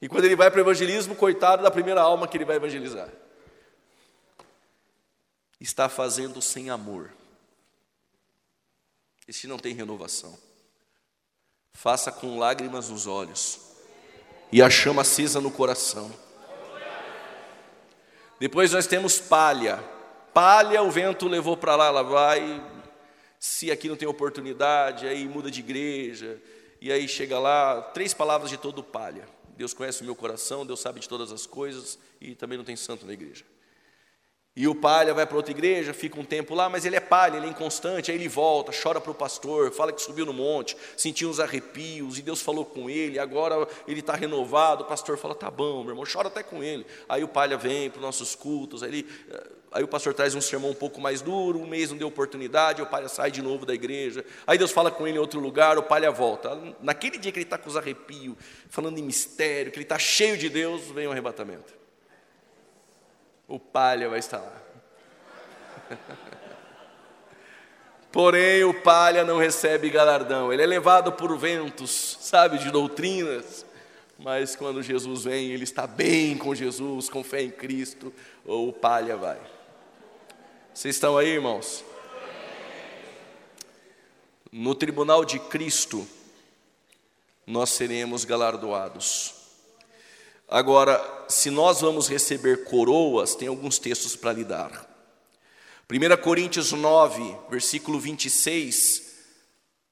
E 0.00 0.08
quando 0.10 0.26
ele 0.26 0.36
vai 0.36 0.50
para 0.50 0.58
o 0.58 0.60
evangelismo, 0.60 1.16
coitado 1.16 1.62
da 1.62 1.70
primeira 1.70 2.02
alma 2.02 2.28
que 2.28 2.36
ele 2.36 2.44
vai 2.44 2.56
evangelizar. 2.56 3.08
Está 5.58 5.88
fazendo 5.88 6.42
sem 6.42 6.68
amor. 6.68 7.10
Esse 9.26 9.46
não 9.46 9.58
tem 9.58 9.74
renovação. 9.74 10.38
Faça 11.72 12.12
com 12.12 12.38
lágrimas 12.38 12.90
nos 12.90 13.06
olhos 13.06 13.67
e 14.50 14.62
a 14.62 14.70
chama 14.70 15.02
acesa 15.02 15.40
no 15.40 15.50
coração. 15.50 16.10
Depois 18.40 18.72
nós 18.72 18.86
temos 18.86 19.18
palha. 19.18 19.82
Palha 20.32 20.82
o 20.82 20.90
vento 20.90 21.26
levou 21.26 21.56
para 21.56 21.74
lá, 21.76 21.86
ela 21.86 22.02
vai. 22.02 22.64
Se 23.38 23.70
aqui 23.70 23.88
não 23.88 23.96
tem 23.96 24.08
oportunidade, 24.08 25.06
aí 25.06 25.26
muda 25.26 25.50
de 25.50 25.60
igreja. 25.60 26.40
E 26.80 26.92
aí 26.92 27.08
chega 27.08 27.38
lá, 27.38 27.82
três 27.82 28.14
palavras 28.14 28.50
de 28.50 28.56
todo 28.56 28.82
palha. 28.82 29.28
Deus 29.56 29.74
conhece 29.74 30.02
o 30.02 30.04
meu 30.04 30.14
coração, 30.14 30.64
Deus 30.64 30.78
sabe 30.78 31.00
de 31.00 31.08
todas 31.08 31.32
as 31.32 31.44
coisas 31.44 31.98
e 32.20 32.36
também 32.36 32.56
não 32.56 32.64
tem 32.64 32.76
santo 32.76 33.04
na 33.04 33.12
igreja. 33.12 33.44
E 34.58 34.66
o 34.66 34.74
palha 34.74 35.14
vai 35.14 35.24
para 35.24 35.36
outra 35.36 35.52
igreja, 35.52 35.94
fica 35.94 36.18
um 36.18 36.24
tempo 36.24 36.52
lá, 36.52 36.68
mas 36.68 36.84
ele 36.84 36.96
é 36.96 37.00
palha, 37.00 37.36
ele 37.36 37.46
é 37.46 37.48
inconstante, 37.48 38.10
aí 38.10 38.16
ele 38.16 38.26
volta, 38.26 38.72
chora 38.72 39.00
para 39.00 39.12
o 39.12 39.14
pastor, 39.14 39.70
fala 39.70 39.92
que 39.92 40.02
subiu 40.02 40.26
no 40.26 40.32
monte, 40.32 40.76
sentiu 40.96 41.30
uns 41.30 41.38
arrepios, 41.38 42.18
e 42.18 42.22
Deus 42.22 42.42
falou 42.42 42.64
com 42.64 42.90
ele, 42.90 43.20
agora 43.20 43.68
ele 43.86 44.00
está 44.00 44.16
renovado, 44.16 44.82
o 44.82 44.86
pastor 44.88 45.16
fala, 45.16 45.32
tá 45.32 45.48
bom, 45.48 45.84
meu 45.84 45.92
irmão, 45.92 46.04
chora 46.12 46.26
até 46.26 46.42
com 46.42 46.60
ele. 46.60 46.84
Aí 47.08 47.22
o 47.22 47.28
palha 47.28 47.56
vem 47.56 47.88
para 47.88 47.98
os 47.98 48.04
nossos 48.04 48.34
cultos, 48.34 48.82
aí, 48.82 48.88
ele, 48.88 49.06
aí 49.70 49.84
o 49.84 49.86
pastor 49.86 50.12
traz 50.12 50.34
um 50.34 50.40
sermão 50.40 50.70
um 50.70 50.74
pouco 50.74 51.00
mais 51.00 51.22
duro, 51.22 51.60
um 51.60 51.66
mês 51.66 51.90
não 51.90 51.96
deu 51.96 52.08
oportunidade, 52.08 52.82
o 52.82 52.86
palha 52.86 53.06
sai 53.06 53.30
de 53.30 53.40
novo 53.40 53.64
da 53.64 53.74
igreja, 53.74 54.24
aí 54.44 54.58
Deus 54.58 54.72
fala 54.72 54.90
com 54.90 55.06
ele 55.06 55.18
em 55.18 55.20
outro 55.20 55.38
lugar, 55.38 55.78
o 55.78 55.84
palha 55.84 56.10
volta. 56.10 56.60
Naquele 56.82 57.16
dia 57.16 57.30
que 57.30 57.38
ele 57.38 57.46
está 57.46 57.58
com 57.58 57.68
os 57.68 57.76
arrepios, 57.76 58.34
falando 58.68 58.98
em 58.98 59.02
mistério, 59.02 59.70
que 59.70 59.78
ele 59.78 59.84
está 59.84 60.00
cheio 60.00 60.36
de 60.36 60.48
Deus, 60.48 60.82
vem 60.90 61.06
o 61.06 61.12
arrebatamento 61.12 61.77
o 63.48 63.58
palha 63.58 64.08
vai 64.10 64.18
estar 64.18 64.38
lá. 64.38 64.62
Porém, 68.12 68.64
o 68.64 68.74
palha 68.74 69.24
não 69.24 69.38
recebe 69.38 69.90
galardão, 69.90 70.52
ele 70.52 70.62
é 70.62 70.66
levado 70.66 71.12
por 71.12 71.36
ventos, 71.36 72.18
sabe, 72.20 72.58
de 72.58 72.70
doutrinas, 72.70 73.64
mas 74.18 74.54
quando 74.56 74.82
Jesus 74.82 75.24
vem, 75.24 75.50
ele 75.50 75.64
está 75.64 75.86
bem 75.86 76.36
com 76.36 76.54
Jesus, 76.54 77.08
com 77.08 77.24
fé 77.24 77.42
em 77.42 77.50
Cristo, 77.50 78.12
ou 78.44 78.68
o 78.68 78.72
palha 78.72 79.16
vai. 79.16 79.38
Vocês 80.74 80.96
estão 80.96 81.16
aí, 81.16 81.28
irmãos? 81.28 81.84
No 84.50 84.74
tribunal 84.74 85.24
de 85.24 85.38
Cristo, 85.38 86.06
nós 87.46 87.70
seremos 87.70 88.24
galardoados. 88.24 89.34
Agora, 90.48 91.26
se 91.28 91.50
nós 91.50 91.82
vamos 91.82 92.08
receber 92.08 92.64
coroas, 92.64 93.34
tem 93.34 93.48
alguns 93.48 93.78
textos 93.78 94.16
para 94.16 94.32
lidar. 94.32 94.88
1 95.90 96.22
Coríntios 96.22 96.72
9, 96.72 97.36
versículo 97.50 98.00
26, 98.00 99.14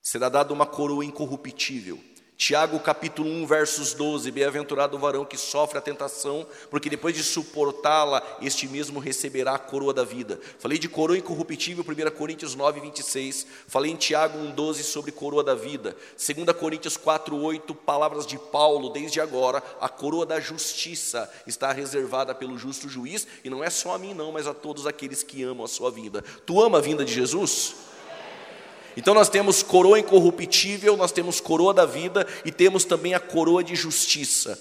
será 0.01 0.31
dada 0.31 0.55
uma 0.55 0.65
coroa 0.65 1.05
incorruptível. 1.05 2.03
Tiago 2.37 2.79
capítulo 2.81 3.31
1, 3.31 3.47
versos 3.47 3.95
12: 3.95 4.31
Bem-aventurado 4.31 4.95
o 4.95 5.01
varão 5.01 5.25
que 5.25 5.39
sofre 5.39 5.79
a 5.79 5.81
tentação, 5.81 6.47
porque 6.71 6.91
depois 6.91 7.15
de 7.15 7.23
suportá-la, 7.23 8.23
este 8.43 8.69
mesmo 8.69 9.01
receberá 9.01 9.55
a 9.55 9.59
coroa 9.59 9.95
da 9.95 10.05
vida. 10.05 10.39
Falei 10.59 10.79
de 10.79 10.87
coroa 10.87 11.17
incorruptível, 11.17 11.83
1 11.83 12.11
Coríntios 12.11 12.55
9, 12.55 12.81
26. 12.81 13.47
Falei 13.67 13.91
em 13.91 13.97
Tiago 13.97 14.39
1, 14.39 14.51
12 14.51 14.85
sobre 14.85 15.13
coroa 15.13 15.43
da 15.43 15.55
vida. 15.55 15.97
2 16.15 16.55
Coríntios 16.59 16.99
4, 16.99 17.35
8, 17.35 17.75
palavras 17.75 18.27
de 18.27 18.39
Paulo, 18.39 18.91
desde 18.91 19.19
agora, 19.19 19.63
a 19.81 19.89
coroa 19.89 20.27
da 20.27 20.39
justiça 20.39 21.33
está 21.47 21.73
reservada 21.73 22.35
pelo 22.35 22.59
justo 22.59 22.87
juiz, 22.87 23.27
e 23.43 23.49
não 23.49 23.65
é 23.65 23.71
só 23.71 23.95
a 23.95 23.99
mim, 23.99 24.13
não, 24.13 24.31
mas 24.33 24.47
a 24.47 24.53
todos 24.53 24.87
aqueles 24.87 25.23
que 25.23 25.43
amam 25.43 25.65
a 25.65 25.69
sua 25.69 25.91
vida. 25.91 26.23
Tu 26.45 26.63
ama 26.63 26.79
a 26.79 26.83
vinda 26.83 27.03
de 27.03 27.15
Jesus? 27.15 27.96
Então 28.97 29.13
nós 29.13 29.29
temos 29.29 29.63
coroa 29.63 29.99
incorruptível, 29.99 30.97
nós 30.97 31.13
temos 31.13 31.41
coroa 31.41 31.75
da 31.75 31.85
vida 31.85 32.27
e 32.45 32.51
temos 32.51 32.85
também 32.85 33.15
a 33.15 33.21
coroa 33.21 33.63
de 33.63 33.75
justiça. 33.77 34.59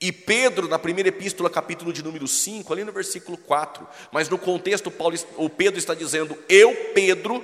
E 0.00 0.10
Pedro, 0.10 0.66
na 0.66 0.80
primeira 0.80 1.10
epístola, 1.10 1.48
capítulo 1.48 1.92
de 1.92 2.02
número 2.02 2.26
5, 2.26 2.72
ali 2.72 2.82
no 2.82 2.90
versículo 2.90 3.38
4, 3.38 3.86
mas 4.10 4.28
no 4.28 4.36
contexto, 4.36 4.90
Paulo, 4.90 5.16
o 5.36 5.48
Pedro 5.48 5.78
está 5.78 5.94
dizendo, 5.94 6.36
eu, 6.48 6.74
Pedro, 6.92 7.42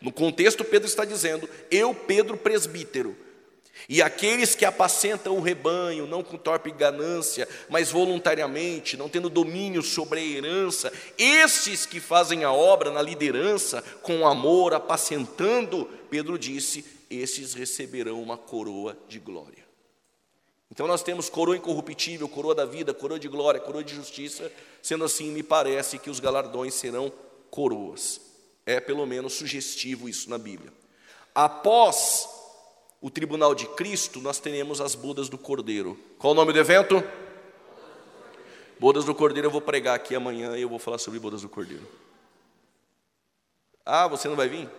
no 0.00 0.12
contexto, 0.12 0.62
Pedro 0.62 0.86
está 0.86 1.04
dizendo, 1.04 1.48
eu, 1.72 1.92
Pedro, 1.92 2.36
presbítero, 2.36 3.16
e 3.88 4.00
aqueles 4.00 4.54
que 4.54 4.64
apacentam 4.64 5.36
o 5.36 5.40
rebanho, 5.40 6.06
não 6.06 6.22
com 6.22 6.36
torpe 6.36 6.70
ganância, 6.70 7.48
mas 7.68 7.90
voluntariamente, 7.90 8.96
não 8.96 9.08
tendo 9.08 9.28
domínio 9.28 9.82
sobre 9.82 10.20
a 10.20 10.24
herança, 10.24 10.92
estes 11.18 11.84
que 11.84 12.00
fazem 12.00 12.44
a 12.44 12.52
obra 12.52 12.90
na 12.90 13.02
liderança, 13.02 13.82
com 14.02 14.26
amor, 14.26 14.72
apacentando, 14.72 15.88
Pedro 16.08 16.38
disse, 16.38 16.84
estes 17.10 17.52
receberão 17.52 18.22
uma 18.22 18.38
coroa 18.38 18.96
de 19.08 19.18
glória. 19.18 19.64
Então 20.70 20.86
nós 20.86 21.02
temos 21.02 21.28
coroa 21.28 21.56
incorruptível, 21.56 22.28
coroa 22.28 22.54
da 22.54 22.64
vida, 22.64 22.94
coroa 22.94 23.18
de 23.18 23.28
glória, 23.28 23.60
coroa 23.60 23.84
de 23.84 23.94
justiça, 23.94 24.50
sendo 24.82 25.04
assim, 25.04 25.30
me 25.30 25.42
parece 25.42 25.98
que 25.98 26.10
os 26.10 26.18
galardões 26.18 26.74
serão 26.74 27.12
coroas. 27.50 28.20
É 28.66 28.80
pelo 28.80 29.06
menos 29.06 29.34
sugestivo 29.34 30.08
isso 30.08 30.28
na 30.30 30.38
Bíblia. 30.38 30.72
Após 31.34 32.33
o 33.04 33.10
tribunal 33.10 33.54
de 33.54 33.66
Cristo, 33.66 34.18
nós 34.18 34.38
teremos 34.38 34.80
as 34.80 34.94
bodas 34.94 35.28
do 35.28 35.36
Cordeiro. 35.36 35.94
Qual 36.18 36.32
o 36.32 36.34
nome 36.34 36.54
do 36.54 36.58
evento? 36.58 37.04
Bodas 38.80 39.04
do 39.04 39.14
Cordeiro, 39.14 39.48
eu 39.48 39.50
vou 39.50 39.60
pregar 39.60 39.94
aqui 39.94 40.14
amanhã 40.14 40.56
e 40.56 40.62
eu 40.62 40.70
vou 40.70 40.78
falar 40.78 40.96
sobre 40.96 41.20
bodas 41.20 41.42
do 41.42 41.48
Cordeiro. 41.50 41.86
Ah, 43.84 44.08
você 44.08 44.26
não 44.26 44.34
vai 44.34 44.48
vir? 44.48 44.70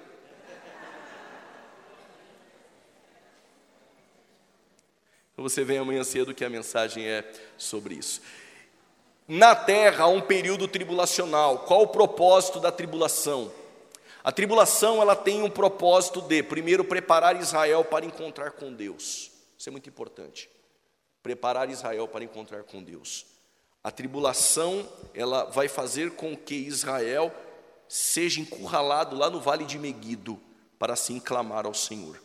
Então 5.33 5.47
você 5.47 5.63
vem 5.63 5.77
amanhã 5.77 6.03
cedo 6.03 6.33
que 6.33 6.43
a 6.43 6.49
mensagem 6.49 7.05
é 7.05 7.31
sobre 7.59 7.93
isso. 7.93 8.23
Na 9.27 9.53
terra 9.55 10.05
há 10.05 10.07
um 10.07 10.21
período 10.21 10.67
tribulacional. 10.67 11.59
Qual 11.59 11.83
o 11.83 11.87
propósito 11.89 12.59
da 12.59 12.71
tribulação? 12.71 13.51
A 14.25 14.31
tribulação 14.31 14.99
ela 15.03 15.15
tem 15.15 15.43
um 15.43 15.49
propósito 15.51 16.19
de, 16.19 16.41
primeiro, 16.41 16.83
preparar 16.83 17.39
Israel 17.39 17.85
para 17.85 18.07
encontrar 18.07 18.53
com 18.53 18.73
Deus. 18.73 19.29
Isso 19.55 19.69
é 19.69 19.71
muito 19.71 19.87
importante. 19.87 20.49
Preparar 21.21 21.69
Israel 21.69 22.07
para 22.07 22.23
encontrar 22.23 22.63
com 22.63 22.83
Deus. 22.83 23.27
A 23.83 23.91
tribulação 23.91 24.89
ela 25.13 25.43
vai 25.43 25.67
fazer 25.67 26.09
com 26.13 26.35
que 26.35 26.55
Israel 26.55 27.31
seja 27.87 28.41
encurralado 28.41 29.15
lá 29.15 29.29
no 29.29 29.39
vale 29.39 29.63
de 29.63 29.77
Meguido 29.77 30.41
para 30.79 30.93
assim 30.93 31.19
clamar 31.19 31.67
ao 31.67 31.75
Senhor. 31.75 32.19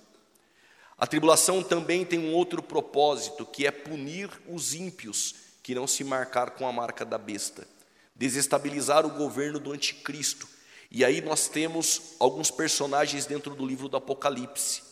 A 0.97 1.07
tribulação 1.07 1.63
também 1.63 2.03
tem 2.07 2.19
um 2.19 2.33
outro 2.33 2.63
propósito, 2.63 3.45
que 3.45 3.67
é 3.67 3.71
punir 3.71 4.31
os 4.49 4.73
ímpios 4.73 5.35
que 5.63 5.75
não 5.75 5.87
se 5.87 6.03
marcar 6.03 6.53
com 6.53 6.67
a 6.67 6.73
marca 6.73 7.05
da 7.05 7.19
besta, 7.19 7.69
desestabilizar 8.17 9.05
o 9.05 9.11
governo 9.11 9.61
do 9.61 9.71
anticristo 9.71 10.49
e 10.91 11.05
aí 11.05 11.20
nós 11.20 11.47
temos 11.47 12.14
alguns 12.18 12.51
personagens 12.51 13.24
dentro 13.24 13.55
do 13.55 13.64
livro 13.64 13.88
do 13.88 13.97
Apocalipse. 13.97 14.82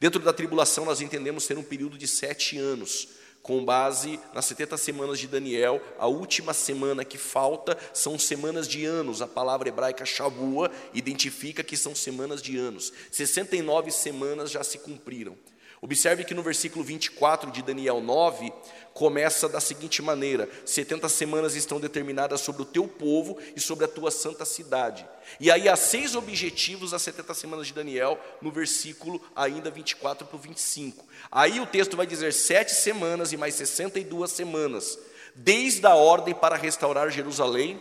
Dentro 0.00 0.20
da 0.20 0.32
tribulação, 0.32 0.84
nós 0.84 1.00
entendemos 1.00 1.44
ser 1.44 1.58
um 1.58 1.62
período 1.62 1.98
de 1.98 2.08
sete 2.08 2.58
anos, 2.58 3.08
com 3.42 3.62
base 3.62 4.18
nas 4.32 4.46
70 4.46 4.78
semanas 4.78 5.18
de 5.18 5.26
Daniel. 5.26 5.82
A 5.98 6.06
última 6.06 6.54
semana 6.54 7.04
que 7.04 7.18
falta 7.18 7.76
são 7.92 8.18
semanas 8.18 8.66
de 8.66 8.86
anos. 8.86 9.20
A 9.20 9.26
palavra 9.26 9.68
hebraica 9.68 10.06
shavua 10.06 10.70
identifica 10.94 11.62
que 11.62 11.76
são 11.76 11.94
semanas 11.94 12.40
de 12.40 12.56
anos. 12.56 12.90
69 13.10 13.90
semanas 13.90 14.50
já 14.50 14.64
se 14.64 14.78
cumpriram. 14.78 15.36
Observe 15.84 16.24
que 16.24 16.32
no 16.32 16.42
versículo 16.42 16.82
24 16.82 17.50
de 17.50 17.62
Daniel 17.62 18.00
9, 18.00 18.50
começa 18.94 19.46
da 19.46 19.60
seguinte 19.60 20.00
maneira: 20.00 20.48
70 20.64 21.10
semanas 21.10 21.54
estão 21.54 21.78
determinadas 21.78 22.40
sobre 22.40 22.62
o 22.62 22.64
teu 22.64 22.88
povo 22.88 23.36
e 23.54 23.60
sobre 23.60 23.84
a 23.84 23.88
tua 23.88 24.10
santa 24.10 24.46
cidade. 24.46 25.06
E 25.38 25.50
aí 25.50 25.68
há 25.68 25.76
seis 25.76 26.14
objetivos 26.14 26.92
das 26.92 27.02
70 27.02 27.34
semanas 27.34 27.66
de 27.66 27.74
Daniel, 27.74 28.18
no 28.40 28.50
versículo 28.50 29.20
ainda 29.36 29.70
24 29.70 30.26
para 30.26 30.36
o 30.36 30.40
25. 30.40 31.04
Aí 31.30 31.60
o 31.60 31.66
texto 31.66 31.98
vai 31.98 32.06
dizer 32.06 32.32
sete 32.32 32.72
semanas 32.72 33.34
e 33.34 33.36
mais 33.36 33.54
62 33.54 34.30
semanas, 34.30 34.98
desde 35.34 35.84
a 35.84 35.94
ordem 35.94 36.34
para 36.34 36.56
restaurar 36.56 37.10
Jerusalém 37.10 37.78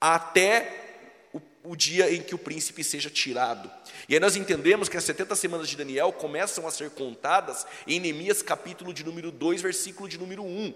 até 0.00 0.85
o 1.68 1.74
dia 1.74 2.12
em 2.12 2.22
que 2.22 2.34
o 2.34 2.38
príncipe 2.38 2.84
seja 2.84 3.10
tirado. 3.10 3.70
E 4.08 4.14
aí 4.14 4.20
nós 4.20 4.36
entendemos 4.36 4.88
que 4.88 4.96
as 4.96 5.04
70 5.04 5.34
semanas 5.34 5.68
de 5.68 5.76
Daniel 5.76 6.12
começam 6.12 6.66
a 6.66 6.70
ser 6.70 6.90
contadas 6.90 7.66
em 7.86 7.98
Neemias 7.98 8.40
capítulo 8.40 8.94
de 8.94 9.04
número 9.04 9.32
2, 9.32 9.62
versículo 9.62 10.08
de 10.08 10.16
número 10.16 10.44
1. 10.44 10.72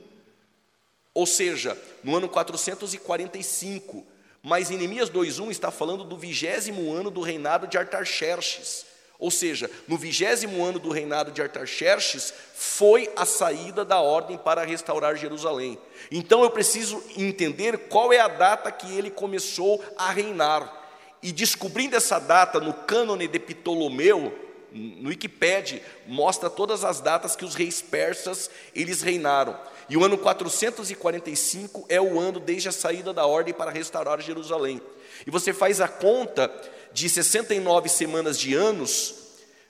Ou 1.14 1.26
seja, 1.26 1.76
no 2.02 2.16
ano 2.16 2.28
445. 2.28 4.06
Mas 4.42 4.70
em 4.70 4.78
Neemias 4.78 5.10
2:1 5.10 5.50
está 5.50 5.70
falando 5.70 6.02
do 6.02 6.16
vigésimo 6.16 6.92
ano 6.92 7.10
do 7.10 7.20
reinado 7.20 7.66
de 7.66 7.76
Artaxerxes. 7.76 8.86
Ou 9.18 9.30
seja, 9.30 9.70
no 9.86 9.98
vigésimo 9.98 10.64
ano 10.64 10.78
do 10.78 10.90
reinado 10.90 11.30
de 11.30 11.42
Artaxerxes 11.42 12.32
foi 12.54 13.12
a 13.14 13.26
saída 13.26 13.84
da 13.84 14.00
ordem 14.00 14.38
para 14.38 14.64
restaurar 14.64 15.14
Jerusalém. 15.14 15.78
Então 16.10 16.42
eu 16.42 16.50
preciso 16.50 17.02
entender 17.14 17.76
qual 17.88 18.14
é 18.14 18.18
a 18.18 18.28
data 18.28 18.72
que 18.72 18.90
ele 18.96 19.10
começou 19.10 19.84
a 19.96 20.10
reinar. 20.10 20.79
E 21.22 21.32
descobrindo 21.32 21.96
essa 21.96 22.18
data 22.18 22.58
no 22.60 22.72
cânone 22.72 23.28
de 23.28 23.38
Ptolomeu, 23.38 24.32
no 24.72 25.08
Wikipédia, 25.08 25.82
mostra 26.06 26.48
todas 26.48 26.84
as 26.84 27.00
datas 27.00 27.34
que 27.34 27.44
os 27.44 27.54
reis 27.54 27.82
persas 27.82 28.50
eles 28.74 29.02
reinaram. 29.02 29.58
E 29.88 29.96
o 29.96 30.04
ano 30.04 30.16
445 30.16 31.84
é 31.88 32.00
o 32.00 32.18
ano 32.18 32.38
desde 32.38 32.68
a 32.68 32.72
saída 32.72 33.12
da 33.12 33.26
ordem 33.26 33.52
para 33.52 33.70
restaurar 33.70 34.20
Jerusalém. 34.20 34.80
E 35.26 35.30
você 35.30 35.52
faz 35.52 35.80
a 35.80 35.88
conta 35.88 36.50
de 36.92 37.08
69 37.08 37.88
semanas 37.88 38.38
de 38.38 38.54
anos 38.54 39.14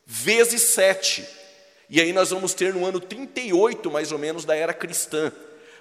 vezes 0.07 0.63
7. 0.63 1.27
E 1.89 2.01
aí 2.01 2.13
nós 2.13 2.31
vamos 2.31 2.53
ter 2.55 2.75
no 2.75 2.85
ano 2.85 3.01
38, 3.01 3.91
mais 3.91 4.13
ou 4.13 4.19
menos, 4.19 4.45
da 4.45 4.55
era 4.55 4.75
cristã. 4.75 5.33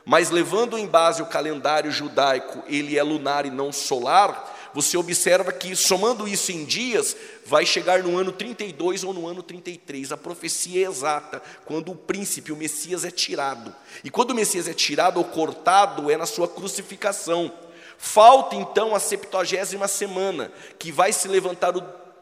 Mas 0.05 0.29
levando 0.29 0.77
em 0.77 0.87
base 0.87 1.21
o 1.21 1.27
calendário 1.27 1.91
judaico, 1.91 2.63
ele 2.67 2.97
é 2.97 3.03
lunar 3.03 3.45
e 3.45 3.51
não 3.51 3.71
solar, 3.71 4.58
você 4.73 4.97
observa 4.97 5.51
que, 5.51 5.75
somando 5.75 6.27
isso 6.27 6.51
em 6.51 6.65
dias, 6.65 7.15
vai 7.45 7.65
chegar 7.65 8.03
no 8.03 8.17
ano 8.17 8.31
32 8.31 9.03
ou 9.03 9.13
no 9.13 9.27
ano 9.27 9.41
33. 9.41 10.11
A 10.11 10.17
profecia 10.17 10.85
é 10.85 10.89
exata, 10.89 11.41
quando 11.65 11.91
o 11.91 11.95
príncipe, 11.95 12.51
o 12.51 12.57
Messias, 12.57 13.03
é 13.03 13.11
tirado. 13.11 13.73
E 14.03 14.09
quando 14.09 14.31
o 14.31 14.35
Messias 14.35 14.67
é 14.67 14.73
tirado 14.73 15.17
ou 15.17 15.25
cortado, 15.25 16.11
é 16.11 16.17
na 16.17 16.25
sua 16.25 16.47
crucificação. 16.47 17.51
Falta 17.97 18.55
então 18.55 18.95
a 18.95 18.99
septuagésima 18.99 19.87
semana, 19.87 20.51
que 20.77 20.91
vai 20.91 21.11
se 21.11 21.27
levantar 21.27 21.75
o 21.75 21.81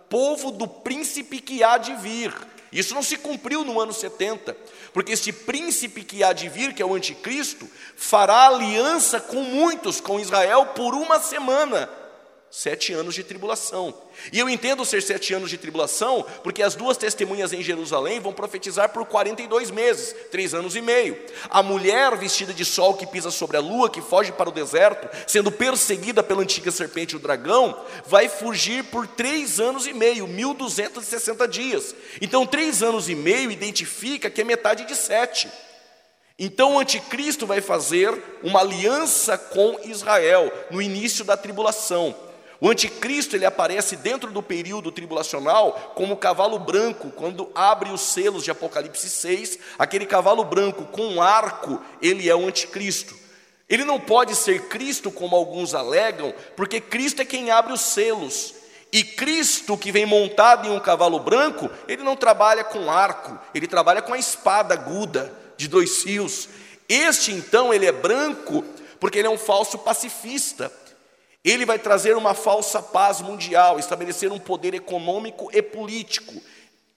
povo 0.09 0.51
do 0.51 0.67
príncipe 0.67 1.39
que 1.39 1.63
há 1.63 1.77
de 1.77 1.93
vir. 1.95 2.33
Isso 2.71 2.93
não 2.93 3.03
se 3.03 3.17
cumpriu 3.17 3.63
no 3.63 3.79
ano 3.79 3.93
70, 3.93 4.55
porque 4.91 5.13
este 5.13 5.31
príncipe 5.31 6.03
que 6.03 6.23
há 6.23 6.33
de 6.33 6.49
vir, 6.49 6.73
que 6.73 6.81
é 6.81 6.85
o 6.85 6.95
anticristo, 6.95 7.67
fará 7.95 8.47
aliança 8.47 9.19
com 9.19 9.41
muitos, 9.41 10.01
com 10.01 10.19
Israel, 10.19 10.65
por 10.67 10.93
uma 10.93 11.19
semana. 11.19 11.89
Sete 12.49 12.93
anos 12.93 13.13
de 13.13 13.23
tribulação. 13.23 13.93
E 14.31 14.39
eu 14.39 14.49
entendo 14.49 14.85
ser 14.85 15.03
sete 15.03 15.33
anos 15.33 15.49
de 15.49 15.57
tribulação, 15.57 16.25
porque 16.43 16.63
as 16.63 16.75
duas 16.75 16.95
testemunhas 16.95 17.51
em 17.51 17.61
Jerusalém 17.61 18.21
vão 18.21 18.31
profetizar 18.31 18.89
por 18.89 19.05
42 19.05 19.69
meses, 19.69 20.15
três 20.31 20.53
anos 20.53 20.73
e 20.73 20.81
meio. 20.81 21.19
A 21.49 21.61
mulher 21.61 22.15
vestida 22.15 22.53
de 22.53 22.63
sol 22.63 22.93
que 22.93 23.05
pisa 23.05 23.29
sobre 23.31 23.57
a 23.57 23.59
lua, 23.59 23.89
que 23.89 24.01
foge 24.01 24.31
para 24.31 24.47
o 24.47 24.51
deserto, 24.51 25.09
sendo 25.27 25.51
perseguida 25.51 26.23
pela 26.23 26.41
antiga 26.41 26.71
serpente 26.71 27.17
o 27.17 27.19
dragão, 27.19 27.77
vai 28.05 28.29
fugir 28.29 28.85
por 28.85 29.05
três 29.05 29.59
anos 29.59 29.85
e 29.85 29.93
meio, 29.93 30.25
1260 30.25 31.47
dias. 31.49 31.93
Então, 32.21 32.45
três 32.45 32.81
anos 32.81 33.09
e 33.09 33.15
meio 33.15 33.51
identifica 33.51 34.29
que 34.29 34.39
é 34.39 34.45
metade 34.45 34.85
de 34.85 34.95
sete. 34.95 35.49
Então 36.39 36.75
o 36.75 36.79
anticristo 36.79 37.47
vai 37.47 37.61
fazer 37.61 38.13
uma 38.43 38.59
aliança 38.59 39.39
com 39.39 39.79
Israel 39.85 40.51
no 40.69 40.79
início 40.79 41.25
da 41.25 41.35
tribulação. 41.35 42.15
O 42.59 42.69
anticristo 42.69 43.35
ele 43.35 43.45
aparece 43.45 43.95
dentro 43.95 44.31
do 44.31 44.41
período 44.41 44.91
tribulacional 44.91 45.93
como 45.93 46.17
cavalo 46.17 46.57
branco, 46.57 47.11
quando 47.11 47.51
abre 47.53 47.91
os 47.91 48.01
selos 48.01 48.43
de 48.43 48.49
Apocalipse 48.49 49.09
6, 49.09 49.59
aquele 49.77 50.05
cavalo 50.05 50.43
branco 50.43 50.85
com 50.85 51.07
um 51.07 51.21
arco, 51.21 51.79
ele 52.01 52.27
é 52.27 52.35
o 52.35 52.47
anticristo. 52.47 53.15
Ele 53.69 53.83
não 53.83 53.99
pode 53.99 54.33
ser 54.33 54.67
Cristo 54.69 55.11
como 55.11 55.35
alguns 55.35 55.75
alegam, 55.75 56.33
porque 56.55 56.79
Cristo 56.79 57.21
é 57.21 57.25
quem 57.25 57.51
abre 57.51 57.73
os 57.73 57.81
selos. 57.81 58.55
E 58.91 59.03
Cristo, 59.03 59.77
que 59.77 59.91
vem 59.91 60.05
montado 60.05 60.67
em 60.67 60.71
um 60.71 60.79
cavalo 60.79 61.19
branco, 61.19 61.69
ele 61.87 62.01
não 62.03 62.15
trabalha 62.15 62.63
com 62.63 62.89
arco, 62.89 63.37
ele 63.53 63.67
trabalha 63.67 64.01
com 64.01 64.13
a 64.13 64.17
espada 64.17 64.73
aguda 64.73 65.33
de 65.57 65.67
dois 65.67 66.01
fios. 66.03 66.47
Este 66.87 67.33
então, 67.33 67.73
ele 67.73 67.85
é 67.85 67.91
branco, 67.91 68.63
porque 68.99 69.19
ele 69.19 69.27
é 69.27 69.31
um 69.31 69.37
falso 69.37 69.77
pacifista. 69.77 70.71
Ele 71.47 71.65
vai 71.65 71.79
trazer 71.79 72.17
uma 72.17 72.33
falsa 72.33 72.81
paz 72.81 73.21
mundial, 73.21 73.79
estabelecer 73.79 74.29
um 74.33 74.37
poder 74.37 74.73
econômico 74.73 75.49
e 75.53 75.61
político. 75.61 76.33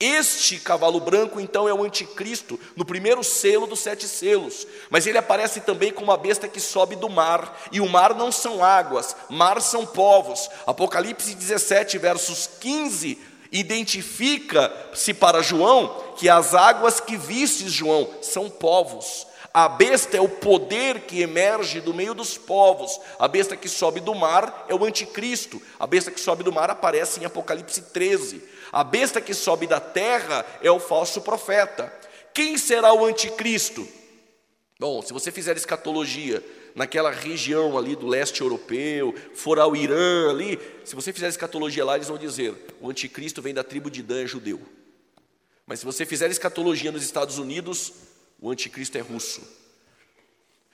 Este 0.00 0.58
cavalo 0.58 0.98
branco, 0.98 1.38
então, 1.38 1.68
é 1.68 1.72
o 1.72 1.84
anticristo, 1.84 2.58
no 2.74 2.84
primeiro 2.84 3.22
selo 3.22 3.68
dos 3.68 3.78
sete 3.78 4.08
selos. 4.08 4.66
Mas 4.90 5.06
ele 5.06 5.18
aparece 5.18 5.60
também 5.60 5.92
como 5.92 6.10
uma 6.10 6.16
besta 6.16 6.48
que 6.48 6.58
sobe 6.58 6.96
do 6.96 7.08
mar. 7.08 7.60
E 7.70 7.80
o 7.80 7.88
mar 7.88 8.12
não 8.12 8.32
são 8.32 8.64
águas, 8.64 9.14
mar 9.28 9.60
são 9.60 9.86
povos. 9.86 10.50
Apocalipse 10.66 11.32
17, 11.32 11.96
versos 11.98 12.50
15, 12.58 13.18
identifica-se 13.52 15.14
para 15.14 15.44
João 15.44 16.14
que 16.16 16.28
as 16.28 16.56
águas 16.56 16.98
que 16.98 17.16
vistes, 17.16 17.70
João, 17.70 18.08
são 18.20 18.50
povos. 18.50 19.29
A 19.52 19.68
besta 19.68 20.16
é 20.16 20.20
o 20.20 20.28
poder 20.28 21.00
que 21.00 21.22
emerge 21.22 21.80
do 21.80 21.92
meio 21.92 22.14
dos 22.14 22.38
povos. 22.38 23.00
A 23.18 23.26
besta 23.26 23.56
que 23.56 23.68
sobe 23.68 23.98
do 23.98 24.14
mar 24.14 24.66
é 24.68 24.74
o 24.74 24.84
anticristo. 24.84 25.60
A 25.78 25.86
besta 25.86 26.10
que 26.10 26.20
sobe 26.20 26.44
do 26.44 26.52
mar 26.52 26.70
aparece 26.70 27.20
em 27.20 27.24
Apocalipse 27.24 27.82
13. 27.82 28.42
A 28.72 28.84
besta 28.84 29.20
que 29.20 29.34
sobe 29.34 29.66
da 29.66 29.80
terra 29.80 30.46
é 30.62 30.70
o 30.70 30.78
falso 30.78 31.20
profeta. 31.22 31.92
Quem 32.32 32.56
será 32.56 32.94
o 32.94 33.04
anticristo? 33.04 33.86
Bom, 34.78 35.02
se 35.02 35.12
você 35.12 35.32
fizer 35.32 35.56
escatologia 35.56 36.42
naquela 36.74 37.10
região 37.10 37.76
ali 37.76 37.96
do 37.96 38.06
leste 38.06 38.40
europeu, 38.40 39.12
for 39.34 39.58
ao 39.58 39.74
Irã 39.74 40.30
ali, 40.30 40.58
se 40.84 40.94
você 40.94 41.12
fizer 41.12 41.28
escatologia 41.28 41.84
lá, 41.84 41.96
eles 41.96 42.08
vão 42.08 42.16
dizer: 42.16 42.54
o 42.80 42.88
anticristo 42.88 43.42
vem 43.42 43.52
da 43.52 43.64
tribo 43.64 43.90
de 43.90 44.00
Dan, 44.00 44.26
judeu. 44.26 44.60
Mas 45.66 45.80
se 45.80 45.84
você 45.84 46.06
fizer 46.06 46.30
escatologia 46.30 46.92
nos 46.92 47.02
Estados 47.02 47.36
Unidos, 47.36 47.92
o 48.40 48.50
anticristo 48.50 48.96
é 48.96 49.00
russo. 49.00 49.42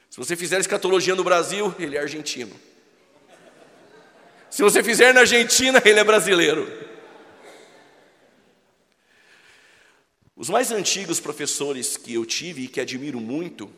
Se 0.09 0.17
você 0.17 0.37
fizer 0.37 0.61
escatologia 0.61 1.15
no 1.15 1.25
Brasil, 1.25 1.75
ele 1.79 1.97
é 1.97 2.01
argentino. 2.01 2.55
Se 4.49 4.63
você 4.63 4.83
fizer 4.83 5.13
na 5.13 5.21
Argentina, 5.21 5.83
ele 5.85 5.99
é 5.99 6.05
brasileiro. 6.05 6.67
Os 10.37 10.49
mais 10.49 10.71
antigos 10.71 11.19
professores 11.19 11.97
que 11.97 12.15
eu 12.15 12.25
tive 12.25 12.63
e 12.63 12.69
que 12.69 12.81
admiro 12.81 13.21
muito, 13.21 13.71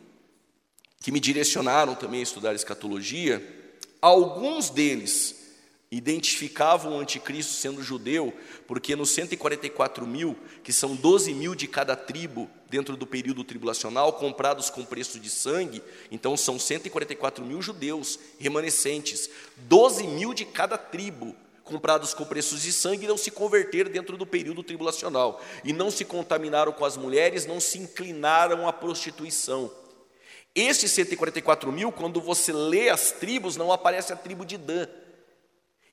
que 1.01 1.11
me 1.11 1.21
direcionaram 1.21 1.95
também 1.95 2.21
a 2.21 2.25
estudar 2.25 2.55
escatologia, 2.55 3.43
alguns 4.03 4.69
deles 4.69 5.38
identificavam 5.91 6.93
o 6.97 7.01
anticristo 7.01 7.53
sendo 7.53 7.83
judeu, 7.83 8.33
porque 8.67 8.95
nos 8.95 9.11
144 9.11 10.07
mil, 10.07 10.37
que 10.63 10.73
são 10.73 10.95
12 10.95 11.33
mil 11.33 11.55
de 11.55 11.67
cada 11.67 11.97
tribo 11.97 12.49
dentro 12.69 12.97
do 12.97 13.07
período 13.07 13.43
tribulacional, 13.43 14.13
comprados 14.13 14.69
com 14.69 14.85
preço 14.85 15.19
de 15.19 15.31
sangue, 15.31 15.83
então 16.11 16.37
são 16.37 16.59
144 16.59 17.45
mil 17.45 17.63
judeus 17.63 18.19
remanescentes, 18.39 19.31
12 19.57 20.07
mil 20.07 20.35
de 20.35 20.45
cada 20.45 20.77
tribo, 20.77 21.35
comprados 21.65 22.13
com 22.13 22.25
preços 22.25 22.63
de 22.63 22.73
sangue, 22.73 23.07
não 23.07 23.17
se 23.17 23.31
converteram 23.31 23.91
dentro 23.91 24.17
do 24.17 24.27
período 24.27 24.63
tribulacional, 24.63 25.43
e 25.65 25.73
não 25.73 25.91
se 25.91 26.05
contaminaram 26.05 26.73
com 26.73 26.85
as 26.85 26.99
mulheres, 26.99 27.47
não 27.47 27.61
se 27.61 27.79
inclinaram 27.79 28.69
à 28.69 28.73
prostituição. 28.73 29.71
Estes 30.55 30.91
144 30.93 31.71
mil, 31.71 31.93
quando 31.93 32.21
você 32.21 32.53
lê 32.53 32.89
as 32.89 33.13
tribos, 33.13 33.57
não 33.57 33.71
aparece 33.73 34.13
a 34.13 34.17
tribo 34.17 34.45
de 34.45 34.57
Dan, 34.57 34.89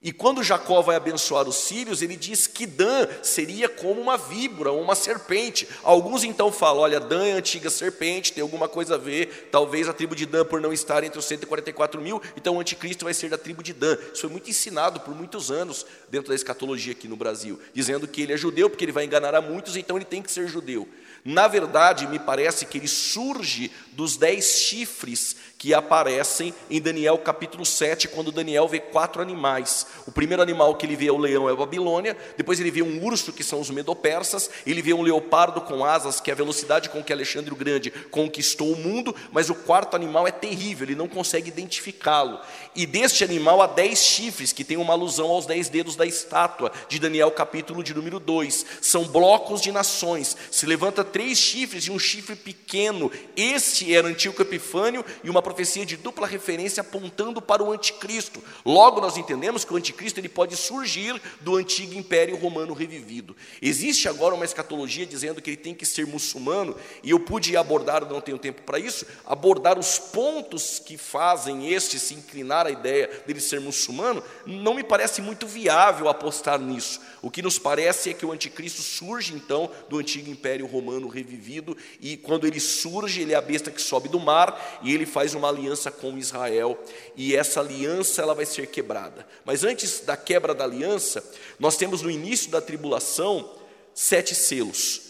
e 0.01 0.11
quando 0.11 0.43
Jacó 0.43 0.81
vai 0.81 0.95
abençoar 0.95 1.47
os 1.47 1.55
sírios, 1.55 2.01
ele 2.01 2.15
diz 2.15 2.45
que 2.45 2.67
Dan 2.67 3.07
seria 3.23 3.67
como 3.67 3.99
uma 3.99 4.17
víbora, 4.17 4.71
uma 4.71 4.93
serpente. 4.93 5.67
Alguns 5.83 6.23
então 6.23 6.51
falam: 6.51 6.83
olha, 6.83 6.99
Dan 6.99 7.25
é 7.25 7.31
antiga 7.31 7.71
serpente, 7.71 8.31
tem 8.31 8.43
alguma 8.43 8.67
coisa 8.67 8.95
a 8.95 8.97
ver, 8.99 9.49
talvez 9.51 9.89
a 9.89 9.93
tribo 9.93 10.15
de 10.15 10.27
Dan, 10.27 10.45
por 10.45 10.61
não 10.61 10.71
estar 10.71 11.03
entre 11.03 11.17
os 11.17 11.25
144 11.25 11.99
mil, 11.99 12.21
então 12.37 12.57
o 12.57 12.59
anticristo 12.59 13.05
vai 13.05 13.13
ser 13.13 13.29
da 13.29 13.37
tribo 13.37 13.63
de 13.63 13.73
Dan. 13.73 13.97
Isso 14.13 14.21
foi 14.21 14.29
muito 14.29 14.49
ensinado 14.49 14.99
por 14.99 15.15
muitos 15.15 15.49
anos 15.49 15.85
dentro 16.09 16.29
da 16.29 16.35
escatologia 16.35 16.91
aqui 16.91 17.07
no 17.07 17.15
Brasil, 17.15 17.59
dizendo 17.73 18.07
que 18.07 18.21
ele 18.21 18.33
é 18.33 18.37
judeu, 18.37 18.69
porque 18.69 18.85
ele 18.85 18.91
vai 18.91 19.05
enganar 19.05 19.33
a 19.33 19.41
muitos, 19.41 19.75
então 19.75 19.97
ele 19.97 20.05
tem 20.05 20.21
que 20.21 20.31
ser 20.31 20.47
judeu. 20.47 20.87
Na 21.27 21.47
verdade, 21.47 22.05
me 22.05 22.19
parece 22.19 22.67
que 22.67 22.77
ele 22.77 22.87
surge 22.87 23.71
dos 23.93 24.15
dez 24.15 24.59
chifres 24.59 25.35
que 25.57 25.73
aparecem 25.73 26.53
em 26.69 26.79
Daniel 26.79 27.17
capítulo 27.17 27.65
7, 27.65 28.09
quando 28.09 28.31
Daniel 28.31 28.67
vê 28.67 28.79
quatro 28.79 29.21
animais. 29.21 29.87
O 30.05 30.11
primeiro 30.11 30.43
animal 30.43 30.75
que 30.75 30.85
ele 30.85 30.95
vê 30.95 31.07
é 31.07 31.11
o 31.11 31.17
leão, 31.17 31.49
é 31.49 31.53
a 31.53 31.55
Babilônia, 31.55 32.15
depois 32.37 32.59
ele 32.59 32.69
vê 32.69 32.83
um 32.83 33.03
urso, 33.03 33.33
que 33.33 33.43
são 33.43 33.59
os 33.59 33.71
medopersas, 33.71 34.51
ele 34.67 34.81
vê 34.81 34.93
um 34.93 35.01
leopardo 35.01 35.61
com 35.61 35.83
asas, 35.83 36.19
que 36.19 36.29
é 36.29 36.33
a 36.33 36.37
velocidade 36.37 36.89
com 36.89 37.03
que 37.03 37.11
Alexandre 37.11 37.51
o 37.51 37.55
Grande 37.55 37.89
conquistou 38.11 38.71
o 38.71 38.75
mundo, 38.75 39.15
mas 39.31 39.49
o 39.49 39.55
quarto 39.55 39.95
animal 39.95 40.27
é 40.27 40.31
terrível, 40.31 40.85
ele 40.85 40.95
não 40.95 41.07
consegue 41.07 41.47
identificá-lo. 41.47 42.39
E 42.75 42.85
deste 42.85 43.23
animal 43.23 43.61
há 43.61 43.67
dez 43.67 43.99
chifres, 44.03 44.53
que 44.53 44.63
tem 44.63 44.77
uma 44.77 44.93
alusão 44.93 45.29
aos 45.29 45.47
dez 45.47 45.69
dedos 45.69 45.95
da 45.95 46.05
estátua, 46.05 46.71
de 46.87 46.99
Daniel 46.99 47.31
capítulo 47.31 47.81
de 47.81 47.93
número 47.93 48.19
2. 48.19 48.65
São 48.81 49.05
blocos 49.05 49.61
de 49.61 49.71
nações, 49.71 50.35
se 50.51 50.65
levanta 50.65 51.03
três 51.15 51.37
chifres 51.37 51.85
e 51.85 51.91
um 51.91 51.97
chifre 51.97 52.35
pequeno, 52.35 53.09
este 53.37 53.95
era 53.95 54.05
Antíoco 54.05 54.41
Epifânio 54.41 55.05
e 55.23 55.29
uma 55.29 55.41
profecia 55.41 55.85
de 55.85 55.95
dupla 55.95 56.27
referência 56.27 56.81
apontando 56.81 57.41
para 57.41 57.63
o 57.63 57.71
anticristo. 57.71 58.43
Logo 58.65 58.99
nós 58.99 59.15
entendemos 59.15 59.63
que 59.63 59.73
o 59.73 59.77
anticristo 59.77 60.19
ele 60.19 60.27
pode 60.27 60.57
surgir 60.57 61.17
do 61.39 61.55
antigo 61.55 61.93
império 61.93 62.35
romano 62.35 62.73
revivido. 62.73 63.33
Existe 63.61 64.09
agora 64.09 64.35
uma 64.35 64.43
escatologia 64.43 65.05
dizendo 65.05 65.41
que 65.41 65.51
ele 65.51 65.55
tem 65.55 65.73
que 65.73 65.85
ser 65.85 66.05
muçulmano, 66.05 66.75
e 67.01 67.11
eu 67.11 67.19
pude 67.21 67.55
abordar, 67.55 68.05
não 68.05 68.19
tenho 68.19 68.37
tempo 68.37 68.63
para 68.63 68.77
isso, 68.77 69.05
abordar 69.25 69.79
os 69.79 69.97
pontos 69.97 70.79
que 70.79 70.97
fazem 70.97 71.71
este 71.71 71.97
se 71.97 72.13
inclinar 72.13 72.67
à 72.67 72.71
ideia 72.71 73.09
dele 73.25 73.39
ser 73.39 73.61
muçulmano, 73.61 74.21
não 74.45 74.73
me 74.73 74.83
parece 74.83 75.21
muito 75.21 75.47
viável 75.47 76.09
apostar 76.09 76.59
nisso. 76.59 76.99
O 77.21 77.31
que 77.31 77.41
nos 77.41 77.57
parece 77.57 78.09
é 78.09 78.13
que 78.13 78.25
o 78.25 78.33
anticristo 78.33 78.81
surge 78.81 79.33
então 79.33 79.71
do 79.89 79.97
antigo 79.97 80.29
império 80.29 80.67
romano 80.67 81.04
revivido, 81.07 81.77
e 82.01 82.17
quando 82.17 82.45
ele 82.45 82.59
surge, 82.59 83.21
ele 83.21 83.33
é 83.33 83.35
a 83.35 83.41
besta 83.41 83.71
que 83.71 83.81
sobe 83.81 84.09
do 84.09 84.19
mar 84.19 84.79
e 84.81 84.93
ele 84.93 85.05
faz 85.05 85.33
uma 85.33 85.49
aliança 85.49 85.91
com 85.91 86.17
Israel, 86.17 86.77
e 87.15 87.35
essa 87.35 87.59
aliança 87.59 88.21
ela 88.21 88.33
vai 88.33 88.45
ser 88.45 88.67
quebrada. 88.67 89.25
Mas 89.43 89.63
antes 89.63 90.01
da 90.01 90.17
quebra 90.17 90.53
da 90.53 90.63
aliança, 90.63 91.23
nós 91.59 91.77
temos 91.77 92.01
no 92.01 92.11
início 92.11 92.49
da 92.51 92.61
tribulação 92.61 93.49
sete 93.93 94.35
selos. 94.35 95.04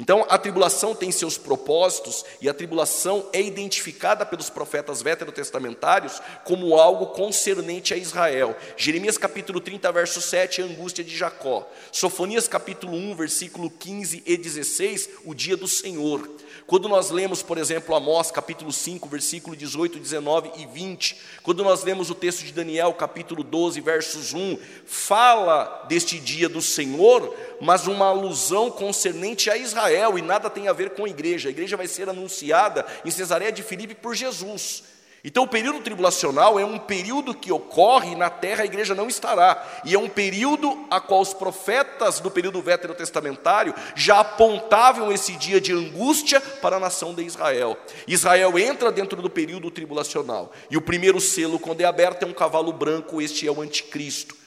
Então, 0.00 0.24
a 0.30 0.38
tribulação 0.38 0.94
tem 0.94 1.12
seus 1.12 1.36
propósitos 1.36 2.24
e 2.40 2.48
a 2.48 2.54
tribulação 2.54 3.28
é 3.34 3.42
identificada 3.42 4.24
pelos 4.24 4.48
profetas 4.48 5.02
veterotestamentários 5.02 6.22
como 6.42 6.74
algo 6.80 7.08
concernente 7.08 7.92
a 7.92 7.98
Israel. 7.98 8.56
Jeremias 8.78 9.18
capítulo 9.18 9.60
30, 9.60 9.92
verso 9.92 10.22
7, 10.22 10.62
a 10.62 10.64
angústia 10.64 11.04
de 11.04 11.14
Jacó. 11.14 11.70
Sofonias 11.92 12.48
capítulo 12.48 12.94
1, 12.94 13.14
versículo 13.14 13.68
15 13.68 14.22
e 14.24 14.36
16, 14.38 15.10
o 15.26 15.34
dia 15.34 15.54
do 15.54 15.68
Senhor. 15.68 16.26
Quando 16.70 16.88
nós 16.88 17.10
lemos, 17.10 17.42
por 17.42 17.58
exemplo, 17.58 17.96
Amós 17.96 18.30
capítulo 18.30 18.72
5, 18.72 19.08
versículo 19.08 19.56
18, 19.56 19.98
19 19.98 20.52
e 20.56 20.66
20, 20.66 21.16
quando 21.42 21.64
nós 21.64 21.82
lemos 21.82 22.10
o 22.10 22.14
texto 22.14 22.44
de 22.44 22.52
Daniel 22.52 22.94
capítulo 22.94 23.42
12, 23.42 23.80
versos 23.80 24.32
1, 24.32 24.56
fala 24.86 25.84
deste 25.88 26.20
dia 26.20 26.48
do 26.48 26.62
Senhor, 26.62 27.34
mas 27.60 27.88
uma 27.88 28.06
alusão 28.06 28.70
concernente 28.70 29.50
a 29.50 29.56
Israel 29.56 30.16
e 30.16 30.22
nada 30.22 30.48
tem 30.48 30.68
a 30.68 30.72
ver 30.72 30.90
com 30.90 31.06
a 31.06 31.08
igreja. 31.08 31.48
A 31.48 31.50
igreja 31.50 31.76
vai 31.76 31.88
ser 31.88 32.08
anunciada 32.08 32.86
em 33.04 33.10
Cesareia 33.10 33.50
de 33.50 33.64
Filipe 33.64 33.96
por 33.96 34.14
Jesus. 34.14 34.84
Então, 35.22 35.44
o 35.44 35.48
período 35.48 35.80
tribulacional 35.80 36.58
é 36.58 36.64
um 36.64 36.78
período 36.78 37.34
que 37.34 37.52
ocorre 37.52 38.14
na 38.14 38.30
terra, 38.30 38.62
a 38.62 38.66
igreja 38.66 38.94
não 38.94 39.06
estará, 39.06 39.66
e 39.84 39.94
é 39.94 39.98
um 39.98 40.08
período 40.08 40.86
a 40.90 40.98
qual 40.98 41.20
os 41.20 41.34
profetas 41.34 42.20
do 42.20 42.30
período 42.30 42.62
veterotestamentário 42.62 43.74
já 43.94 44.20
apontavam 44.20 45.12
esse 45.12 45.36
dia 45.36 45.60
de 45.60 45.72
angústia 45.72 46.40
para 46.40 46.76
a 46.76 46.80
nação 46.80 47.14
de 47.14 47.22
Israel. 47.22 47.76
Israel 48.06 48.58
entra 48.58 48.90
dentro 48.90 49.20
do 49.20 49.28
período 49.28 49.70
tribulacional, 49.70 50.52
e 50.70 50.76
o 50.76 50.82
primeiro 50.82 51.20
selo, 51.20 51.58
quando 51.58 51.82
é 51.82 51.84
aberto, 51.84 52.22
é 52.22 52.26
um 52.26 52.32
cavalo 52.32 52.72
branco, 52.72 53.20
este 53.20 53.46
é 53.46 53.50
o 53.50 53.60
anticristo. 53.60 54.40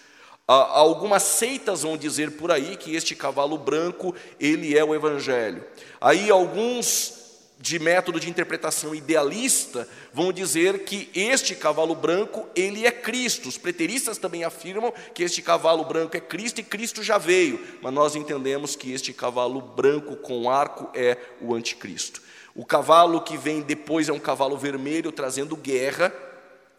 Algumas 0.46 1.24
seitas 1.24 1.84
vão 1.84 1.96
dizer 1.96 2.32
por 2.32 2.52
aí 2.52 2.76
que 2.76 2.96
este 2.96 3.16
cavalo 3.16 3.58
branco, 3.58 4.14
ele 4.40 4.78
é 4.78 4.84
o 4.84 4.94
evangelho. 4.94 5.64
Aí 6.02 6.30
alguns 6.30 7.23
de 7.64 7.80
método 7.80 8.20
de 8.20 8.30
interpretação 8.30 8.94
idealista 8.94 9.88
vão 10.12 10.34
dizer 10.34 10.80
que 10.80 11.10
este 11.16 11.56
cavalo 11.56 11.96
branco, 11.96 12.46
ele 12.54 12.86
é 12.86 12.92
Cristo. 12.92 13.48
Os 13.48 13.58
preteristas 13.58 14.18
também 14.18 14.44
afirmam 14.44 14.94
que 15.14 15.24
este 15.24 15.42
cavalo 15.42 15.86
branco 15.86 16.18
é 16.18 16.20
Cristo 16.20 16.60
e 16.60 16.64
Cristo 16.64 17.02
já 17.02 17.18
veio, 17.18 17.58
mas 17.82 17.94
nós 17.94 18.18
entendemos 18.18 18.76
que 18.76 18.92
este 18.92 19.14
cavalo 19.14 19.62
branco 19.62 20.18
com 20.18 20.50
arco 20.50 20.90
é 20.94 21.18
o 21.40 21.56
anticristo. 21.56 22.22
O 22.54 22.66
cavalo 22.66 23.22
que 23.22 23.38
vem 23.38 23.62
depois 23.62 24.10
é 24.10 24.12
um 24.14 24.20
cavalo 24.20 24.58
vermelho 24.58 25.10
trazendo 25.10 25.56
guerra, 25.56 26.14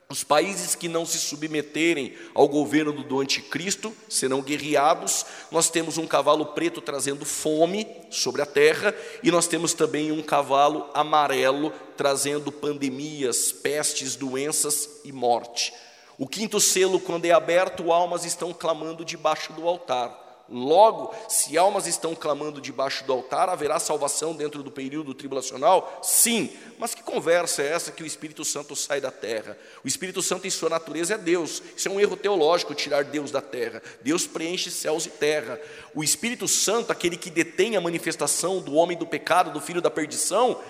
os 0.09 0.23
países 0.23 0.75
que 0.75 0.87
não 0.87 1.07
se 1.07 1.19
submeterem 1.19 2.15
ao 2.35 2.47
governo 2.47 2.93
do 2.93 3.21
anticristo 3.21 3.95
serão 4.09 4.43
guerreados. 4.43 5.25
Nós 5.51 5.71
temos 5.71 5.97
um 5.97 6.07
cavalo 6.07 6.47
preto 6.47 6.81
trazendo 6.81 7.25
fome 7.25 7.87
sobre 8.11 8.43
a 8.43 8.47
terra, 8.47 8.95
e 9.23 9.31
nós 9.31 9.47
temos 9.47 9.73
também 9.73 10.13
um 10.13 10.23
cavalo 10.23 10.91
amarelo 10.93 11.73
trazendo 11.97 12.53
pandemias, 12.53 13.51
pestes, 13.51 14.15
doenças 14.15 15.01
e 15.05 15.11
morte. 15.11 15.73
O 16.19 16.29
quinto 16.29 16.61
selo, 16.61 17.01
quando 17.01 17.25
é 17.25 17.33
aberto, 17.33 17.91
almas 17.91 18.25
estão 18.25 18.53
clamando 18.53 19.05
debaixo 19.05 19.53
do 19.53 19.67
altar. 19.67 20.24
Logo, 20.49 21.15
se 21.27 21.57
almas 21.57 21.87
estão 21.87 22.15
clamando 22.15 22.61
debaixo 22.61 23.05
do 23.05 23.13
altar, 23.13 23.49
haverá 23.49 23.79
salvação 23.79 24.35
dentro 24.35 24.63
do 24.63 24.71
período 24.71 25.15
tribulacional? 25.15 26.01
Sim, 26.03 26.51
mas 26.79 26.95
que 26.95 27.03
conversa 27.03 27.63
é 27.63 27.73
essa 27.73 27.91
que 27.91 28.03
o 28.03 28.07
Espírito 28.07 28.45
Santo 28.45 28.77
sai 28.77 29.01
da 29.01 29.11
terra? 29.11 29.57
O 29.83 29.89
Espírito 29.89 30.21
Santo, 30.21 30.47
em 30.47 30.51
sua 30.51 30.69
natureza, 30.69 31.15
é 31.15 31.19
Deus. 31.19 31.63
Isso 31.75 31.89
é 31.89 31.91
um 31.91 31.99
erro 31.99 32.17
teológico, 32.17 32.75
tirar 32.75 33.05
Deus 33.05 33.31
da 33.31 33.41
terra. 33.41 33.83
Deus 34.03 34.27
preenche 34.27 34.71
céus 34.71 35.07
e 35.07 35.11
terra. 35.11 35.59
O 35.95 36.05
Espírito 36.05 36.47
Santo, 36.47 36.93
aquele 36.93 37.17
que 37.17 37.31
detém 37.31 37.77
a 37.77 37.81
manifestação 37.81 38.61
do 38.61 38.75
homem 38.75 38.99
do 38.99 39.07
pecado, 39.07 39.51
do 39.51 39.63
filho 39.63 39.81
da 39.81 39.91
perdição, 39.91 40.61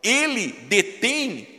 ele 0.00 0.52
detém 0.68 1.57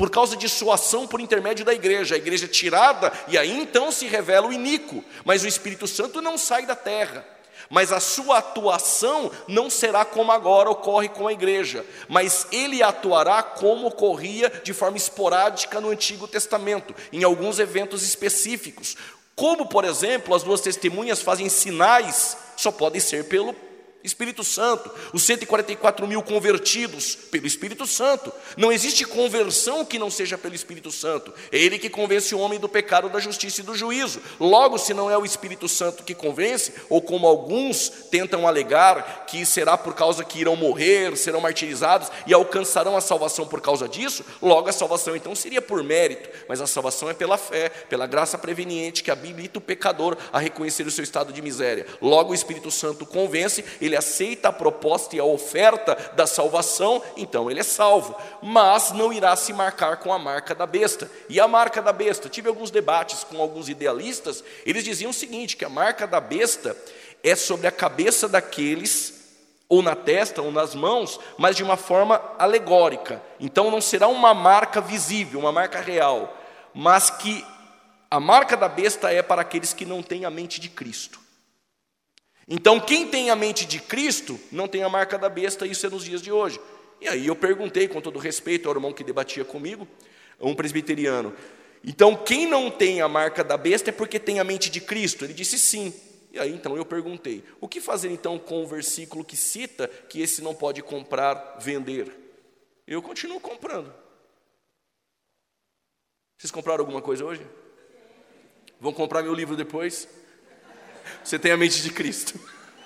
por 0.00 0.08
causa 0.08 0.34
de 0.34 0.48
sua 0.48 0.76
ação 0.76 1.06
por 1.06 1.20
intermédio 1.20 1.62
da 1.62 1.74
igreja. 1.74 2.14
A 2.14 2.18
igreja 2.18 2.46
é 2.46 2.48
tirada 2.48 3.12
e 3.28 3.36
aí 3.36 3.52
então 3.52 3.92
se 3.92 4.06
revela 4.06 4.46
o 4.46 4.52
iníquo. 4.52 5.04
Mas 5.26 5.44
o 5.44 5.46
Espírito 5.46 5.86
Santo 5.86 6.22
não 6.22 6.38
sai 6.38 6.64
da 6.64 6.74
terra. 6.74 7.22
Mas 7.68 7.92
a 7.92 8.00
sua 8.00 8.38
atuação 8.38 9.30
não 9.46 9.68
será 9.68 10.02
como 10.02 10.32
agora 10.32 10.70
ocorre 10.70 11.10
com 11.10 11.28
a 11.28 11.34
igreja, 11.34 11.84
mas 12.08 12.46
ele 12.50 12.82
atuará 12.82 13.42
como 13.42 13.88
ocorria 13.88 14.50
de 14.64 14.72
forma 14.72 14.96
esporádica 14.96 15.82
no 15.82 15.90
Antigo 15.90 16.26
Testamento, 16.26 16.94
em 17.12 17.22
alguns 17.22 17.58
eventos 17.58 18.02
específicos. 18.02 18.96
Como, 19.36 19.66
por 19.66 19.84
exemplo, 19.84 20.34
as 20.34 20.42
duas 20.42 20.62
testemunhas 20.62 21.20
fazem 21.20 21.50
sinais, 21.50 22.38
só 22.56 22.72
podem 22.72 23.02
ser 23.02 23.28
pelo 23.28 23.54
Espírito 24.02 24.42
Santo, 24.42 24.90
os 25.12 25.22
144 25.22 26.06
mil 26.06 26.22
convertidos 26.22 27.14
pelo 27.14 27.46
Espírito 27.46 27.86
Santo. 27.86 28.32
Não 28.56 28.72
existe 28.72 29.04
conversão 29.04 29.84
que 29.84 29.98
não 29.98 30.10
seja 30.10 30.38
pelo 30.38 30.54
Espírito 30.54 30.90
Santo. 30.90 31.32
É 31.52 31.58
Ele 31.58 31.78
que 31.78 31.90
convence 31.90 32.34
o 32.34 32.38
homem 32.38 32.58
do 32.58 32.68
pecado, 32.68 33.08
da 33.08 33.20
justiça 33.20 33.60
e 33.60 33.64
do 33.64 33.74
juízo. 33.74 34.20
Logo, 34.38 34.78
se 34.78 34.94
não 34.94 35.10
é 35.10 35.18
o 35.18 35.24
Espírito 35.24 35.68
Santo 35.68 36.02
que 36.02 36.14
convence, 36.14 36.72
ou 36.88 37.02
como 37.02 37.26
alguns 37.26 37.90
tentam 38.10 38.46
alegar, 38.46 39.26
que 39.26 39.44
será 39.44 39.76
por 39.76 39.94
causa 39.94 40.24
que 40.24 40.40
irão 40.40 40.56
morrer, 40.56 41.16
serão 41.16 41.40
martirizados 41.40 42.10
e 42.26 42.32
alcançarão 42.32 42.96
a 42.96 43.00
salvação 43.00 43.46
por 43.46 43.60
causa 43.60 43.88
disso, 43.88 44.24
logo 44.40 44.68
a 44.68 44.72
salvação 44.72 45.14
então 45.14 45.34
seria 45.34 45.60
por 45.60 45.82
mérito, 45.82 46.28
mas 46.48 46.60
a 46.60 46.66
salvação 46.66 47.10
é 47.10 47.14
pela 47.14 47.36
fé, 47.36 47.68
pela 47.68 48.06
graça 48.06 48.38
preveniente 48.38 49.02
que 49.02 49.10
habilita 49.10 49.58
o 49.58 49.62
pecador 49.62 50.16
a 50.32 50.38
reconhecer 50.38 50.86
o 50.86 50.90
seu 50.90 51.04
estado 51.04 51.32
de 51.32 51.42
miséria. 51.42 51.86
Logo, 52.00 52.32
o 52.32 52.34
Espírito 52.34 52.70
Santo 52.70 53.04
convence, 53.04 53.64
ele 53.80 53.89
aceita 53.96 54.48
a 54.48 54.52
proposta 54.52 55.16
e 55.16 55.20
a 55.20 55.24
oferta 55.24 55.96
da 56.14 56.26
salvação, 56.26 57.02
então 57.16 57.50
ele 57.50 57.60
é 57.60 57.64
salvo, 57.64 58.14
mas 58.42 58.92
não 58.92 59.12
irá 59.12 59.34
se 59.36 59.52
marcar 59.52 59.98
com 59.98 60.12
a 60.12 60.18
marca 60.18 60.54
da 60.54 60.66
besta. 60.66 61.10
E 61.28 61.38
a 61.40 61.48
marca 61.48 61.80
da 61.80 61.92
besta? 61.92 62.28
Tive 62.28 62.48
alguns 62.48 62.70
debates 62.70 63.24
com 63.24 63.40
alguns 63.40 63.68
idealistas, 63.68 64.44
eles 64.64 64.84
diziam 64.84 65.10
o 65.10 65.14
seguinte: 65.14 65.56
que 65.56 65.64
a 65.64 65.68
marca 65.68 66.06
da 66.06 66.20
besta 66.20 66.76
é 67.22 67.34
sobre 67.36 67.66
a 67.66 67.72
cabeça 67.72 68.28
daqueles 68.28 69.20
ou 69.68 69.82
na 69.82 69.94
testa 69.94 70.42
ou 70.42 70.50
nas 70.50 70.74
mãos, 70.74 71.20
mas 71.38 71.54
de 71.54 71.62
uma 71.62 71.76
forma 71.76 72.20
alegórica. 72.38 73.22
Então 73.38 73.70
não 73.70 73.80
será 73.80 74.08
uma 74.08 74.34
marca 74.34 74.80
visível, 74.80 75.38
uma 75.38 75.52
marca 75.52 75.80
real, 75.80 76.36
mas 76.74 77.08
que 77.08 77.46
a 78.10 78.18
marca 78.18 78.56
da 78.56 78.68
besta 78.68 79.12
é 79.12 79.22
para 79.22 79.42
aqueles 79.42 79.72
que 79.72 79.86
não 79.86 80.02
têm 80.02 80.24
a 80.24 80.30
mente 80.30 80.60
de 80.60 80.68
Cristo. 80.68 81.20
Então, 82.52 82.80
quem 82.80 83.06
tem 83.06 83.30
a 83.30 83.36
mente 83.36 83.64
de 83.64 83.78
Cristo 83.78 84.38
não 84.50 84.66
tem 84.66 84.82
a 84.82 84.88
marca 84.88 85.16
da 85.16 85.28
besta, 85.28 85.64
isso 85.64 85.86
é 85.86 85.88
nos 85.88 86.04
dias 86.04 86.20
de 86.20 86.32
hoje. 86.32 86.60
E 87.00 87.06
aí 87.06 87.28
eu 87.28 87.36
perguntei, 87.36 87.86
com 87.86 88.00
todo 88.00 88.18
respeito 88.18 88.68
ao 88.68 88.74
irmão 88.74 88.92
que 88.92 89.04
debatia 89.04 89.44
comigo, 89.44 89.86
um 90.40 90.52
presbiteriano, 90.52 91.32
então 91.84 92.16
quem 92.16 92.46
não 92.46 92.68
tem 92.68 93.00
a 93.00 93.08
marca 93.08 93.44
da 93.44 93.56
besta 93.56 93.90
é 93.90 93.92
porque 93.92 94.18
tem 94.18 94.40
a 94.40 94.44
mente 94.44 94.68
de 94.68 94.80
Cristo? 94.80 95.24
Ele 95.24 95.32
disse 95.32 95.58
sim. 95.60 95.94
E 96.32 96.38
aí 96.38 96.52
então 96.52 96.76
eu 96.76 96.84
perguntei: 96.84 97.44
o 97.60 97.68
que 97.68 97.80
fazer 97.80 98.10
então 98.10 98.38
com 98.38 98.62
o 98.62 98.66
versículo 98.66 99.24
que 99.24 99.36
cita 99.36 99.88
que 99.88 100.20
esse 100.20 100.42
não 100.42 100.54
pode 100.54 100.82
comprar, 100.82 101.56
vender? 101.60 102.12
Eu 102.86 103.00
continuo 103.00 103.40
comprando. 103.40 103.94
Vocês 106.36 106.50
compraram 106.50 106.80
alguma 106.80 107.00
coisa 107.00 107.24
hoje? 107.24 107.46
Vão 108.80 108.92
comprar 108.92 109.22
meu 109.22 109.34
livro 109.34 109.56
depois? 109.56 110.08
Você 111.22 111.38
tem 111.38 111.52
a 111.52 111.56
mente 111.56 111.82
de 111.82 111.90
Cristo. 111.90 112.38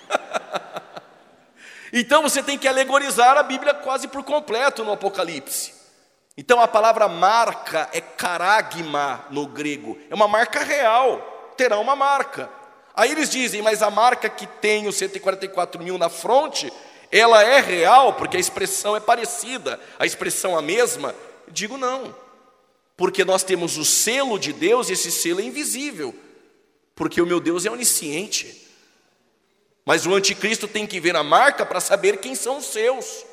então 1.91 2.21
você 2.21 2.43
tem 2.43 2.57
que 2.57 2.67
alegorizar 2.67 3.37
a 3.37 3.43
Bíblia 3.43 3.73
quase 3.73 4.07
por 4.07 4.23
completo 4.23 4.83
no 4.83 4.91
Apocalipse. 4.91 5.73
Então 6.37 6.59
a 6.59 6.67
palavra 6.67 7.07
marca 7.07 7.89
é 7.93 8.01
caragma 8.01 9.25
no 9.29 9.47
grego, 9.47 9.97
é 10.09 10.13
uma 10.13 10.27
marca 10.27 10.59
real, 10.63 11.53
terá 11.55 11.79
uma 11.79 11.95
marca. 11.95 12.49
Aí 12.93 13.11
eles 13.11 13.29
dizem, 13.29 13.61
mas 13.61 13.81
a 13.81 13.89
marca 13.89 14.29
que 14.29 14.45
tem 14.45 14.87
os 14.87 14.95
144 14.97 15.81
mil 15.81 15.97
na 15.97 16.09
fronte, 16.09 16.71
ela 17.11 17.43
é 17.43 17.61
real, 17.61 18.13
porque 18.13 18.35
a 18.35 18.39
expressão 18.39 18.95
é 18.95 18.99
parecida, 18.99 19.79
a 19.97 20.05
expressão 20.05 20.57
a 20.57 20.61
mesma? 20.61 21.15
Digo 21.47 21.77
não, 21.77 22.13
porque 22.97 23.23
nós 23.23 23.43
temos 23.43 23.77
o 23.77 23.85
selo 23.85 24.37
de 24.37 24.51
Deus 24.51 24.89
e 24.89 24.93
esse 24.93 25.11
selo 25.11 25.39
é 25.39 25.43
invisível, 25.43 26.13
porque 26.95 27.21
o 27.21 27.25
meu 27.25 27.39
Deus 27.39 27.65
é 27.65 27.69
onisciente. 27.69 28.65
Mas 29.85 30.05
o 30.05 30.15
anticristo 30.15 30.67
tem 30.67 30.87
que 30.87 30.99
ver 30.99 31.15
a 31.15 31.23
marca 31.23 31.65
para 31.65 31.79
saber 31.79 32.17
quem 32.17 32.33
são 32.33 32.57
os 32.57 32.65
seus. 32.65 33.25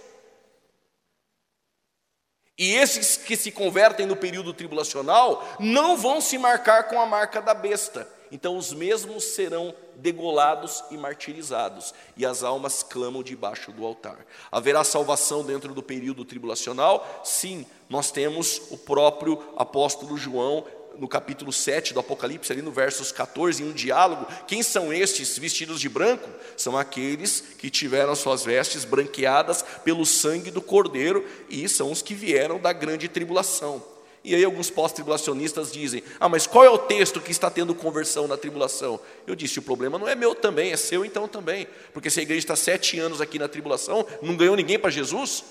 E 2.59 2.75
esses 2.75 3.17
que 3.17 3.37
se 3.37 3.51
convertem 3.51 4.05
no 4.05 4.17
período 4.17 4.53
tribulacional 4.53 5.57
não 5.59 5.97
vão 5.97 6.21
se 6.21 6.37
marcar 6.37 6.89
com 6.89 7.01
a 7.01 7.07
marca 7.07 7.41
da 7.41 7.55
besta. 7.55 8.07
Então 8.31 8.57
os 8.57 8.73
mesmos 8.73 9.25
serão 9.25 9.75
degolados 9.97 10.83
e 10.91 10.97
martirizados, 10.97 11.93
e 12.17 12.25
as 12.25 12.43
almas 12.43 12.83
clamam 12.83 13.23
debaixo 13.23 13.71
do 13.73 13.85
altar. 13.85 14.25
Haverá 14.51 14.83
salvação 14.85 15.45
dentro 15.45 15.75
do 15.75 15.83
período 15.83 16.25
tribulacional? 16.25 17.21
Sim, 17.25 17.67
nós 17.91 18.11
temos 18.11 18.63
o 18.71 18.79
próprio 18.79 19.43
apóstolo 19.57 20.17
João 20.17 20.65
no 20.99 21.09
capítulo 21.09 21.53
7 21.53 21.95
do 21.95 22.01
Apocalipse, 22.01 22.53
ali 22.53 22.63
no 22.63 22.71
versos 22.71 23.13
14, 23.13 23.63
em 23.63 23.67
um 23.67 23.73
diálogo, 23.73 24.27
quem 24.47 24.63
são 24.63 24.93
estes 24.93 25.39
vestidos 25.39 25.81
de 25.81 25.89
branco? 25.89 26.29
São 26.57 26.77
aqueles 26.77 27.43
que 27.59 27.71
tiveram 27.71 28.15
suas 28.15 28.45
vestes 28.45 28.85
branqueadas 28.85 29.65
pelo 29.85 30.05
sangue 30.07 30.51
do 30.51 30.63
Cordeiro 30.63 31.27
e 31.49 31.69
são 31.69 31.91
os 31.91 32.03
que 32.03 32.15
vieram 32.15 32.59
da 32.59 32.73
grande 32.73 33.09
tribulação. 33.09 33.83
E 34.25 34.35
aí 34.35 34.45
alguns 34.45 34.71
pós-tribulacionistas 34.71 35.73
dizem: 35.73 36.03
"Ah, 36.21 36.29
mas 36.29 36.47
qual 36.47 36.65
é 36.65 36.71
o 36.71 36.79
texto 36.79 37.21
que 37.21 37.33
está 37.33 37.51
tendo 37.51 37.75
conversão 37.75 38.29
na 38.29 38.37
tribulação?" 38.37 39.01
Eu 39.27 39.35
disse: 39.35 39.59
"O 39.59 39.63
problema 39.63 39.99
não 39.99 40.07
é 40.07 40.15
meu 40.15 40.35
também, 40.35 40.71
é 40.71 40.77
seu 40.77 41.05
então 41.05 41.27
também, 41.27 41.67
porque 41.93 42.09
se 42.09 42.21
a 42.21 42.23
igreja 42.23 42.39
está 42.39 42.57
sete 42.57 42.99
anos 43.01 43.21
aqui 43.21 43.39
na 43.39 43.49
tribulação, 43.49 44.07
não 44.21 44.37
ganhou 44.37 44.55
ninguém 44.55 44.79
para 44.79 44.91
Jesus." 44.91 45.43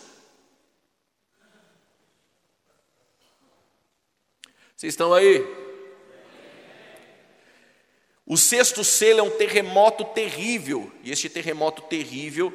Vocês 4.81 4.93
estão 4.93 5.13
aí? 5.13 5.45
O 8.25 8.35
sexto 8.35 8.83
selo 8.83 9.19
é 9.19 9.21
um 9.21 9.29
terremoto 9.29 10.03
terrível, 10.05 10.91
e 11.03 11.11
este 11.11 11.29
terremoto 11.29 11.83
terrível 11.83 12.51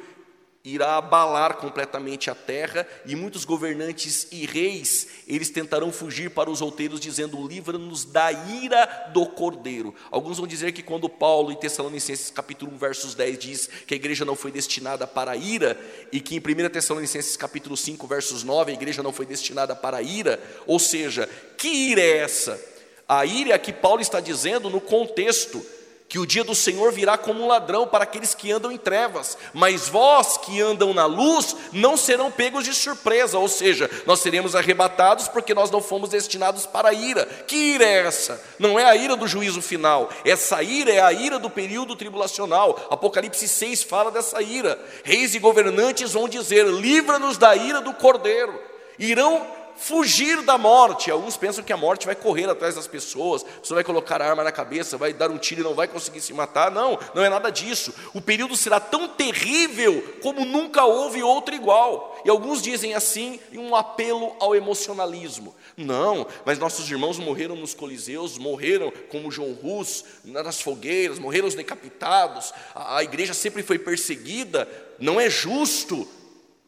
irá 0.73 0.97
abalar 0.97 1.55
completamente 1.55 2.29
a 2.29 2.35
terra, 2.35 2.85
e 3.05 3.15
muitos 3.15 3.45
governantes 3.45 4.27
e 4.31 4.45
reis, 4.45 5.07
eles 5.27 5.49
tentarão 5.49 5.91
fugir 5.91 6.31
para 6.31 6.49
os 6.49 6.61
outeiros, 6.61 6.99
dizendo: 6.99 7.47
livra-nos 7.47 8.03
da 8.03 8.31
ira 8.31 8.85
do 9.13 9.25
cordeiro. 9.25 9.95
Alguns 10.11 10.37
vão 10.37 10.45
dizer 10.45 10.73
que 10.73 10.83
quando 10.83 11.07
Paulo, 11.07 11.51
em 11.51 11.55
Tessalonicenses 11.55 12.29
capítulo 12.29 12.73
1, 12.73 12.77
versos 12.77 13.15
10, 13.15 13.39
diz 13.39 13.69
que 13.87 13.93
a 13.93 13.97
igreja 13.97 14.25
não 14.25 14.35
foi 14.35 14.51
destinada 14.51 15.07
para 15.07 15.31
a 15.31 15.37
ira, 15.37 15.79
e 16.11 16.19
que 16.19 16.35
em 16.35 16.39
1 16.39 16.69
Tessalonicenses 16.69 17.37
capítulo 17.37 17.77
5, 17.77 18.05
versos 18.05 18.43
9, 18.43 18.71
a 18.71 18.75
igreja 18.75 19.01
não 19.01 19.13
foi 19.13 19.25
destinada 19.25 19.75
para 19.75 19.97
a 19.97 20.01
ira, 20.01 20.39
ou 20.65 20.79
seja, 20.79 21.29
que 21.57 21.67
ira 21.67 22.01
é 22.01 22.17
essa? 22.17 22.59
A 23.07 23.25
ira 23.25 23.53
é 23.53 23.57
que 23.57 23.71
Paulo 23.71 24.01
está 24.01 24.19
dizendo 24.19 24.69
no 24.69 24.81
contexto 24.81 25.65
que 26.09 26.19
o 26.19 26.25
dia 26.25 26.43
do 26.43 26.55
Senhor 26.55 26.91
virá 26.91 27.17
como 27.17 27.43
um 27.43 27.47
ladrão 27.47 27.85
para 27.85 28.03
aqueles 28.03 28.33
que 28.33 28.51
andam 28.51 28.71
em 28.71 28.77
trevas, 28.77 29.37
mas 29.53 29.89
vós 29.89 30.37
que 30.37 30.61
andam 30.61 30.93
na 30.93 31.05
luz 31.05 31.55
não 31.73 31.97
serão 31.97 32.31
pegos 32.31 32.63
de 32.63 32.73
surpresa, 32.73 33.37
ou 33.37 33.47
seja, 33.49 33.89
nós 34.05 34.19
seremos 34.19 34.55
arrebatados 34.55 35.27
porque 35.27 35.53
nós 35.53 35.69
não 35.69 35.81
fomos 35.81 36.09
destinados 36.09 36.65
para 36.65 36.89
a 36.89 36.93
ira. 36.93 37.25
Que 37.25 37.55
ira 37.55 37.83
é 37.83 38.05
essa? 38.05 38.41
Não 38.57 38.79
é 38.79 38.85
a 38.85 38.95
ira 38.95 39.15
do 39.15 39.27
juízo 39.27 39.61
final, 39.61 40.09
essa 40.23 40.63
ira 40.63 40.91
é 40.91 41.01
a 41.01 41.11
ira 41.11 41.37
do 41.37 41.49
período 41.49 41.95
tribulacional. 41.95 42.87
Apocalipse 42.89 43.47
6 43.47 43.83
fala 43.83 44.09
dessa 44.09 44.41
ira. 44.41 44.79
Reis 45.03 45.35
e 45.35 45.39
governantes 45.39 46.13
vão 46.13 46.29
dizer: 46.29 46.65
livra-nos 46.67 47.37
da 47.37 47.55
ira 47.55 47.81
do 47.81 47.93
cordeiro. 47.93 48.59
Irão 48.97 49.45
fugir 49.77 50.41
da 50.41 50.57
morte. 50.57 51.09
Alguns 51.11 51.37
pensam 51.37 51.63
que 51.63 51.71
a 51.71 51.77
morte 51.77 52.05
vai 52.05 52.15
correr 52.15 52.49
atrás 52.49 52.75
das 52.75 52.87
pessoas, 52.87 53.45
você 53.63 53.73
vai 53.73 53.83
colocar 53.83 54.21
a 54.21 54.29
arma 54.29 54.43
na 54.43 54.51
cabeça, 54.51 54.97
vai 54.97 55.13
dar 55.13 55.29
um 55.29 55.37
tiro 55.37 55.61
e 55.61 55.63
não 55.63 55.73
vai 55.73 55.87
conseguir 55.87 56.21
se 56.21 56.33
matar. 56.33 56.71
Não, 56.71 56.99
não 57.13 57.23
é 57.23 57.29
nada 57.29 57.49
disso. 57.49 57.93
O 58.13 58.21
período 58.21 58.55
será 58.55 58.79
tão 58.79 59.07
terrível 59.07 60.17
como 60.21 60.45
nunca 60.45 60.85
houve 60.85 61.23
outro 61.23 61.55
igual. 61.55 62.19
E 62.25 62.29
alguns 62.29 62.61
dizem 62.61 62.93
assim, 62.93 63.39
um 63.53 63.75
apelo 63.75 64.35
ao 64.39 64.55
emocionalismo. 64.55 65.55
Não, 65.77 66.25
mas 66.43 66.57
nossos 66.57 66.89
irmãos 66.89 67.19
morreram 67.19 67.55
nos 67.55 67.73
coliseus, 67.73 68.37
morreram 68.37 68.91
como 69.09 69.31
João 69.31 69.53
Rus, 69.53 70.03
nas 70.23 70.59
fogueiras, 70.59 71.19
morreram 71.19 71.47
os 71.47 71.55
decapitados. 71.55 72.53
A, 72.73 72.97
a 72.97 73.03
igreja 73.03 73.33
sempre 73.33 73.61
foi 73.63 73.77
perseguida. 73.77 74.67
Não 74.99 75.19
é 75.19 75.29
justo 75.29 76.07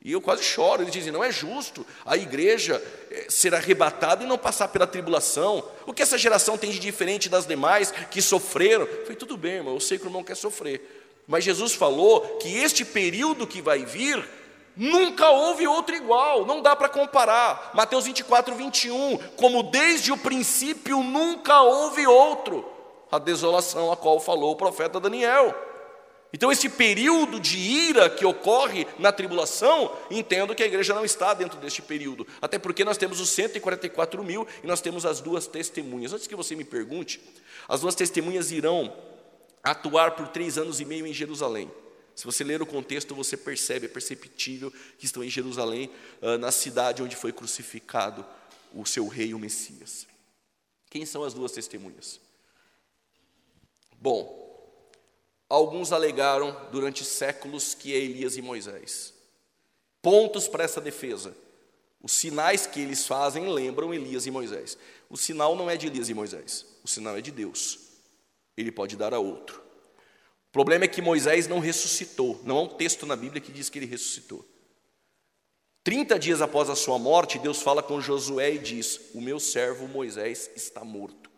e 0.04 0.14
eu 0.14 0.22
quase 0.22 0.44
choro. 0.44 0.82
Eles 0.82 0.94
dizem: 0.94 1.12
não 1.12 1.24
é 1.24 1.32
justo 1.32 1.86
a 2.06 2.16
igreja 2.16 2.82
eh, 3.12 3.28
ser 3.30 3.54
arrebatada 3.54 4.24
e 4.24 4.28
não 4.28 4.38
passar 4.38 4.68
pela 4.70 4.88
tribulação. 4.88 5.64
O 5.86 5.94
que 5.94 6.02
essa 6.02 6.18
geração 6.18 6.58
tem 6.58 6.72
de 6.72 6.80
diferente 6.80 7.30
das 7.30 7.46
demais 7.46 7.92
que 7.92 8.22
sofreram? 8.22 8.88
Foi 9.06 9.16
tudo 9.16 9.36
bem, 9.38 9.56
irmão, 9.56 9.74
eu 9.74 9.80
sei 9.80 9.98
que 9.98 10.06
o 10.06 10.08
irmão 10.08 10.24
quer 10.24 10.36
sofrer. 10.36 10.98
Mas 11.28 11.44
Jesus 11.44 11.74
falou 11.74 12.22
que 12.38 12.58
este 12.58 12.84
período 12.84 13.46
que 13.46 13.62
vai 13.62 13.86
vir, 13.86 14.28
nunca 14.76 15.30
houve 15.30 15.68
outro 15.68 15.96
igual, 15.96 16.46
não 16.46 16.62
dá 16.62 16.76
para 16.76 16.90
comparar. 16.90 17.72
Mateus 17.76 18.06
24, 18.06 18.56
21, 18.56 19.18
como 19.36 19.62
desde 19.62 20.12
o 20.12 20.18
princípio 20.18 21.04
nunca 21.04 21.62
houve 21.62 22.08
outro, 22.08 22.66
a 23.12 23.20
desolação 23.20 23.92
a 23.92 23.98
qual 23.98 24.20
falou 24.20 24.54
o 24.54 24.56
profeta 24.56 25.00
Daniel. 25.00 25.54
Então, 26.32 26.52
esse 26.52 26.70
período 26.70 27.40
de 27.40 27.58
ira 27.58 28.10
que 28.10 28.24
ocorre 28.24 28.86
na 29.00 29.12
tribulação, 29.12 29.92
entendo 30.12 30.54
que 30.54 30.62
a 30.62 30.66
igreja 30.66 30.94
não 30.94 31.04
está 31.04 31.34
dentro 31.34 31.60
deste 31.60 31.82
período, 31.82 32.28
até 32.40 32.60
porque 32.60 32.86
nós 32.86 32.98
temos 32.98 33.20
os 33.20 33.30
144 33.32 34.24
mil 34.24 34.48
e 34.64 34.68
nós 34.68 34.80
temos 34.80 35.06
as 35.06 35.22
duas 35.22 35.48
testemunhas. 35.48 36.14
Antes 36.14 36.28
que 36.28 36.36
você 36.36 36.56
me 36.56 36.64
pergunte, 36.64 37.20
as 37.68 37.82
duas 37.82 37.96
testemunhas 37.96 38.52
irão 38.52 38.96
atuar 39.64 40.12
por 40.12 40.28
três 40.28 40.58
anos 40.58 40.80
e 40.80 40.86
meio 40.86 41.08
em 41.08 41.14
Jerusalém. 41.14 41.70
Se 42.16 42.26
você 42.26 42.44
ler 42.44 42.62
o 42.62 42.66
contexto, 42.66 43.16
você 43.16 43.36
percebe, 43.36 43.86
é 43.86 43.90
perceptível 43.90 44.72
que 44.98 45.06
estão 45.06 45.24
em 45.24 45.30
Jerusalém, 45.30 45.90
ah, 46.22 46.38
na 46.38 46.52
cidade 46.52 47.02
onde 47.02 47.16
foi 47.16 47.32
crucificado 47.32 48.26
o 48.74 48.86
seu 48.86 49.08
rei, 49.08 49.34
o 49.34 49.40
Messias. 49.40 50.06
Quem 50.90 51.06
são 51.06 51.24
as 51.24 51.34
duas 51.34 51.52
testemunhas? 51.52 52.20
Bom, 54.00 54.49
Alguns 55.50 55.92
alegaram 55.92 56.56
durante 56.72 57.04
séculos 57.04 57.74
que 57.74 57.94
é 57.94 57.98
Elias 57.98 58.38
e 58.38 58.42
Moisés. 58.42 59.14
Pontos 60.02 60.48
para 60.48 60.64
essa 60.64 60.80
defesa. 60.80 61.36
Os 62.02 62.14
sinais 62.14 62.68
que 62.68 62.80
eles 62.80 63.08
fazem 63.08 63.50
lembram 63.50 63.94
Elias 63.94 64.26
e 64.28 64.32
Moisés. 64.32 64.78
O 65.10 65.18
sinal 65.18 65.56
não 65.56 65.70
é 65.70 65.76
de 65.76 65.88
Elias 65.88 66.08
e 66.08 66.14
Moisés, 66.14 66.66
o 66.84 66.88
sinal 66.88 67.18
é 67.18 67.22
de 67.22 67.32
Deus. 67.32 67.80
Ele 68.56 68.72
pode 68.72 68.96
dar 68.96 69.14
a 69.14 69.20
outro. 69.20 69.60
O 70.50 70.52
problema 70.52 70.86
é 70.86 70.88
que 70.88 71.02
Moisés 71.02 71.48
não 71.48 71.60
ressuscitou. 71.60 72.40
Não 72.44 72.58
há 72.58 72.62
um 72.62 72.68
texto 72.68 73.06
na 73.06 73.16
Bíblia 73.16 73.42
que 73.42 73.52
diz 73.52 73.70
que 73.70 73.80
ele 73.80 73.86
ressuscitou. 73.86 74.46
Trinta 75.84 76.20
dias 76.20 76.42
após 76.42 76.70
a 76.70 76.76
sua 76.76 77.00
morte, 77.00 77.40
Deus 77.40 77.62
fala 77.62 77.82
com 77.82 78.02
Josué 78.02 78.54
e 78.54 78.60
diz: 78.60 79.00
O 79.14 79.22
meu 79.22 79.40
servo 79.40 79.88
Moisés 79.88 80.50
está 80.56 80.84
morto. 80.84 81.30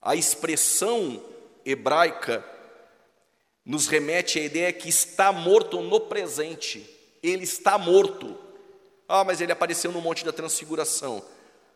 A 0.00 0.14
expressão 0.14 1.22
hebraica 1.64 2.44
nos 3.66 3.88
remete 3.88 4.38
à 4.38 4.42
ideia 4.42 4.72
que 4.72 4.88
está 4.88 5.32
morto 5.32 5.82
no 5.82 5.98
presente. 5.98 6.88
Ele 7.20 7.42
está 7.42 7.76
morto. 7.76 8.38
Ah, 9.08 9.24
mas 9.24 9.40
ele 9.40 9.50
apareceu 9.50 9.90
no 9.90 10.00
Monte 10.00 10.24
da 10.24 10.32
Transfiguração. 10.32 11.22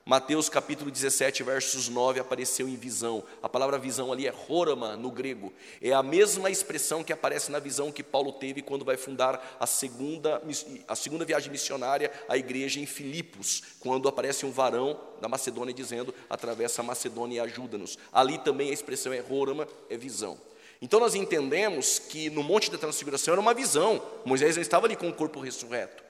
Mateus 0.06 0.48
capítulo 0.48 0.90
17, 0.90 1.42
versos 1.42 1.88
9, 1.88 2.20
apareceu 2.20 2.68
em 2.68 2.74
visão. 2.74 3.22
A 3.42 3.48
palavra 3.48 3.78
visão 3.78 4.10
ali 4.10 4.26
é 4.26 4.34
horama 4.48 4.96
no 4.96 5.10
grego. 5.10 5.52
É 5.80 5.92
a 5.92 6.02
mesma 6.02 6.50
expressão 6.50 7.04
que 7.04 7.12
aparece 7.12 7.50
na 7.50 7.58
visão 7.58 7.92
que 7.92 8.02
Paulo 8.02 8.32
teve 8.32 8.62
quando 8.62 8.84
vai 8.84 8.96
fundar 8.96 9.56
a 9.60 9.66
segunda, 9.66 10.42
a 10.88 10.96
segunda 10.96 11.24
viagem 11.24 11.50
missionária 11.50 12.10
à 12.28 12.36
igreja 12.36 12.80
em 12.80 12.86
Filipos, 12.86 13.62
quando 13.78 14.08
aparece 14.08 14.46
um 14.46 14.50
varão 14.50 14.98
da 15.20 15.28
Macedônia 15.28 15.74
dizendo: 15.74 16.14
atravessa 16.28 16.82
a 16.82 16.84
Macedônia 16.84 17.36
e 17.36 17.40
ajuda-nos. 17.40 17.98
Ali 18.12 18.38
também 18.38 18.70
a 18.70 18.74
expressão 18.74 19.12
é 19.12 19.22
horama, 19.28 19.68
é 19.88 19.96
visão. 19.96 20.38
Então 20.80 20.98
nós 20.98 21.14
entendemos 21.14 21.98
que 21.98 22.30
no 22.30 22.42
Monte 22.42 22.70
da 22.70 22.78
Transfiguração 22.78 23.32
era 23.32 23.40
uma 23.40 23.52
visão. 23.52 24.02
Moisés 24.24 24.56
não 24.56 24.62
estava 24.62 24.86
ali 24.86 24.96
com 24.96 25.08
o 25.08 25.14
corpo 25.14 25.40
ressurreto. 25.40 26.02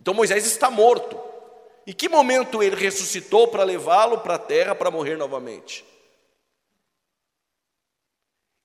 Então 0.00 0.14
Moisés 0.14 0.46
está 0.46 0.70
morto. 0.70 1.20
Em 1.86 1.92
que 1.92 2.08
momento 2.08 2.62
ele 2.62 2.76
ressuscitou 2.76 3.46
para 3.48 3.62
levá-lo 3.62 4.18
para 4.18 4.34
a 4.34 4.38
terra 4.38 4.74
para 4.74 4.90
morrer 4.90 5.16
novamente? 5.16 5.84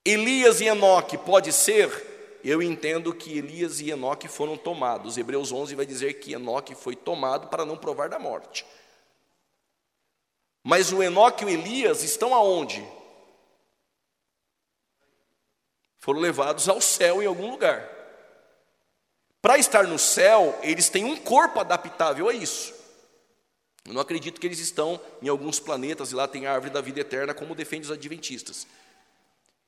Elias 0.03 0.61
e 0.61 0.65
Enoque 0.65 1.17
pode 1.17 1.51
ser? 1.51 2.39
Eu 2.43 2.61
entendo 2.61 3.13
que 3.13 3.37
Elias 3.37 3.79
e 3.81 3.91
Enoque 3.91 4.27
foram 4.27 4.57
tomados. 4.57 5.17
Hebreus 5.17 5.51
11 5.51 5.75
vai 5.75 5.85
dizer 5.85 6.15
que 6.15 6.33
Enoque 6.33 6.73
foi 6.73 6.95
tomado 6.95 7.49
para 7.49 7.65
não 7.65 7.77
provar 7.77 8.09
da 8.09 8.17
morte. 8.17 8.65
Mas 10.63 10.91
o 10.91 11.03
Enoque 11.03 11.43
e 11.43 11.47
o 11.47 11.49
Elias 11.49 12.03
estão 12.03 12.33
aonde? 12.33 12.83
Foram 16.01 16.19
levados 16.19 16.67
ao 16.67 16.81
céu 16.81 17.21
em 17.21 17.27
algum 17.27 17.51
lugar. 17.51 17.87
Para 19.39 19.59
estar 19.59 19.85
no 19.87 19.99
céu, 19.99 20.57
eles 20.63 20.89
têm 20.89 21.05
um 21.05 21.15
corpo 21.15 21.59
adaptável 21.59 22.27
a 22.27 22.33
isso. 22.33 22.73
Eu 23.85 23.93
não 23.93 24.01
acredito 24.01 24.41
que 24.41 24.47
eles 24.47 24.59
estão 24.59 24.99
em 25.21 25.29
alguns 25.29 25.59
planetas 25.59 26.11
e 26.11 26.15
lá 26.15 26.27
tem 26.27 26.47
a 26.47 26.53
árvore 26.53 26.73
da 26.73 26.81
vida 26.81 26.99
eterna, 26.99 27.35
como 27.35 27.53
defendem 27.53 27.85
os 27.85 27.91
adventistas. 27.91 28.67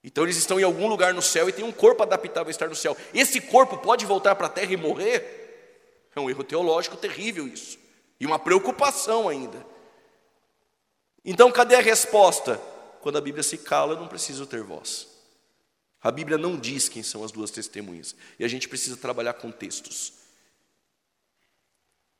Então 0.03 0.23
eles 0.23 0.35
estão 0.35 0.59
em 0.59 0.63
algum 0.63 0.87
lugar 0.87 1.13
no 1.13 1.21
céu 1.21 1.47
e 1.47 1.53
tem 1.53 1.63
um 1.63 1.71
corpo 1.71 2.01
adaptável 2.01 2.47
a 2.47 2.51
estar 2.51 2.67
no 2.67 2.75
céu. 2.75 2.97
Esse 3.13 3.39
corpo 3.39 3.77
pode 3.77 4.05
voltar 4.05 4.35
para 4.35 4.47
a 4.47 4.49
terra 4.49 4.73
e 4.73 4.77
morrer? 4.77 6.09
É 6.15 6.19
um 6.19 6.29
erro 6.29 6.43
teológico 6.43 6.97
terrível 6.97 7.47
isso. 7.47 7.77
E 8.19 8.25
uma 8.25 8.39
preocupação 8.39 9.29
ainda. 9.29 9.63
Então 11.23 11.51
cadê 11.51 11.75
a 11.75 11.81
resposta? 11.81 12.59
Quando 13.01 13.19
a 13.19 13.21
Bíblia 13.21 13.43
se 13.43 13.59
cala, 13.59 13.93
eu 13.93 13.99
não 13.99 14.07
preciso 14.07 14.47
ter 14.47 14.63
voz. 14.63 15.12
A 16.03 16.11
Bíblia 16.11 16.37
não 16.37 16.57
diz 16.57 16.89
quem 16.89 17.01
são 17.01 17.23
as 17.23 17.31
duas 17.31 17.49
testemunhas. 17.49 18.13
E 18.37 18.43
a 18.43 18.47
gente 18.47 18.67
precisa 18.67 18.97
trabalhar 18.97 19.33
com 19.33 19.49
textos. 19.49 20.13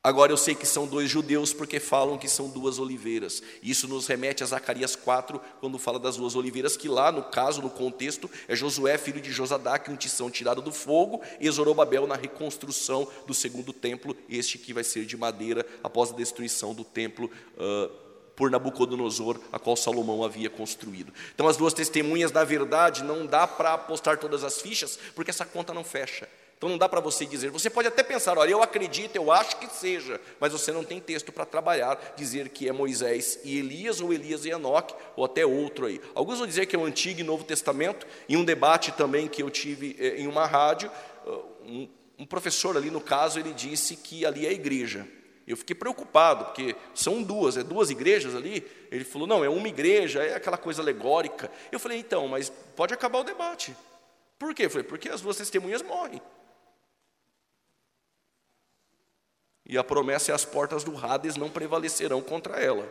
Agora 0.02 0.30
eu 0.30 0.36
sei 0.36 0.54
que 0.54 0.66
são 0.66 0.86
dois 0.86 1.10
judeus 1.10 1.54
porque 1.54 1.80
falam 1.80 2.18
que 2.18 2.28
são 2.28 2.50
duas 2.50 2.78
oliveiras. 2.78 3.42
Isso 3.62 3.88
nos 3.88 4.06
remete 4.06 4.42
a 4.42 4.46
Zacarias 4.46 4.94
4, 4.94 5.40
quando 5.60 5.78
fala 5.78 5.98
das 5.98 6.16
duas 6.16 6.34
oliveiras, 6.34 6.76
que 6.76 6.90
lá, 6.90 7.10
no 7.10 7.22
caso, 7.22 7.62
no 7.62 7.70
contexto, 7.70 8.30
é 8.46 8.54
Josué, 8.54 8.98
filho 8.98 9.18
de 9.18 9.32
Josadac, 9.32 9.90
um 9.90 9.96
tição 9.96 10.30
tirado 10.30 10.60
do 10.60 10.70
fogo, 10.70 11.22
e 11.40 11.50
Zorobabel 11.50 12.06
na 12.06 12.16
reconstrução 12.16 13.08
do 13.26 13.32
segundo 13.32 13.72
templo, 13.72 14.14
este 14.28 14.58
que 14.58 14.74
vai 14.74 14.84
ser 14.84 15.06
de 15.06 15.16
madeira 15.16 15.64
após 15.82 16.10
a 16.10 16.14
destruição 16.14 16.74
do 16.74 16.84
templo 16.84 17.30
uh, 17.56 18.03
por 18.36 18.50
Nabucodonosor, 18.50 19.38
a 19.52 19.58
qual 19.58 19.76
Salomão 19.76 20.24
havia 20.24 20.50
construído. 20.50 21.12
Então, 21.34 21.46
as 21.46 21.56
duas 21.56 21.72
testemunhas, 21.72 22.32
na 22.32 22.44
verdade, 22.44 23.04
não 23.04 23.26
dá 23.26 23.46
para 23.46 23.74
apostar 23.74 24.18
todas 24.18 24.44
as 24.44 24.60
fichas, 24.60 24.98
porque 25.14 25.30
essa 25.30 25.44
conta 25.44 25.72
não 25.72 25.84
fecha. 25.84 26.28
Então, 26.56 26.68
não 26.68 26.78
dá 26.78 26.88
para 26.88 27.00
você 27.00 27.26
dizer, 27.26 27.50
você 27.50 27.68
pode 27.68 27.88
até 27.88 28.02
pensar, 28.02 28.38
olha, 28.38 28.50
eu 28.50 28.62
acredito, 28.62 29.16
eu 29.16 29.30
acho 29.30 29.56
que 29.58 29.68
seja, 29.68 30.20
mas 30.40 30.52
você 30.52 30.72
não 30.72 30.82
tem 30.82 31.00
texto 31.00 31.30
para 31.30 31.44
trabalhar, 31.44 32.14
dizer 32.16 32.48
que 32.48 32.68
é 32.68 32.72
Moisés 32.72 33.38
e 33.44 33.58
Elias, 33.58 34.00
ou 34.00 34.12
Elias 34.12 34.44
e 34.44 34.50
Enoque, 34.50 34.94
ou 35.16 35.24
até 35.24 35.44
outro 35.44 35.86
aí. 35.86 36.00
Alguns 36.14 36.38
vão 36.38 36.46
dizer 36.46 36.66
que 36.66 36.74
é 36.74 36.78
o 36.78 36.84
Antigo 36.84 37.20
e 37.20 37.24
Novo 37.24 37.44
Testamento, 37.44 38.06
em 38.28 38.36
um 38.36 38.44
debate 38.44 38.92
também 38.92 39.28
que 39.28 39.42
eu 39.42 39.50
tive 39.50 39.96
eh, 39.98 40.20
em 40.20 40.26
uma 40.26 40.46
rádio, 40.46 40.90
um, 41.66 41.88
um 42.18 42.26
professor 42.26 42.76
ali, 42.76 42.90
no 42.90 43.00
caso, 43.00 43.38
ele 43.38 43.52
disse 43.52 43.96
que 43.96 44.24
ali 44.24 44.46
é 44.46 44.50
a 44.50 44.52
igreja. 44.52 45.06
Eu 45.46 45.56
fiquei 45.56 45.76
preocupado, 45.76 46.46
porque 46.46 46.74
são 46.94 47.22
duas, 47.22 47.56
é 47.56 47.62
duas 47.62 47.90
igrejas 47.90 48.34
ali. 48.34 48.66
Ele 48.90 49.04
falou: 49.04 49.26
não, 49.26 49.44
é 49.44 49.48
uma 49.48 49.68
igreja, 49.68 50.22
é 50.24 50.34
aquela 50.34 50.56
coisa 50.56 50.80
alegórica. 50.80 51.50
Eu 51.70 51.78
falei: 51.78 51.98
então, 51.98 52.26
mas 52.28 52.50
pode 52.74 52.94
acabar 52.94 53.18
o 53.18 53.24
debate. 53.24 53.76
Por 54.38 54.54
quê? 54.54 54.64
Eu 54.64 54.70
falei: 54.70 54.86
porque 54.86 55.08
as 55.08 55.20
duas 55.20 55.36
testemunhas 55.36 55.82
morrem. 55.82 56.20
E 59.66 59.76
a 59.76 59.84
promessa 59.84 60.32
é: 60.32 60.34
as 60.34 60.46
portas 60.46 60.82
do 60.82 60.96
Hades 60.96 61.36
não 61.36 61.50
prevalecerão 61.50 62.22
contra 62.22 62.58
ela. 62.58 62.88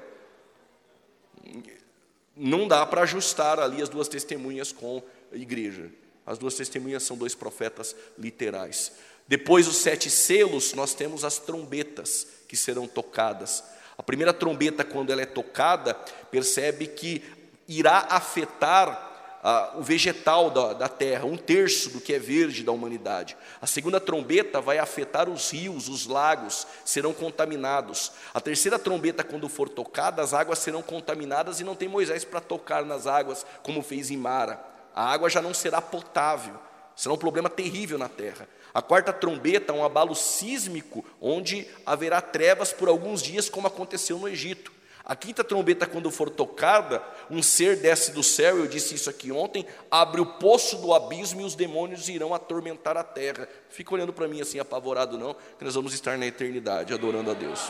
Não 2.36 2.68
dá 2.68 2.86
para 2.86 3.02
ajustar 3.02 3.60
ali 3.60 3.82
as 3.82 3.90
duas 3.90 4.08
testemunhas 4.08 4.72
com 4.72 5.02
a 5.32 5.36
igreja. 5.36 5.92
As 6.26 6.38
duas 6.38 6.56
testemunhas 6.56 7.04
são 7.04 7.18
dois 7.18 7.34
profetas 7.34 7.96
literais. 8.18 8.94
Depois 9.28 9.66
dos 9.66 9.78
sete 9.78 10.10
selos, 10.10 10.74
nós 10.74 10.94
temos 10.94 11.24
as 11.24 11.38
trombetas 11.38 12.28
que 12.54 12.58
serão 12.58 12.88
tocadas. 12.88 13.64
A 13.98 14.04
primeira 14.04 14.32
trombeta, 14.32 14.84
quando 14.84 15.12
ela 15.12 15.24
é 15.24 15.26
tocada, 15.26 15.96
percebe 16.30 16.86
que 16.86 17.24
irá 17.68 18.06
afetar 18.12 19.40
ah, 19.42 19.72
o 19.76 19.82
vegetal 19.82 20.52
da, 20.52 20.74
da 20.74 20.88
terra, 20.88 21.26
um 21.26 21.36
terço 21.36 21.90
do 21.90 22.00
que 22.00 22.14
é 22.14 22.20
verde 22.20 22.62
da 22.62 22.72
humanidade. 22.72 23.36
A 23.60 23.66
segunda 23.66 24.00
trombeta 24.00 24.62
vai 24.62 24.78
afetar 24.78 25.28
os 25.28 25.50
rios, 25.50 25.90
os 25.90 26.06
lagos, 26.06 26.68
serão 26.86 27.12
contaminados. 27.12 28.12
A 28.36 28.40
terceira 28.40 28.78
trombeta, 28.78 29.24
quando 29.24 29.50
for 29.50 29.68
tocada, 29.68 30.22
as 30.22 30.32
águas 30.32 30.60
serão 30.60 30.84
contaminadas 30.84 31.60
e 31.60 31.64
não 31.64 31.76
tem 31.76 31.90
Moisés 31.90 32.24
para 32.24 32.40
tocar 32.40 32.86
nas 32.86 33.08
águas, 33.08 33.44
como 33.64 33.82
fez 33.82 34.12
em 34.12 34.18
Mara. 34.18 34.64
A 34.94 35.12
água 35.12 35.28
já 35.28 35.42
não 35.42 35.56
será 35.56 35.82
potável, 35.82 36.54
será 36.96 37.16
um 37.16 37.18
problema 37.18 37.50
terrível 37.50 37.98
na 37.98 38.08
terra. 38.08 38.48
A 38.74 38.82
quarta 38.82 39.14
trombeta 39.14 39.72
é 39.72 39.76
um 39.76 39.84
abalo 39.84 40.16
sísmico, 40.16 41.06
onde 41.22 41.68
haverá 41.86 42.20
trevas 42.22 42.74
por 42.74 42.88
alguns 42.88 43.22
dias, 43.22 43.50
como 43.50 43.68
aconteceu 43.68 44.18
no 44.18 44.28
Egito. 44.28 44.72
A 45.06 45.18
quinta 45.18 45.44
trombeta, 45.44 45.86
quando 45.86 46.10
for 46.10 46.30
tocada, 46.30 47.04
um 47.30 47.44
ser 47.44 47.76
desce 47.76 48.12
do 48.14 48.24
céu, 48.24 48.58
eu 48.58 48.68
disse 48.68 48.96
isso 48.96 49.10
aqui 49.10 49.34
ontem, 49.34 49.66
abre 49.92 50.22
o 50.22 50.26
poço 50.26 50.78
do 50.78 50.94
abismo 50.94 51.42
e 51.42 51.44
os 51.44 51.56
demônios 51.56 52.08
irão 52.08 52.34
atormentar 52.34 52.96
a 52.96 53.04
terra. 53.04 53.48
Fica 53.70 53.94
olhando 53.94 54.14
para 54.14 54.30
mim 54.30 54.40
assim, 54.40 54.60
apavorado 54.60 55.18
não, 55.18 55.36
que 55.60 55.66
nós 55.66 55.76
vamos 55.76 55.94
estar 55.94 56.18
na 56.18 56.26
eternidade 56.26 56.94
adorando 56.94 57.30
a 57.30 57.34
Deus. 57.34 57.70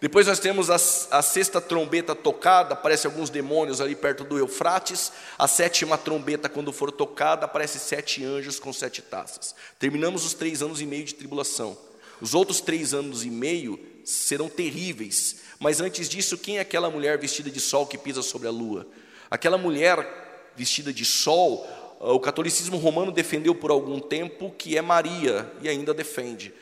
Depois 0.00 0.26
nós 0.26 0.38
temos 0.38 0.70
a, 0.70 0.76
a, 1.18 1.20
sexta 1.20 1.60
trombeta 1.60 2.14
tocada, 2.14 2.72
aparece 2.72 3.06
alguns 3.06 3.28
demônios 3.28 3.82
ali 3.82 3.94
perto 3.94 4.24
do 4.24 4.38
Eufrates. 4.38 5.12
A 5.38 5.46
sétima 5.46 5.98
trombeta, 5.98 6.48
quando 6.48 6.72
for 6.72 6.90
tocada, 6.90 7.44
aparece 7.44 7.78
sete 7.78 8.24
anjos 8.24 8.58
com 8.58 8.72
sete 8.72 9.02
taças. 9.02 9.54
Terminamos 9.78 10.24
os 10.24 10.32
três 10.32 10.62
anos 10.62 10.80
e 10.80 10.86
meio 10.86 11.04
de 11.04 11.14
tribulação. 11.14 11.76
Os 12.18 12.34
outros 12.34 12.62
três 12.62 12.94
anos 12.94 13.24
e 13.24 13.30
meio 13.30 13.78
serão 14.02 14.48
terríveis. 14.48 15.42
Mas 15.58 15.82
antes 15.82 16.08
disso, 16.08 16.38
quem 16.38 16.56
é 16.56 16.60
aquela 16.60 16.88
mulher 16.88 17.18
vestida 17.18 17.50
de 17.50 17.60
sol 17.60 17.86
que 17.86 17.98
pisa 17.98 18.22
sobre 18.22 18.48
a 18.48 18.50
lua? 18.50 18.86
Aquela 19.30 19.58
mulher 19.58 20.50
vestida 20.56 20.94
de 20.94 21.04
sol, 21.04 21.68
o 22.00 22.18
catolicismo 22.18 22.78
romano 22.78 23.12
defendeu 23.12 23.54
por 23.54 23.70
algum 23.70 24.00
tempo 24.00 24.50
que 24.56 24.78
é 24.78 24.82
Maria 24.82 25.52
e 25.60 25.68
ainda 25.68 25.92
defende. 25.92 26.54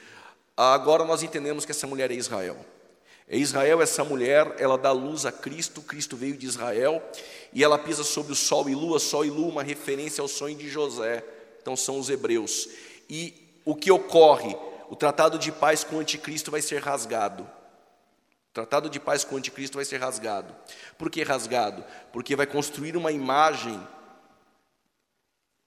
Agora 0.57 1.05
nós 1.05 1.23
entendemos 1.23 1.65
que 1.65 1.71
essa 1.71 1.87
mulher 1.87 2.11
é 2.11 2.15
Israel. 2.15 2.57
É 3.29 3.37
Israel, 3.37 3.83
essa 3.83 4.03
mulher, 4.03 4.55
ela 4.59 4.79
dá 4.79 4.91
luz 4.91 5.27
a 5.27 5.33
Cristo, 5.33 5.83
Cristo 5.83 6.17
veio 6.17 6.37
de 6.37 6.47
Israel, 6.47 7.03
e 7.53 7.63
ela 7.63 7.79
pisa 7.79 8.03
sobre 8.03 8.33
o 8.33 8.37
sol 8.37 8.69
e 8.71 8.75
lua, 8.75 8.99
sol 8.99 9.25
e 9.25 9.31
lua, 9.31 9.49
uma 9.49 9.63
referência 9.63 10.23
ao 10.23 10.29
sonho 10.29 10.57
de 10.57 10.69
José, 10.69 11.23
então 11.61 11.77
são 11.77 11.99
os 11.99 12.09
hebreus. 12.09 12.69
E 13.09 13.61
o 13.67 13.75
que 13.75 13.91
ocorre? 13.91 14.57
O 14.89 14.97
tratado 14.97 15.39
de 15.39 15.53
paz 15.53 15.85
com 15.85 15.97
o 15.97 16.01
anticristo 16.01 16.51
vai 16.51 16.63
ser 16.63 16.83
rasgado. 16.83 17.43
O 17.43 18.55
tratado 18.55 18.89
de 18.89 18.99
paz 18.99 19.25
com 19.25 19.35
o 19.35 19.39
anticristo 19.39 19.77
vai 19.77 19.85
ser 19.85 20.01
rasgado. 20.01 20.57
Por 20.97 21.11
que 21.11 21.23
rasgado? 21.23 21.85
Porque 22.11 22.35
vai 22.35 22.47
construir 22.47 22.97
uma 22.97 23.13
imagem 23.13 23.79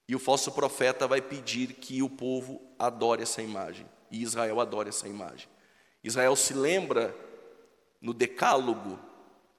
e 0.08 0.16
o 0.16 0.18
falso 0.18 0.50
profeta 0.50 1.06
vai 1.06 1.22
pedir 1.22 1.74
que 1.74 2.02
o 2.02 2.10
povo 2.10 2.60
adore 2.76 3.22
essa 3.22 3.40
imagem. 3.40 3.86
E 4.10 4.20
Israel 4.20 4.60
adore 4.60 4.88
essa 4.88 5.08
imagem. 5.08 5.48
Israel 6.02 6.34
se 6.34 6.52
lembra 6.52 7.14
no 8.02 8.12
Decálogo 8.12 8.98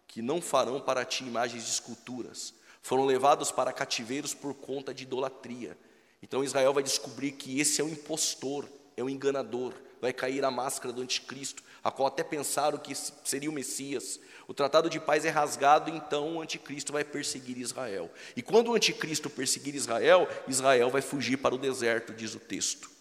que 0.06 0.22
não 0.22 0.42
farão 0.42 0.80
para 0.80 1.06
ti 1.06 1.24
imagens 1.24 1.64
de 1.64 1.72
esculturas. 1.72 2.54
Foram 2.82 3.06
levados 3.06 3.52
para 3.52 3.72
cativeiros 3.72 4.34
por 4.34 4.54
conta 4.54 4.94
de 4.94 5.04
idolatria. 5.04 5.78
Então 6.22 6.44
Israel 6.44 6.74
vai 6.74 6.84
descobrir 6.84 7.32
que 7.32 7.60
esse 7.60 7.82
é 7.82 7.84
o 7.84 7.90
impostor, 7.90 8.68
é 8.96 9.04
o 9.04 9.10
enganador. 9.10 9.74
Vai 10.02 10.12
cair 10.12 10.44
a 10.44 10.52
máscara 10.52 10.94
do 10.94 11.02
anticristo, 11.02 11.64
a 11.82 11.90
qual 11.90 12.10
até 12.10 12.24
pensaram 12.24 12.78
que 12.78 12.94
seria 12.94 13.50
o 13.50 13.54
Messias. 13.54 14.20
O 14.48 14.54
tratado 14.54 14.90
de 14.90 15.00
paz 15.00 15.24
é 15.24 15.30
rasgado, 15.30 15.90
então 15.90 16.36
o 16.36 16.42
anticristo 16.42 16.92
vai 16.92 17.06
perseguir 17.06 17.58
Israel. 17.58 18.12
E 18.36 18.42
quando 18.42 18.68
o 18.68 18.76
anticristo 18.76 19.30
perseguir 19.30 19.74
Israel, 19.74 20.28
Israel 20.48 20.90
vai 20.90 21.02
fugir 21.02 21.38
para 21.38 21.56
o 21.56 21.58
deserto, 21.58 22.14
diz 22.14 22.36
o 22.36 22.40
texto. 22.40 22.92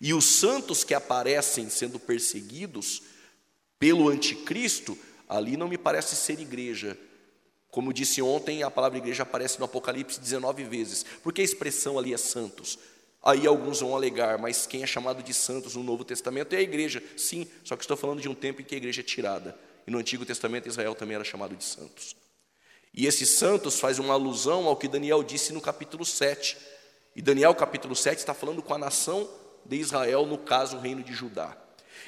E 0.00 0.12
os 0.12 0.24
santos 0.24 0.82
que 0.82 0.94
aparecem 0.94 1.70
sendo 1.70 1.98
perseguidos 1.98 3.02
pelo 3.80 4.10
anticristo, 4.10 4.96
ali 5.26 5.56
não 5.56 5.66
me 5.66 5.78
parece 5.78 6.14
ser 6.14 6.38
igreja. 6.38 6.96
Como 7.70 7.94
disse 7.94 8.20
ontem, 8.20 8.62
a 8.62 8.70
palavra 8.70 8.98
igreja 8.98 9.22
aparece 9.22 9.58
no 9.58 9.64
Apocalipse 9.64 10.20
19 10.20 10.64
vezes, 10.64 11.04
porque 11.22 11.40
a 11.40 11.44
expressão 11.44 11.98
ali 11.98 12.12
é 12.12 12.18
santos. 12.18 12.78
Aí 13.22 13.46
alguns 13.46 13.80
vão 13.80 13.96
alegar, 13.96 14.38
mas 14.38 14.66
quem 14.66 14.82
é 14.82 14.86
chamado 14.86 15.22
de 15.22 15.32
santos 15.32 15.76
no 15.76 15.82
Novo 15.82 16.04
Testamento 16.04 16.52
é 16.52 16.58
a 16.58 16.62
igreja. 16.62 17.02
Sim, 17.16 17.46
só 17.64 17.74
que 17.74 17.82
estou 17.82 17.96
falando 17.96 18.20
de 18.20 18.28
um 18.28 18.34
tempo 18.34 18.60
em 18.60 18.64
que 18.64 18.74
a 18.74 18.78
igreja 18.78 19.00
é 19.00 19.04
tirada. 19.04 19.58
E 19.86 19.90
no 19.90 19.98
Antigo 19.98 20.26
Testamento 20.26 20.68
Israel 20.68 20.94
também 20.94 21.14
era 21.14 21.24
chamado 21.24 21.56
de 21.56 21.64
santos. 21.64 22.14
E 22.92 23.06
esses 23.06 23.30
santos 23.30 23.80
faz 23.80 23.98
uma 23.98 24.14
alusão 24.14 24.66
ao 24.66 24.76
que 24.76 24.88
Daniel 24.88 25.22
disse 25.22 25.52
no 25.52 25.60
capítulo 25.60 26.04
7. 26.04 26.56
E 27.16 27.22
Daniel, 27.22 27.54
capítulo 27.54 27.96
7, 27.96 28.18
está 28.18 28.34
falando 28.34 28.62
com 28.62 28.74
a 28.74 28.78
nação 28.78 29.28
de 29.64 29.76
Israel, 29.76 30.26
no 30.26 30.36
caso, 30.36 30.76
o 30.76 30.80
reino 30.80 31.02
de 31.02 31.12
Judá. 31.12 31.56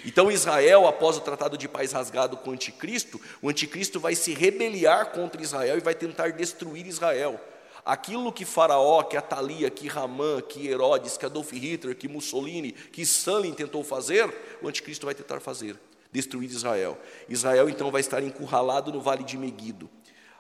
Então, 0.05 0.31
Israel, 0.31 0.87
após 0.87 1.17
o 1.17 1.21
tratado 1.21 1.57
de 1.57 1.69
paz 1.69 1.93
rasgado 1.93 2.37
com 2.37 2.51
o 2.51 2.53
anticristo, 2.53 3.21
o 3.41 3.49
anticristo 3.49 4.01
vai 4.01 4.15
se 4.15 4.35
rebeliar 4.35 5.13
contra 5.13 5.43
Israel 5.43 5.77
e 5.79 5.81
vai 5.81 5.95
tentar 5.95 6.33
destruir 6.33 6.87
Israel. 6.87 7.41
Aquilo 7.85 8.33
que 8.33 8.45
Faraó, 8.45 9.03
que 9.03 9.17
Atalia, 9.17 9.69
que 9.69 9.89
Ramã, 9.89 10.41
que 10.41 10.69
Herodes, 10.69 11.17
que 11.17 11.27
Adolf 11.27 11.53
Hitler, 11.53 11.97
que 11.97 12.09
Mussolini, 12.09 12.73
que 12.73 13.03
Stalin 13.03 13.53
tentou 13.53 13.83
fazer, 13.83 14.33
o 14.63 14.69
anticristo 14.69 15.07
vai 15.07 15.15
tentar 15.15 15.41
fazer, 15.41 15.77
destruir 16.13 16.49
Israel. 16.49 16.97
Israel 17.29 17.69
então 17.69 17.91
vai 17.91 18.01
estar 18.01 18.23
encurralado 18.23 18.93
no 18.93 19.01
vale 19.01 19.25
de 19.25 19.37
Meguido. 19.37 19.91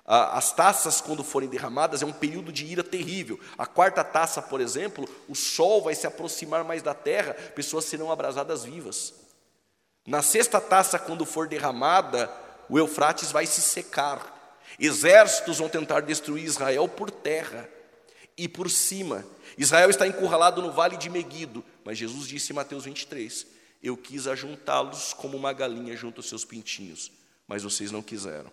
As 0.04 0.52
taças, 0.52 1.00
quando 1.00 1.22
forem 1.22 1.48
derramadas, 1.48 2.02
é 2.02 2.06
um 2.06 2.12
período 2.12 2.52
de 2.52 2.66
ira 2.66 2.82
terrível. 2.82 3.38
A 3.56 3.66
quarta 3.66 4.02
taça, 4.02 4.42
por 4.42 4.60
exemplo, 4.60 5.08
o 5.28 5.34
sol 5.34 5.82
vai 5.82 5.94
se 5.94 6.06
aproximar 6.06 6.64
mais 6.64 6.82
da 6.82 6.92
terra, 6.92 7.34
pessoas 7.34 7.84
serão 7.84 8.10
abrasadas 8.10 8.64
vivas. 8.64 9.14
Na 10.06 10.20
sexta 10.20 10.60
taça, 10.60 10.98
quando 10.98 11.24
for 11.24 11.46
derramada, 11.46 12.30
o 12.68 12.78
Eufrates 12.78 13.30
vai 13.30 13.46
se 13.46 13.60
secar. 13.60 14.60
Exércitos 14.78 15.58
vão 15.58 15.68
tentar 15.68 16.00
destruir 16.00 16.44
Israel 16.44 16.88
por 16.88 17.10
terra 17.10 17.68
e 18.36 18.48
por 18.48 18.70
cima. 18.70 19.24
Israel 19.56 19.90
está 19.90 20.06
encurralado 20.06 20.60
no 20.60 20.72
vale 20.72 20.96
de 20.96 21.08
Meguido, 21.08 21.64
mas 21.84 21.98
Jesus 21.98 22.26
disse 22.26 22.52
em 22.52 22.56
Mateus 22.56 22.84
23: 22.84 23.46
Eu 23.82 23.96
quis 23.96 24.26
ajuntá-los 24.26 25.12
como 25.12 25.36
uma 25.36 25.52
galinha 25.52 25.96
junto 25.96 26.18
aos 26.18 26.28
seus 26.28 26.44
pintinhos, 26.44 27.12
mas 27.46 27.62
vocês 27.62 27.92
não 27.92 28.02
quiseram. 28.02 28.50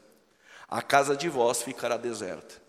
A 0.68 0.82
casa 0.84 1.16
de 1.16 1.28
vós 1.30 1.64
ficará 1.64 1.98
deserta, 1.98 2.62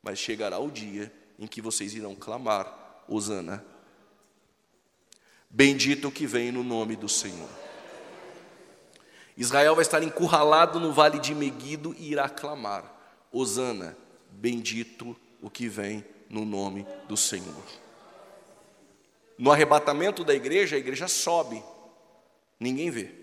mas 0.00 0.18
chegará 0.18 0.58
o 0.58 0.70
dia 0.70 1.12
em 1.38 1.46
que 1.46 1.60
vocês 1.60 1.94
irão 1.94 2.14
clamar: 2.14 3.02
Hosana. 3.08 3.64
Bendito 5.50 6.10
que 6.10 6.26
vem 6.26 6.52
no 6.52 6.62
nome 6.62 6.94
do 6.94 7.08
Senhor. 7.08 7.48
Israel 9.38 9.76
vai 9.76 9.82
estar 9.82 10.02
encurralado 10.02 10.80
no 10.80 10.92
vale 10.92 11.20
de 11.20 11.32
Meguido 11.32 11.94
e 11.96 12.10
irá 12.10 12.28
clamar: 12.28 12.84
Hosana, 13.30 13.96
bendito 14.32 15.16
o 15.40 15.48
que 15.48 15.68
vem 15.68 16.04
no 16.28 16.44
nome 16.44 16.84
do 17.06 17.16
Senhor. 17.16 17.62
No 19.38 19.52
arrebatamento 19.52 20.24
da 20.24 20.34
igreja, 20.34 20.74
a 20.74 20.78
igreja 20.80 21.06
sobe, 21.06 21.62
ninguém 22.58 22.90
vê. 22.90 23.14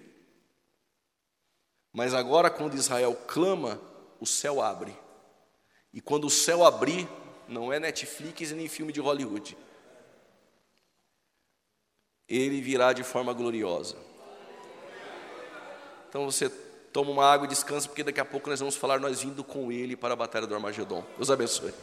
Mas 1.92 2.14
agora, 2.14 2.50
quando 2.50 2.76
Israel 2.76 3.14
clama, 3.28 3.80
o 4.18 4.26
céu 4.26 4.62
abre. 4.62 4.98
E 5.94 6.00
quando 6.00 6.28
o 6.28 6.30
céu 6.30 6.64
abrir, 6.64 7.10
não 7.46 7.74
é 7.74 7.80
Netflix 7.80 8.54
nem 8.54 8.70
filme 8.70 8.94
de 8.94 9.02
Hollywood. 9.02 9.58
Ele 12.26 12.62
virá 12.62 12.94
de 12.94 13.04
forma 13.04 13.34
gloriosa. 13.34 13.98
Então 16.16 16.32
você 16.32 16.50
toma 16.94 17.12
uma 17.12 17.30
água 17.30 17.46
e 17.46 17.50
descansa, 17.50 17.90
porque 17.90 18.02
daqui 18.02 18.22
a 18.22 18.24
pouco 18.24 18.50
nós 18.50 18.58
vamos 18.58 18.78
falar 18.78 19.02
nós 19.02 19.22
vindo 19.22 19.44
com 19.44 19.70
ele 19.70 19.98
para 19.98 20.14
a 20.14 20.16
batalha 20.16 20.48
do 20.48 20.56
Armagedon. 20.56 21.04
Deus 21.18 21.30
abençoe. 21.30 21.74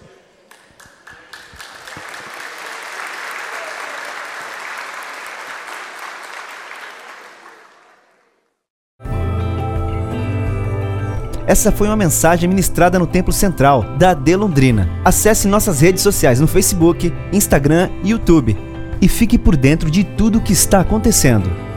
Essa 11.46 11.70
foi 11.70 11.88
uma 11.88 11.96
mensagem 11.96 12.48
ministrada 12.48 12.98
no 12.98 13.06
Templo 13.06 13.34
Central 13.34 13.82
da 13.98 14.12
AD 14.12 14.34
Londrina. 14.36 14.88
Acesse 15.04 15.46
nossas 15.46 15.82
redes 15.82 16.02
sociais 16.02 16.40
no 16.40 16.48
Facebook, 16.48 17.12
Instagram 17.30 17.90
e 18.02 18.12
YouTube 18.12 18.56
e 18.98 19.08
fique 19.08 19.38
por 19.38 19.58
dentro 19.58 19.90
de 19.90 20.02
tudo 20.04 20.38
o 20.38 20.42
que 20.42 20.54
está 20.54 20.80
acontecendo. 20.80 21.71